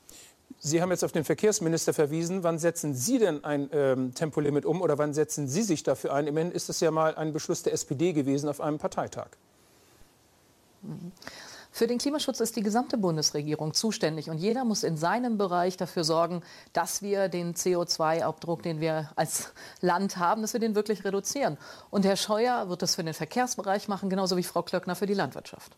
Sie 0.58 0.82
haben 0.82 0.90
jetzt 0.90 1.04
auf 1.04 1.12
den 1.12 1.24
Verkehrsminister 1.24 1.94
verwiesen. 1.94 2.42
Wann 2.42 2.58
setzen 2.58 2.94
Sie 2.94 3.18
denn 3.18 3.44
ein 3.44 3.70
ähm, 3.72 4.14
Tempolimit 4.14 4.64
um 4.66 4.82
oder 4.82 4.98
wann 4.98 5.14
setzen 5.14 5.48
Sie 5.48 5.62
sich 5.62 5.82
dafür 5.82 6.12
ein? 6.12 6.26
Immerhin 6.26 6.52
ist 6.52 6.68
das 6.68 6.80
ja 6.80 6.90
mal 6.90 7.14
ein 7.14 7.32
Beschluss 7.32 7.62
der 7.62 7.72
SPD 7.72 8.12
gewesen 8.12 8.48
auf 8.48 8.60
einem 8.60 8.78
Parteitag. 8.78 9.28
Für 11.72 11.86
den 11.86 11.98
Klimaschutz 11.98 12.40
ist 12.40 12.56
die 12.56 12.62
gesamte 12.62 12.98
Bundesregierung 12.98 13.74
zuständig 13.74 14.28
und 14.28 14.38
jeder 14.38 14.64
muss 14.64 14.82
in 14.82 14.96
seinem 14.96 15.38
Bereich 15.38 15.76
dafür 15.76 16.04
sorgen, 16.04 16.42
dass 16.72 17.00
wir 17.00 17.28
den 17.28 17.54
CO2-Abdruck, 17.54 18.62
den 18.62 18.80
wir 18.80 19.10
als 19.14 19.52
Land 19.80 20.16
haben, 20.16 20.42
dass 20.42 20.52
wir 20.52 20.60
den 20.60 20.74
wirklich 20.74 21.04
reduzieren. 21.04 21.58
Und 21.90 22.04
Herr 22.04 22.16
Scheuer 22.16 22.68
wird 22.68 22.82
das 22.82 22.96
für 22.96 23.04
den 23.04 23.14
Verkehrsbereich 23.14 23.88
machen, 23.88 24.10
genauso 24.10 24.36
wie 24.36 24.42
Frau 24.42 24.62
Klöckner 24.62 24.96
für 24.96 25.06
die 25.06 25.14
Landwirtschaft. 25.14 25.76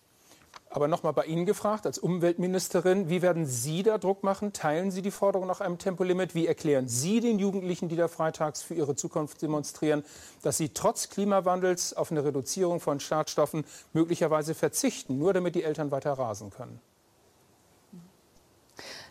Aber 0.75 0.89
noch 0.89 1.03
mal 1.03 1.13
bei 1.13 1.27
Ihnen 1.27 1.45
gefragt, 1.45 1.85
als 1.85 1.99
Umweltministerin, 1.99 3.11
wie 3.11 3.21
werden 3.21 3.45
Sie 3.45 3.83
da 3.83 3.99
Druck 3.99 4.23
machen? 4.23 4.55
Teilen 4.55 4.91
Sie 4.91 5.03
die 5.03 5.11
Forderung 5.11 5.47
nach 5.47 5.61
einem 5.61 5.77
Tempolimit? 5.77 6.35
Wie 6.35 6.47
erklären 6.47 6.89
Sie 6.89 7.21
den 7.21 7.39
Jugendlichen, 7.39 7.91
die 7.91 7.97
da 7.97 8.09
freitags 8.09 8.63
für 8.63 8.75
ihre 8.75 8.97
Zukunft 8.97 9.43
demonstrieren, 9.43 10.03
dass 10.41 10.57
sie 10.57 10.71
trotz 10.71 11.11
Klimawandels 11.11 11.95
auf 11.95 12.11
eine 12.11 12.25
Reduzierung 12.25 12.81
von 12.81 13.01
Schadstoffen 13.01 13.65
möglicherweise 13.93 14.55
verzichten, 14.55 15.19
nur 15.19 15.35
damit 15.35 15.55
die 15.55 15.63
Eltern 15.63 15.91
weiter 15.91 16.15
rasen 16.15 16.49
können? 16.49 16.81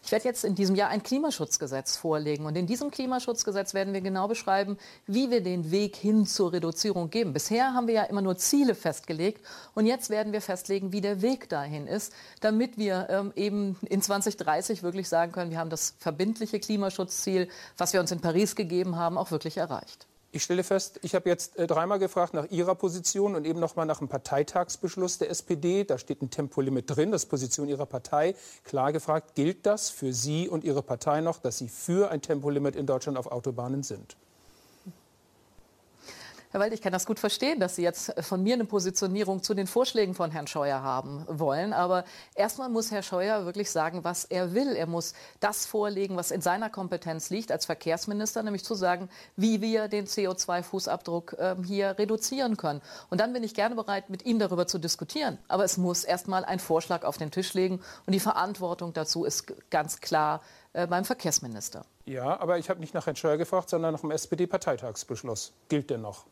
Ich 0.04 0.12
werde 0.12 0.26
jetzt 0.26 0.44
in 0.44 0.56
diesem 0.56 0.76
Jahr 0.76 0.90
ein 0.90 1.04
Klimaschutzgesetz 1.04 1.96
vorlegen. 1.96 2.46
Und 2.46 2.58
in 2.58 2.66
diesem 2.66 2.90
Klimaschutzgesetz 2.90 3.74
werden 3.74 3.94
wir 3.94 4.02
genau 4.02 4.28
beschreiben, 4.28 4.78
wie 5.06 5.30
wir 5.30 5.42
den 5.42 5.72
Weg 5.72 5.96
hin 5.96 6.26
zur 6.26 6.54
Reduzierung 6.54 7.10
geben. 7.10 7.34
Bisher 7.34 7.74
haben 7.74 7.88
wir 7.88 7.94
ja 7.94 8.04
immer 8.04 8.22
nur 8.22 8.36
Ziele 8.38 8.74
festgelegt. 8.74 9.46
Und 9.76 9.86
jetzt 9.86 10.10
werden 10.10 10.34
wir 10.34 10.42
festlegen, 10.42 10.92
wie 10.92 11.02
der 11.02 11.22
Weg 11.22 11.50
dahin 11.50 11.86
ist, 11.88 12.14
damit 12.40 12.78
wir 12.78 13.08
ähm, 13.10 13.32
eben 13.36 13.78
in 13.90 14.02
2030 14.02 14.82
wirklich 14.82 15.08
sagen 15.08 15.32
können, 15.32 15.52
wir 15.52 15.60
haben 15.60 15.70
das 15.70 15.94
verbindliche 16.00 16.60
Klimaschutzziel, 16.60 17.48
was 17.78 17.94
wir 17.94 18.00
uns 18.00 18.12
in 18.12 18.22
Paris 18.22 18.56
gegeben 18.56 18.96
haben, 18.96 19.18
auch 19.18 19.30
wirklich 19.30 19.58
erreicht. 19.58 20.08
Ich 20.34 20.44
stelle 20.44 20.64
fest, 20.64 21.02
ich 21.04 21.14
habe 21.14 21.28
jetzt 21.28 21.58
äh, 21.58 21.68
dreimal 21.68 22.00
gefragt 22.00 22.34
nach 22.34 22.50
Ihrer 22.50 22.74
Position 22.74 23.36
und 23.36 23.46
eben 23.46 23.60
noch 23.60 23.76
mal 23.76 23.84
nach 23.84 24.00
einem 24.00 24.08
Parteitagsbeschluss 24.08 25.18
der 25.18 25.30
SPD. 25.30 25.84
Da 25.84 25.98
steht 25.98 26.22
ein 26.22 26.30
Tempolimit 26.30 26.86
drin, 26.88 27.12
das 27.12 27.24
ist 27.24 27.30
Position 27.30 27.68
Ihrer 27.68 27.86
Partei. 27.86 28.36
Klar 28.64 28.94
gefragt, 28.94 29.36
gilt 29.36 29.66
das 29.66 29.90
für 29.90 30.14
Sie 30.14 30.48
und 30.48 30.64
Ihre 30.64 30.84
Partei 30.84 31.20
noch, 31.20 31.40
dass 31.40 31.58
Sie 31.58 31.68
für 31.68 32.12
ein 32.12 32.22
Tempolimit 32.22 32.78
in 32.78 32.86
Deutschland 32.86 33.18
auf 33.18 33.28
Autobahnen 33.28 33.84
sind? 33.84 34.16
Herr 36.52 36.60
Wald, 36.60 36.74
ich 36.74 36.82
kann 36.82 36.92
das 36.92 37.06
gut 37.06 37.18
verstehen, 37.18 37.62
dass 37.62 37.78
Sie 37.78 37.82
jetzt 37.82 38.14
von 38.22 38.44
mir 38.44 38.56
eine 38.56 38.66
Positionierung 38.66 39.42
zu 39.42 39.54
den 39.54 39.68
Vorschlägen 39.68 40.14
von 40.14 40.32
Herrn 40.32 40.48
Scheuer 40.48 40.84
haben 40.84 41.24
wollen. 41.30 41.72
Aber 41.72 42.04
erstmal 42.36 42.68
muss 42.68 42.92
Herr 42.92 43.04
Scheuer 43.04 43.46
wirklich 43.46 43.72
sagen, 43.72 44.04
was 44.04 44.26
er 44.26 44.54
will. 44.54 44.76
Er 44.76 44.86
muss 44.86 45.14
das 45.40 45.66
vorlegen, 45.66 46.18
was 46.18 46.30
in 46.30 46.42
seiner 46.42 46.70
Kompetenz 46.70 47.30
liegt 47.30 47.54
als 47.54 47.66
Verkehrsminister, 47.66 48.44
nämlich 48.44 48.66
zu 48.66 48.76
sagen, 48.76 49.08
wie 49.38 49.62
wir 49.62 49.88
den 49.88 50.08
CO2-Fußabdruck 50.08 51.38
äh, 51.38 51.56
hier 51.66 51.98
reduzieren 51.98 52.58
können. 52.58 52.82
Und 53.10 53.22
dann 53.22 53.32
bin 53.32 53.44
ich 53.44 53.54
gerne 53.54 53.76
bereit, 53.76 54.10
mit 54.10 54.26
ihm 54.26 54.38
darüber 54.38 54.68
zu 54.68 54.78
diskutieren. 54.78 55.38
Aber 55.48 55.64
es 55.64 55.78
muss 55.78 56.04
erstmal 56.04 56.44
ein 56.44 56.60
Vorschlag 56.60 57.06
auf 57.06 57.18
den 57.18 57.32
Tisch 57.32 57.54
legen. 57.54 57.80
Und 58.06 58.12
die 58.12 58.20
Verantwortung 58.20 58.92
dazu 58.92 59.24
ist 59.24 59.54
ganz 59.70 60.02
klar 60.02 60.42
äh, 60.74 60.86
beim 60.86 61.06
Verkehrsminister. 61.06 61.86
Ja, 62.04 62.38
aber 62.42 62.58
ich 62.58 62.70
habe 62.70 62.82
nicht 62.82 62.94
nach 62.94 63.06
Herrn 63.06 63.16
Scheuer 63.16 63.38
gefragt, 63.38 63.70
sondern 63.70 63.94
nach 63.94 64.02
dem 64.02 64.12
SPD-Parteitagsbeschluss. 64.12 65.54
Gilt 65.70 65.90
der 65.90 65.98
noch? 65.98 66.26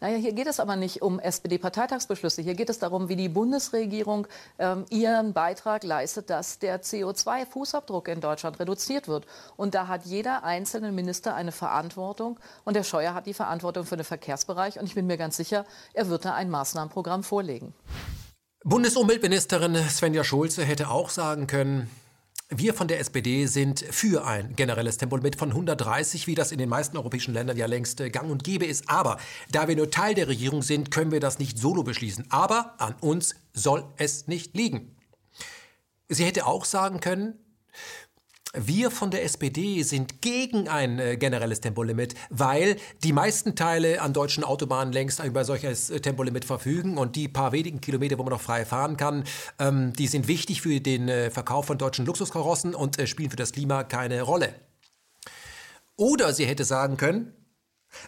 Naja, 0.00 0.16
hier 0.16 0.32
geht 0.32 0.46
es 0.46 0.60
aber 0.60 0.76
nicht 0.76 1.02
um 1.02 1.18
SPD-Parteitagsbeschlüsse. 1.18 2.42
Hier 2.42 2.54
geht 2.54 2.70
es 2.70 2.78
darum, 2.78 3.08
wie 3.08 3.16
die 3.16 3.28
Bundesregierung 3.28 4.28
ähm, 4.58 4.84
ihren 4.90 5.32
Beitrag 5.32 5.82
leistet, 5.82 6.30
dass 6.30 6.60
der 6.60 6.82
CO2-Fußabdruck 6.82 8.08
in 8.08 8.20
Deutschland 8.20 8.60
reduziert 8.60 9.08
wird. 9.08 9.26
Und 9.56 9.74
da 9.74 9.88
hat 9.88 10.04
jeder 10.04 10.44
einzelne 10.44 10.92
Minister 10.92 11.34
eine 11.34 11.50
Verantwortung. 11.50 12.38
Und 12.64 12.74
der 12.74 12.84
Scheuer 12.84 13.14
hat 13.14 13.26
die 13.26 13.34
Verantwortung 13.34 13.86
für 13.86 13.96
den 13.96 14.04
Verkehrsbereich. 14.04 14.78
Und 14.78 14.86
ich 14.86 14.94
bin 14.94 15.06
mir 15.06 15.16
ganz 15.16 15.36
sicher, 15.36 15.64
er 15.94 16.08
wird 16.08 16.24
da 16.24 16.34
ein 16.34 16.48
Maßnahmenprogramm 16.48 17.24
vorlegen. 17.24 17.74
Bundesumweltministerin 18.64 19.74
Svenja 19.88 20.24
Schulze 20.24 20.64
hätte 20.64 20.90
auch 20.90 21.10
sagen 21.10 21.46
können, 21.46 21.90
wir 22.50 22.72
von 22.72 22.88
der 22.88 22.98
SPD 22.98 23.46
sind 23.46 23.80
für 23.90 24.24
ein 24.24 24.56
generelles 24.56 24.96
Tempolimit 24.96 25.36
von 25.36 25.50
130, 25.50 26.26
wie 26.26 26.34
das 26.34 26.50
in 26.50 26.58
den 26.58 26.68
meisten 26.68 26.96
europäischen 26.96 27.34
Ländern 27.34 27.58
ja 27.58 27.66
längst 27.66 28.00
äh, 28.00 28.08
gang 28.08 28.30
und 28.30 28.42
gäbe 28.42 28.64
ist. 28.64 28.88
Aber 28.88 29.18
da 29.50 29.68
wir 29.68 29.76
nur 29.76 29.90
Teil 29.90 30.14
der 30.14 30.28
Regierung 30.28 30.62
sind, 30.62 30.90
können 30.90 31.12
wir 31.12 31.20
das 31.20 31.38
nicht 31.38 31.58
solo 31.58 31.82
beschließen. 31.82 32.26
Aber 32.30 32.74
an 32.78 32.94
uns 33.00 33.34
soll 33.52 33.84
es 33.98 34.28
nicht 34.28 34.56
liegen. 34.56 34.96
Sie 36.08 36.24
hätte 36.24 36.46
auch 36.46 36.64
sagen 36.64 37.00
können, 37.00 37.34
Wir 38.60 38.90
von 38.90 39.12
der 39.12 39.22
SPD 39.22 39.84
sind 39.84 40.20
gegen 40.20 40.68
ein 40.68 40.98
äh, 40.98 41.16
generelles 41.16 41.60
Tempolimit, 41.60 42.14
weil 42.28 42.76
die 43.04 43.12
meisten 43.12 43.54
Teile 43.54 44.02
an 44.02 44.12
deutschen 44.12 44.42
Autobahnen 44.42 44.92
längst 44.92 45.22
über 45.22 45.44
solches 45.44 45.90
äh, 45.90 46.00
Tempolimit 46.00 46.44
verfügen 46.44 46.98
und 46.98 47.14
die 47.14 47.28
paar 47.28 47.52
wenigen 47.52 47.80
Kilometer, 47.80 48.18
wo 48.18 48.24
man 48.24 48.32
noch 48.32 48.40
frei 48.40 48.64
fahren 48.64 48.96
kann, 48.96 49.22
ähm, 49.60 49.92
die 49.92 50.08
sind 50.08 50.26
wichtig 50.26 50.60
für 50.62 50.80
den 50.80 51.08
äh, 51.08 51.30
Verkauf 51.30 51.66
von 51.66 51.78
deutschen 51.78 52.04
Luxuskarossen 52.04 52.74
und 52.74 53.00
spielen 53.08 53.30
für 53.30 53.36
das 53.36 53.52
Klima 53.52 53.84
keine 53.84 54.22
Rolle. 54.22 54.52
Oder 55.94 56.32
sie 56.32 56.46
hätte 56.46 56.64
sagen 56.64 56.96
können, 56.96 57.32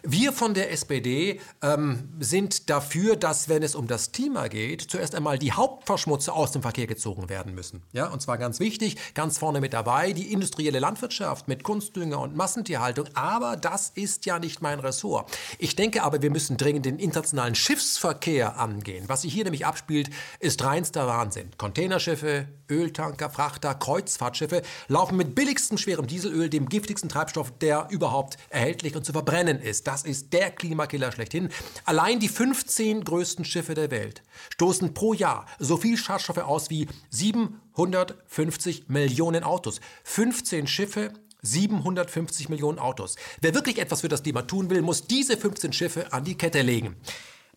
wir 0.03 0.31
von 0.33 0.53
der 0.53 0.71
SPD 0.71 1.39
ähm, 1.61 2.09
sind 2.19 2.69
dafür, 2.69 3.15
dass, 3.15 3.49
wenn 3.49 3.63
es 3.63 3.75
um 3.75 3.87
das 3.87 4.11
Klima 4.11 4.47
geht, 4.47 4.81
zuerst 4.81 5.15
einmal 5.15 5.37
die 5.37 5.51
Hauptverschmutzer 5.51 6.33
aus 6.33 6.51
dem 6.51 6.61
Verkehr 6.61 6.87
gezogen 6.87 7.29
werden 7.29 7.53
müssen. 7.53 7.83
Ja, 7.91 8.07
und 8.07 8.21
zwar 8.21 8.37
ganz 8.37 8.59
wichtig, 8.59 8.97
ganz 9.13 9.37
vorne 9.37 9.61
mit 9.61 9.73
dabei, 9.73 10.13
die 10.13 10.31
industrielle 10.31 10.79
Landwirtschaft 10.79 11.47
mit 11.47 11.63
Kunstdünger 11.63 12.19
und 12.19 12.35
Massentierhaltung. 12.35 13.07
Aber 13.13 13.57
das 13.57 13.89
ist 13.89 14.25
ja 14.25 14.39
nicht 14.39 14.61
mein 14.61 14.79
Ressort. 14.79 15.31
Ich 15.59 15.75
denke 15.75 16.03
aber, 16.03 16.21
wir 16.21 16.31
müssen 16.31 16.57
dringend 16.57 16.85
den 16.85 16.99
internationalen 16.99 17.55
Schiffsverkehr 17.55 18.57
angehen. 18.59 19.05
Was 19.07 19.23
sich 19.23 19.33
hier 19.33 19.43
nämlich 19.43 19.65
abspielt, 19.65 20.09
ist 20.39 20.63
reinster 20.63 21.07
Wahnsinn. 21.07 21.51
Containerschiffe, 21.57 22.47
Öltanker, 22.69 23.29
Frachter, 23.29 23.75
Kreuzfahrtschiffe 23.75 24.61
laufen 24.87 25.17
mit 25.17 25.35
billigstem 25.35 25.77
schwerem 25.77 26.07
Dieselöl, 26.07 26.49
dem 26.49 26.69
giftigsten 26.69 27.09
Treibstoff, 27.09 27.51
der 27.59 27.87
überhaupt 27.89 28.37
erhältlich 28.49 28.95
und 28.95 29.05
zu 29.05 29.11
verbrennen 29.11 29.59
ist 29.59 29.70
ist. 29.71 29.87
Das 29.87 30.03
ist 30.03 30.33
der 30.33 30.51
Klimakiller 30.51 31.11
schlechthin. 31.11 31.49
Allein 31.85 32.19
die 32.19 32.27
15 32.27 33.03
größten 33.03 33.45
Schiffe 33.45 33.73
der 33.73 33.89
Welt 33.89 34.21
stoßen 34.53 34.93
pro 34.93 35.13
Jahr 35.13 35.47
so 35.57 35.77
viel 35.77 35.97
Schadstoffe 35.97 36.37
aus 36.37 36.69
wie 36.69 36.87
750 37.09 38.89
Millionen 38.89 39.43
Autos. 39.43 39.81
15 40.03 40.67
Schiffe 40.67 41.13
750 41.41 42.49
Millionen 42.49 42.77
Autos. 42.77 43.15
Wer 43.41 43.55
wirklich 43.55 43.79
etwas 43.79 44.01
für 44.01 44.09
das 44.09 44.23
Klima 44.23 44.43
tun 44.43 44.69
will, 44.69 44.81
muss 44.81 45.07
diese 45.07 45.37
15 45.37 45.73
Schiffe 45.73 46.13
an 46.13 46.23
die 46.23 46.37
Kette 46.37 46.61
legen. 46.61 46.95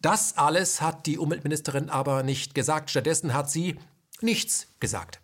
Das 0.00 0.36
alles 0.36 0.80
hat 0.80 1.06
die 1.06 1.18
Umweltministerin 1.18 1.90
aber 1.90 2.22
nicht 2.22 2.54
gesagt. 2.54 2.90
Stattdessen 2.90 3.34
hat 3.34 3.50
sie 3.50 3.76
nichts 4.20 4.68
gesagt. 4.80 5.20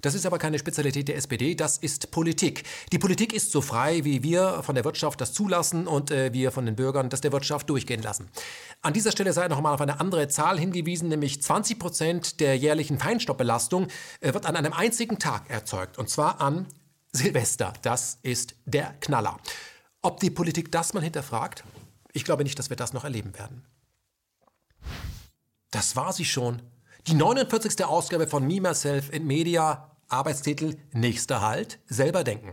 Das 0.00 0.14
ist 0.14 0.26
aber 0.26 0.38
keine 0.38 0.58
Spezialität 0.58 1.08
der 1.08 1.16
SPD, 1.16 1.54
das 1.54 1.78
ist 1.78 2.10
Politik. 2.10 2.64
Die 2.90 2.98
Politik 2.98 3.32
ist 3.32 3.52
so 3.52 3.60
frei, 3.60 4.04
wie 4.04 4.22
wir 4.22 4.62
von 4.62 4.74
der 4.74 4.84
Wirtschaft 4.84 5.20
das 5.20 5.32
zulassen 5.32 5.86
und 5.86 6.10
äh, 6.10 6.32
wir 6.32 6.50
von 6.50 6.66
den 6.66 6.74
Bürgern 6.74 7.08
das 7.08 7.20
der 7.20 7.32
Wirtschaft 7.32 7.70
durchgehen 7.70 8.02
lassen. 8.02 8.28
An 8.82 8.92
dieser 8.92 9.12
Stelle 9.12 9.32
sei 9.32 9.46
noch 9.46 9.58
einmal 9.58 9.74
auf 9.74 9.80
eine 9.80 10.00
andere 10.00 10.26
Zahl 10.28 10.58
hingewiesen, 10.58 11.08
nämlich 11.08 11.40
20 11.42 11.78
Prozent 11.78 12.40
der 12.40 12.56
jährlichen 12.56 12.98
Feinstaubbelastung 12.98 13.88
äh, 14.20 14.34
wird 14.34 14.46
an 14.46 14.56
einem 14.56 14.72
einzigen 14.72 15.18
Tag 15.18 15.48
erzeugt, 15.48 15.98
und 15.98 16.10
zwar 16.10 16.40
an 16.40 16.66
Silvester. 17.12 17.72
Das 17.82 18.18
ist 18.22 18.54
der 18.64 18.94
Knaller. 19.00 19.38
Ob 20.02 20.18
die 20.18 20.30
Politik 20.30 20.72
das 20.72 20.94
mal 20.94 21.02
hinterfragt? 21.02 21.62
Ich 22.12 22.24
glaube 22.24 22.42
nicht, 22.42 22.58
dass 22.58 22.70
wir 22.70 22.76
das 22.76 22.92
noch 22.92 23.04
erleben 23.04 23.38
werden. 23.38 23.64
Das 25.70 25.94
war 25.94 26.12
sie 26.12 26.24
schon. 26.24 26.62
Die 27.10 27.16
49. 27.16 27.84
Ausgabe 27.84 28.28
von 28.28 28.46
Me, 28.46 28.60
Myself 28.60 29.12
in 29.12 29.26
Media, 29.26 29.90
Arbeitstitel 30.08 30.76
Nächster 30.92 31.40
Halt, 31.40 31.80
selber 31.88 32.22
denken. 32.22 32.52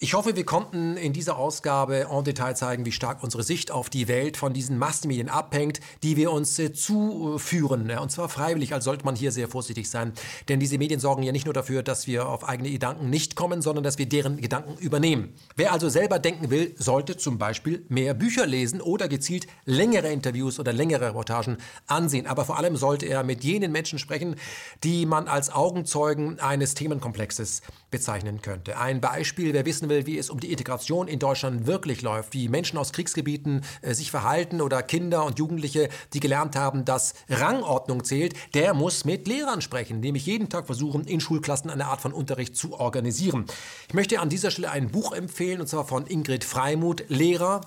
Ich 0.00 0.14
hoffe, 0.14 0.36
wir 0.36 0.44
konnten 0.44 0.96
in 0.96 1.12
dieser 1.12 1.38
Ausgabe 1.38 2.06
en 2.08 2.22
Detail 2.22 2.54
zeigen, 2.54 2.86
wie 2.86 2.92
stark 2.92 3.20
unsere 3.24 3.42
Sicht 3.42 3.72
auf 3.72 3.90
die 3.90 4.06
Welt 4.06 4.36
von 4.36 4.52
diesen 4.52 4.78
Massenmedien 4.78 5.28
abhängt, 5.28 5.80
die 6.04 6.16
wir 6.16 6.30
uns 6.30 6.56
äh, 6.60 6.72
zuführen. 6.72 7.90
Und 7.90 8.12
zwar 8.12 8.28
freiwillig, 8.28 8.72
also 8.72 8.84
sollte 8.84 9.04
man 9.04 9.16
hier 9.16 9.32
sehr 9.32 9.48
vorsichtig 9.48 9.90
sein. 9.90 10.12
Denn 10.48 10.60
diese 10.60 10.78
Medien 10.78 11.00
sorgen 11.00 11.24
ja 11.24 11.32
nicht 11.32 11.46
nur 11.46 11.52
dafür, 11.52 11.82
dass 11.82 12.06
wir 12.06 12.28
auf 12.28 12.48
eigene 12.48 12.70
Gedanken 12.70 13.10
nicht 13.10 13.34
kommen, 13.34 13.60
sondern 13.60 13.82
dass 13.82 13.98
wir 13.98 14.08
deren 14.08 14.40
Gedanken 14.40 14.78
übernehmen. 14.78 15.34
Wer 15.56 15.72
also 15.72 15.88
selber 15.88 16.20
denken 16.20 16.50
will, 16.50 16.76
sollte 16.78 17.16
zum 17.16 17.38
Beispiel 17.38 17.84
mehr 17.88 18.14
Bücher 18.14 18.46
lesen 18.46 18.80
oder 18.80 19.08
gezielt 19.08 19.48
längere 19.64 20.12
Interviews 20.12 20.60
oder 20.60 20.72
längere 20.72 21.08
Reportagen 21.08 21.56
ansehen. 21.88 22.28
Aber 22.28 22.44
vor 22.44 22.56
allem 22.56 22.76
sollte 22.76 23.06
er 23.06 23.24
mit 23.24 23.42
jenen 23.42 23.72
Menschen 23.72 23.98
sprechen, 23.98 24.36
die 24.84 25.06
man 25.06 25.26
als 25.26 25.50
Augenzeugen 25.50 26.38
eines 26.38 26.74
Themenkomplexes 26.74 27.62
bezeichnen 27.90 28.42
könnte. 28.42 28.78
Ein 28.78 29.00
Beispiel, 29.00 29.54
wer 29.54 29.66
wissen 29.66 29.87
will, 29.88 30.06
wie 30.06 30.18
es 30.18 30.30
um 30.30 30.40
die 30.40 30.50
Integration 30.50 31.08
in 31.08 31.18
Deutschland 31.18 31.66
wirklich 31.66 32.02
läuft, 32.02 32.34
wie 32.34 32.48
Menschen 32.48 32.78
aus 32.78 32.92
Kriegsgebieten 32.92 33.62
äh, 33.82 33.94
sich 33.94 34.10
verhalten 34.10 34.60
oder 34.60 34.82
Kinder 34.82 35.24
und 35.24 35.38
Jugendliche, 35.38 35.88
die 36.12 36.20
gelernt 36.20 36.56
haben, 36.56 36.84
dass 36.84 37.14
Rangordnung 37.28 38.04
zählt, 38.04 38.34
der 38.54 38.74
muss 38.74 39.04
mit 39.04 39.28
Lehrern 39.28 39.60
sprechen, 39.60 40.00
nämlich 40.00 40.26
jeden 40.26 40.48
Tag 40.48 40.66
versuchen, 40.66 41.04
in 41.04 41.20
Schulklassen 41.20 41.70
eine 41.70 41.86
Art 41.86 42.00
von 42.00 42.12
Unterricht 42.12 42.56
zu 42.56 42.78
organisieren. 42.78 43.46
Ich 43.88 43.94
möchte 43.94 44.20
an 44.20 44.28
dieser 44.28 44.50
Stelle 44.50 44.70
ein 44.70 44.90
Buch 44.90 45.12
empfehlen, 45.12 45.60
und 45.60 45.66
zwar 45.66 45.84
von 45.84 46.06
Ingrid 46.06 46.44
Freimuth, 46.44 47.04
Lehrer, 47.08 47.60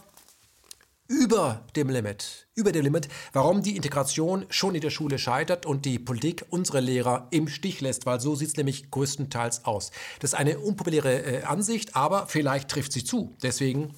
über 1.11 1.65
dem 1.75 1.89
Limit, 1.89 2.47
über 2.55 2.71
dem 2.71 2.83
Limit, 2.83 3.09
warum 3.33 3.61
die 3.61 3.75
Integration 3.75 4.45
schon 4.49 4.75
in 4.75 4.81
der 4.81 4.91
Schule 4.91 5.19
scheitert 5.19 5.65
und 5.65 5.83
die 5.83 5.99
Politik 5.99 6.45
unsere 6.49 6.79
Lehrer 6.79 7.27
im 7.31 7.49
Stich 7.49 7.81
lässt, 7.81 8.05
weil 8.05 8.21
so 8.21 8.33
sieht 8.33 8.47
es 8.47 8.57
nämlich 8.57 8.89
größtenteils 8.91 9.65
aus. 9.65 9.91
Das 10.19 10.31
ist 10.31 10.39
eine 10.39 10.57
unpopuläre 10.59 11.21
äh, 11.21 11.43
Ansicht, 11.43 11.97
aber 11.97 12.27
vielleicht 12.27 12.69
trifft 12.69 12.93
sie 12.93 13.03
zu. 13.03 13.35
Deswegen 13.43 13.93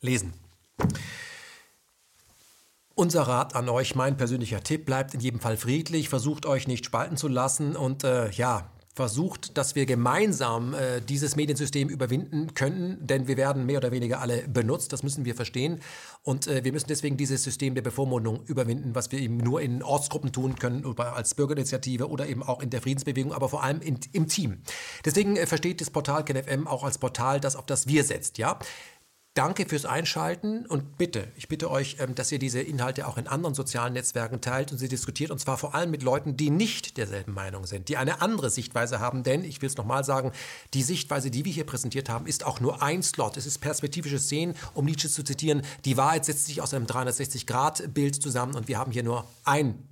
lesen. 0.00 0.34
Unser 2.94 3.22
Rat 3.22 3.56
an 3.56 3.68
euch, 3.68 3.96
mein 3.96 4.16
persönlicher 4.16 4.62
Tipp, 4.62 4.86
bleibt 4.86 5.14
in 5.14 5.20
jedem 5.20 5.40
Fall 5.40 5.56
friedlich, 5.56 6.08
versucht 6.08 6.46
euch 6.46 6.68
nicht 6.68 6.84
spalten 6.84 7.16
zu 7.16 7.26
lassen 7.26 7.74
und 7.74 8.04
äh, 8.04 8.30
ja, 8.30 8.70
versucht, 8.98 9.56
dass 9.56 9.76
wir 9.76 9.86
gemeinsam 9.86 10.74
äh, 10.74 11.00
dieses 11.00 11.36
Mediensystem 11.36 11.88
überwinden 11.88 12.54
können, 12.54 12.98
denn 13.00 13.28
wir 13.28 13.36
werden 13.36 13.64
mehr 13.64 13.76
oder 13.76 13.92
weniger 13.92 14.20
alle 14.20 14.48
benutzt, 14.48 14.92
das 14.92 15.04
müssen 15.04 15.24
wir 15.24 15.36
verstehen. 15.36 15.78
Und 16.24 16.48
äh, 16.48 16.64
wir 16.64 16.72
müssen 16.72 16.88
deswegen 16.88 17.16
dieses 17.16 17.44
System 17.44 17.76
der 17.76 17.82
Bevormundung 17.82 18.42
überwinden, 18.46 18.96
was 18.96 19.12
wir 19.12 19.20
eben 19.20 19.36
nur 19.36 19.60
in 19.60 19.84
Ortsgruppen 19.84 20.32
tun 20.32 20.56
können, 20.56 20.84
oder 20.84 21.14
als 21.14 21.36
Bürgerinitiative 21.36 22.10
oder 22.10 22.26
eben 22.26 22.42
auch 22.42 22.60
in 22.60 22.70
der 22.70 22.82
Friedensbewegung, 22.82 23.32
aber 23.32 23.48
vor 23.48 23.62
allem 23.62 23.80
in, 23.82 24.00
im 24.10 24.26
Team. 24.26 24.62
Deswegen 25.04 25.36
äh, 25.36 25.46
versteht 25.46 25.80
das 25.80 25.90
Portal 25.90 26.24
KenFM 26.24 26.66
auch 26.66 26.82
als 26.82 26.98
Portal, 26.98 27.38
das 27.38 27.54
auf 27.54 27.66
das 27.66 27.86
Wir 27.86 28.02
setzt. 28.02 28.36
Ja? 28.36 28.58
Danke 29.38 29.66
fürs 29.66 29.86
Einschalten 29.86 30.66
und 30.66 30.98
bitte, 30.98 31.28
ich 31.36 31.46
bitte 31.46 31.70
euch, 31.70 31.98
ähm, 32.00 32.16
dass 32.16 32.32
ihr 32.32 32.40
diese 32.40 32.60
Inhalte 32.60 33.06
auch 33.06 33.18
in 33.18 33.28
anderen 33.28 33.54
sozialen 33.54 33.92
Netzwerken 33.92 34.40
teilt 34.40 34.72
und 34.72 34.78
sie 34.78 34.88
diskutiert 34.88 35.30
und 35.30 35.38
zwar 35.38 35.56
vor 35.56 35.76
allem 35.76 35.92
mit 35.92 36.02
Leuten, 36.02 36.36
die 36.36 36.50
nicht 36.50 36.96
derselben 36.96 37.34
Meinung 37.34 37.64
sind, 37.64 37.88
die 37.88 37.96
eine 37.96 38.20
andere 38.20 38.50
Sichtweise 38.50 38.98
haben, 38.98 39.22
denn 39.22 39.44
ich 39.44 39.62
will 39.62 39.68
es 39.68 39.76
nochmal 39.76 40.02
sagen, 40.02 40.32
die 40.74 40.82
Sichtweise, 40.82 41.30
die 41.30 41.44
wir 41.44 41.52
hier 41.52 41.66
präsentiert 41.66 42.08
haben, 42.08 42.26
ist 42.26 42.44
auch 42.44 42.58
nur 42.58 42.82
ein 42.82 43.00
Slot. 43.04 43.36
Es 43.36 43.46
ist 43.46 43.60
perspektivisches 43.60 44.28
Sehen, 44.28 44.54
um 44.74 44.86
Nietzsche 44.86 45.08
zu 45.08 45.22
zitieren. 45.22 45.62
Die 45.84 45.96
Wahrheit 45.96 46.24
setzt 46.24 46.46
sich 46.46 46.60
aus 46.60 46.74
einem 46.74 46.86
360-Grad-Bild 46.86 48.20
zusammen 48.20 48.56
und 48.56 48.66
wir 48.66 48.76
haben 48.76 48.90
hier 48.90 49.04
nur 49.04 49.24
ein 49.44 49.87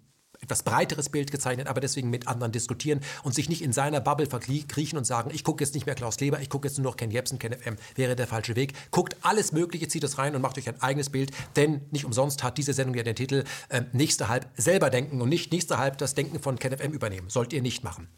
etwas 0.47 0.63
breiteres 0.63 1.09
Bild 1.09 1.31
gezeichnet, 1.31 1.67
aber 1.67 1.81
deswegen 1.81 2.09
mit 2.09 2.29
anderen 2.29 2.53
diskutieren 2.53 3.01
und 3.23 3.35
sich 3.35 3.49
nicht 3.49 3.63
in 3.63 3.73
seiner 3.73 4.01
Bubble 4.01 4.27
verkriechen 4.27 4.97
und 4.97 5.05
sagen, 5.05 5.31
ich 5.33 5.45
gucke 5.45 5.63
jetzt 5.63 5.75
nicht 5.75 5.87
mehr 5.87 5.95
Klaus 5.95 6.17
Kleber, 6.17 6.41
ich 6.41 6.49
gucke 6.49 6.69
jetzt 6.69 6.79
nur 6.79 6.91
noch 6.91 6.97
Ken 6.97 7.11
Jebsen, 7.11 7.39
Ken 7.39 7.53
FM, 7.53 7.77
wäre 7.97 8.17
der 8.17 8.27
falsche 8.27 8.57
Weg. 8.57 8.75
Guckt 8.91 9.17
alles 9.23 9.53
Mögliche, 9.53 9.89
zieht 9.89 10.05
es 10.05 10.19
rein 10.19 10.35
und 10.35 10.43
macht 10.43 10.57
euch 10.59 10.69
ein 10.69 10.81
eigenes 10.81 11.11
Bild, 11.11 11.33
denn 11.57 11.83
nicht 11.91 12.05
umsonst 12.05 12.43
hat 12.43 12.59
diese 12.59 12.73
Sendung 12.73 12.95
ja 12.97 13.03
den 13.03 13.17
Titel 13.17 13.45
äh, 13.69 13.83
Nächster 13.93 14.29
Halb 14.29 14.49
selber 14.57 14.91
denken 14.91 15.21
und 15.21 15.29
nicht 15.29 15.53
Nächster 15.53 15.79
Halb 15.79 15.99
das 15.99 16.15
Denken 16.15 16.41
von 16.41 16.59
Ken 16.59 16.77
FM 16.77 16.93
übernehmen. 16.93 17.29
Sollt 17.29 17.53
ihr 17.53 17.63
nicht 17.63 17.83
machen. 17.83 18.09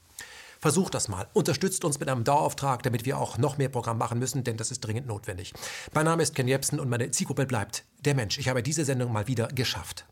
Versucht 0.61 0.95
das 0.95 1.09
mal. 1.09 1.29
Unterstützt 1.35 1.85
uns 1.85 2.01
mit 2.01 2.09
einem 2.09 2.25
Dauerauftrag, 2.25 2.83
damit 2.83 3.05
wir 3.05 3.19
auch 3.19 3.39
noch 3.39 3.59
mehr 3.59 3.69
Programm 3.69 3.97
machen 3.97 4.19
müssen, 4.19 4.43
denn 4.43 4.57
das 4.57 4.71
ist 4.71 4.81
dringend 4.81 5.07
notwendig. 5.07 5.55
Mein 5.95 6.05
Name 6.05 6.23
ist 6.23 6.35
Ken 6.35 6.49
Jebsen 6.49 6.81
und 6.81 6.89
meine 6.89 7.11
Zielgruppe 7.11 7.47
bleibt 7.47 7.85
der 8.05 8.15
Mensch. 8.15 8.39
Ich 8.39 8.49
habe 8.49 8.63
diese 8.63 8.85
Sendung 8.85 9.13
mal 9.13 9.29
wieder 9.29 9.49
geschafft. 9.49 10.05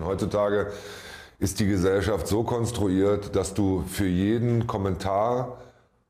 Heutzutage 0.00 0.72
ist 1.38 1.60
die 1.60 1.66
Gesellschaft 1.66 2.26
so 2.26 2.42
konstruiert, 2.42 3.36
dass 3.36 3.54
du 3.54 3.84
für 3.86 4.06
jeden 4.06 4.66
Kommentar 4.66 5.60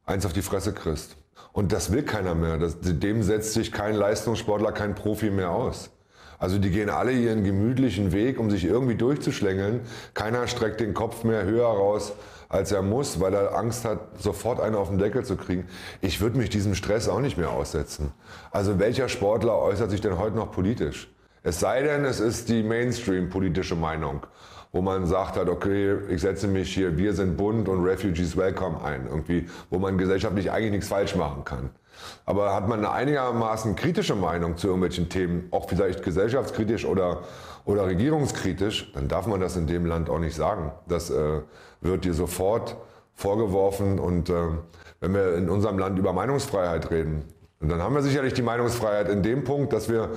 eins 0.07 0.25
auf 0.25 0.33
die 0.33 0.41
Fresse 0.41 0.73
kriegst. 0.73 1.18
Und 1.59 1.73
das 1.73 1.91
will 1.91 2.05
keiner 2.05 2.37
mehr. 2.37 2.57
Das, 2.57 2.77
dem 2.81 3.25
setzt 3.25 3.55
sich 3.55 3.73
kein 3.73 3.97
Leistungssportler, 3.97 4.71
kein 4.71 4.95
Profi 4.95 5.29
mehr 5.29 5.51
aus. 5.51 5.91
Also 6.39 6.57
die 6.57 6.71
gehen 6.71 6.89
alle 6.89 7.11
ihren 7.11 7.43
gemütlichen 7.43 8.13
Weg, 8.13 8.39
um 8.39 8.49
sich 8.49 8.65
irgendwie 8.65 8.95
durchzuschlängeln. 8.95 9.81
Keiner 10.15 10.47
streckt 10.47 10.79
den 10.79 10.95
Kopf 10.95 11.25
mehr 11.25 11.43
höher 11.47 11.67
raus, 11.67 12.13
als 12.49 12.71
er 12.71 12.83
muss, 12.83 13.19
weil 13.19 13.35
er 13.35 13.57
Angst 13.57 13.85
hat, 13.85 13.99
sofort 14.21 14.61
einen 14.61 14.77
auf 14.77 14.91
den 14.91 14.99
Deckel 14.99 15.25
zu 15.25 15.37
kriegen. 15.37 15.67
Ich 16.01 16.21
würde 16.21 16.39
mich 16.39 16.49
diesem 16.49 16.77
Stress 16.77 17.09
auch 17.09 17.19
nicht 17.19 17.37
mehr 17.37 17.51
aussetzen. 17.51 18.13
Also 18.53 18.79
welcher 18.79 19.09
Sportler 19.09 19.59
äußert 19.59 19.91
sich 19.91 20.01
denn 20.01 20.17
heute 20.17 20.37
noch 20.37 20.53
politisch? 20.53 21.13
Es 21.43 21.59
sei 21.59 21.83
denn, 21.83 22.05
es 22.05 22.21
ist 22.21 22.51
die 22.51 22.63
Mainstream-politische 22.63 23.75
Meinung. 23.75 24.25
Wo 24.73 24.83
man 24.83 25.07
sagt 25.07 25.37
hat, 25.37 25.49
okay, 25.49 25.97
ich 26.09 26.21
setze 26.21 26.47
mich 26.47 26.73
hier, 26.75 26.97
wir 26.97 27.15
sind 27.15 27.37
bunt 27.37 27.69
und 27.69 27.85
Refugees 27.85 28.37
Welcome 28.37 28.83
ein, 28.83 29.07
irgendwie, 29.09 29.49
wo 29.71 29.79
man 29.79 29.99
gesellschaftlich 29.99 30.51
eigentlich 30.51 30.73
nichts 30.73 30.89
falsch 30.89 31.17
machen 31.17 31.45
kann. 31.45 31.71
Aber 32.25 32.55
hat 32.55 32.69
man 32.69 32.81
eine 32.81 32.93
einigermaßen 32.93 33.75
kritische 33.77 34.15
Meinung 34.15 34.57
zu 34.57 34.69
irgendwelchen 34.69 35.09
Themen, 35.09 35.49
auch 35.51 35.69
vielleicht 35.69 36.03
gesellschaftskritisch 36.03 36.85
oder, 36.85 37.23
oder 37.65 37.87
regierungskritisch, 37.87 38.93
dann 38.93 39.09
darf 39.09 39.27
man 39.27 39.41
das 39.41 39.57
in 39.57 39.67
dem 39.67 39.87
Land 39.87 40.11
auch 40.11 40.19
nicht 40.19 40.37
sagen. 40.37 40.73
Das 40.87 41.11
äh, 41.11 41.41
wird 41.81 42.05
dir 42.05 42.15
sofort 42.15 42.77
vorgeworfen. 43.15 43.99
Und 43.99 44.31
äh, 44.31 44.35
wenn 45.01 45.15
wir 45.15 45.35
in 45.37 45.49
unserem 45.49 45.79
Land 45.79 45.99
über 45.99 46.13
Meinungsfreiheit 46.13 46.91
reden, 46.91 47.25
dann 47.61 47.83
haben 47.83 47.95
wir 47.95 48.03
sicherlich 48.03 48.35
die 48.35 48.43
Meinungsfreiheit 48.43 49.09
in 49.09 49.23
dem 49.23 49.43
Punkt, 49.43 49.73
dass 49.73 49.89
wir, 49.89 50.11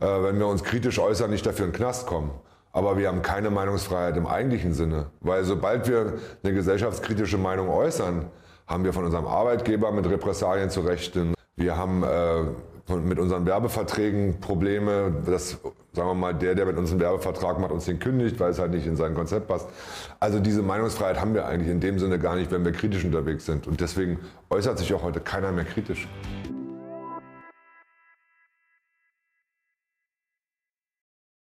äh, 0.00 0.06
wenn 0.06 0.38
wir 0.38 0.48
uns 0.48 0.64
kritisch 0.64 0.98
äußern, 0.98 1.30
nicht 1.30 1.46
dafür 1.46 1.66
in 1.66 1.70
den 1.72 1.76
Knast 1.76 2.06
kommen. 2.06 2.32
Aber 2.72 2.96
wir 2.96 3.08
haben 3.08 3.22
keine 3.22 3.50
Meinungsfreiheit 3.50 4.16
im 4.16 4.26
eigentlichen 4.26 4.74
Sinne. 4.74 5.06
Weil 5.20 5.44
sobald 5.44 5.88
wir 5.88 6.14
eine 6.42 6.54
gesellschaftskritische 6.54 7.38
Meinung 7.38 7.68
äußern, 7.68 8.26
haben 8.66 8.84
wir 8.84 8.92
von 8.92 9.04
unserem 9.04 9.26
Arbeitgeber 9.26 9.90
mit 9.90 10.08
Repressalien 10.08 10.70
zu 10.70 10.80
rechnen. 10.80 11.34
Wir 11.56 11.76
haben 11.76 12.04
äh, 12.04 12.96
mit 12.96 13.18
unseren 13.18 13.46
Werbeverträgen 13.46 14.40
Probleme, 14.40 15.12
dass, 15.26 15.58
sagen 15.92 16.08
wir 16.08 16.14
mal, 16.14 16.34
der, 16.34 16.54
der 16.54 16.66
mit 16.66 16.76
uns 16.76 16.90
einen 16.90 17.00
Werbevertrag 17.00 17.58
macht, 17.58 17.72
uns 17.72 17.84
den 17.84 17.98
kündigt, 17.98 18.38
weil 18.40 18.50
es 18.50 18.58
halt 18.58 18.70
nicht 18.70 18.86
in 18.86 18.96
sein 18.96 19.14
Konzept 19.14 19.48
passt. 19.48 19.68
Also 20.20 20.40
diese 20.40 20.62
Meinungsfreiheit 20.62 21.20
haben 21.20 21.34
wir 21.34 21.46
eigentlich 21.46 21.70
in 21.70 21.80
dem 21.80 21.98
Sinne 21.98 22.18
gar 22.18 22.36
nicht, 22.36 22.50
wenn 22.50 22.64
wir 22.64 22.72
kritisch 22.72 23.04
unterwegs 23.04 23.46
sind. 23.46 23.66
Und 23.66 23.80
deswegen 23.80 24.18
äußert 24.48 24.78
sich 24.78 24.94
auch 24.94 25.02
heute 25.02 25.20
keiner 25.20 25.52
mehr 25.52 25.64
kritisch. 25.64 26.08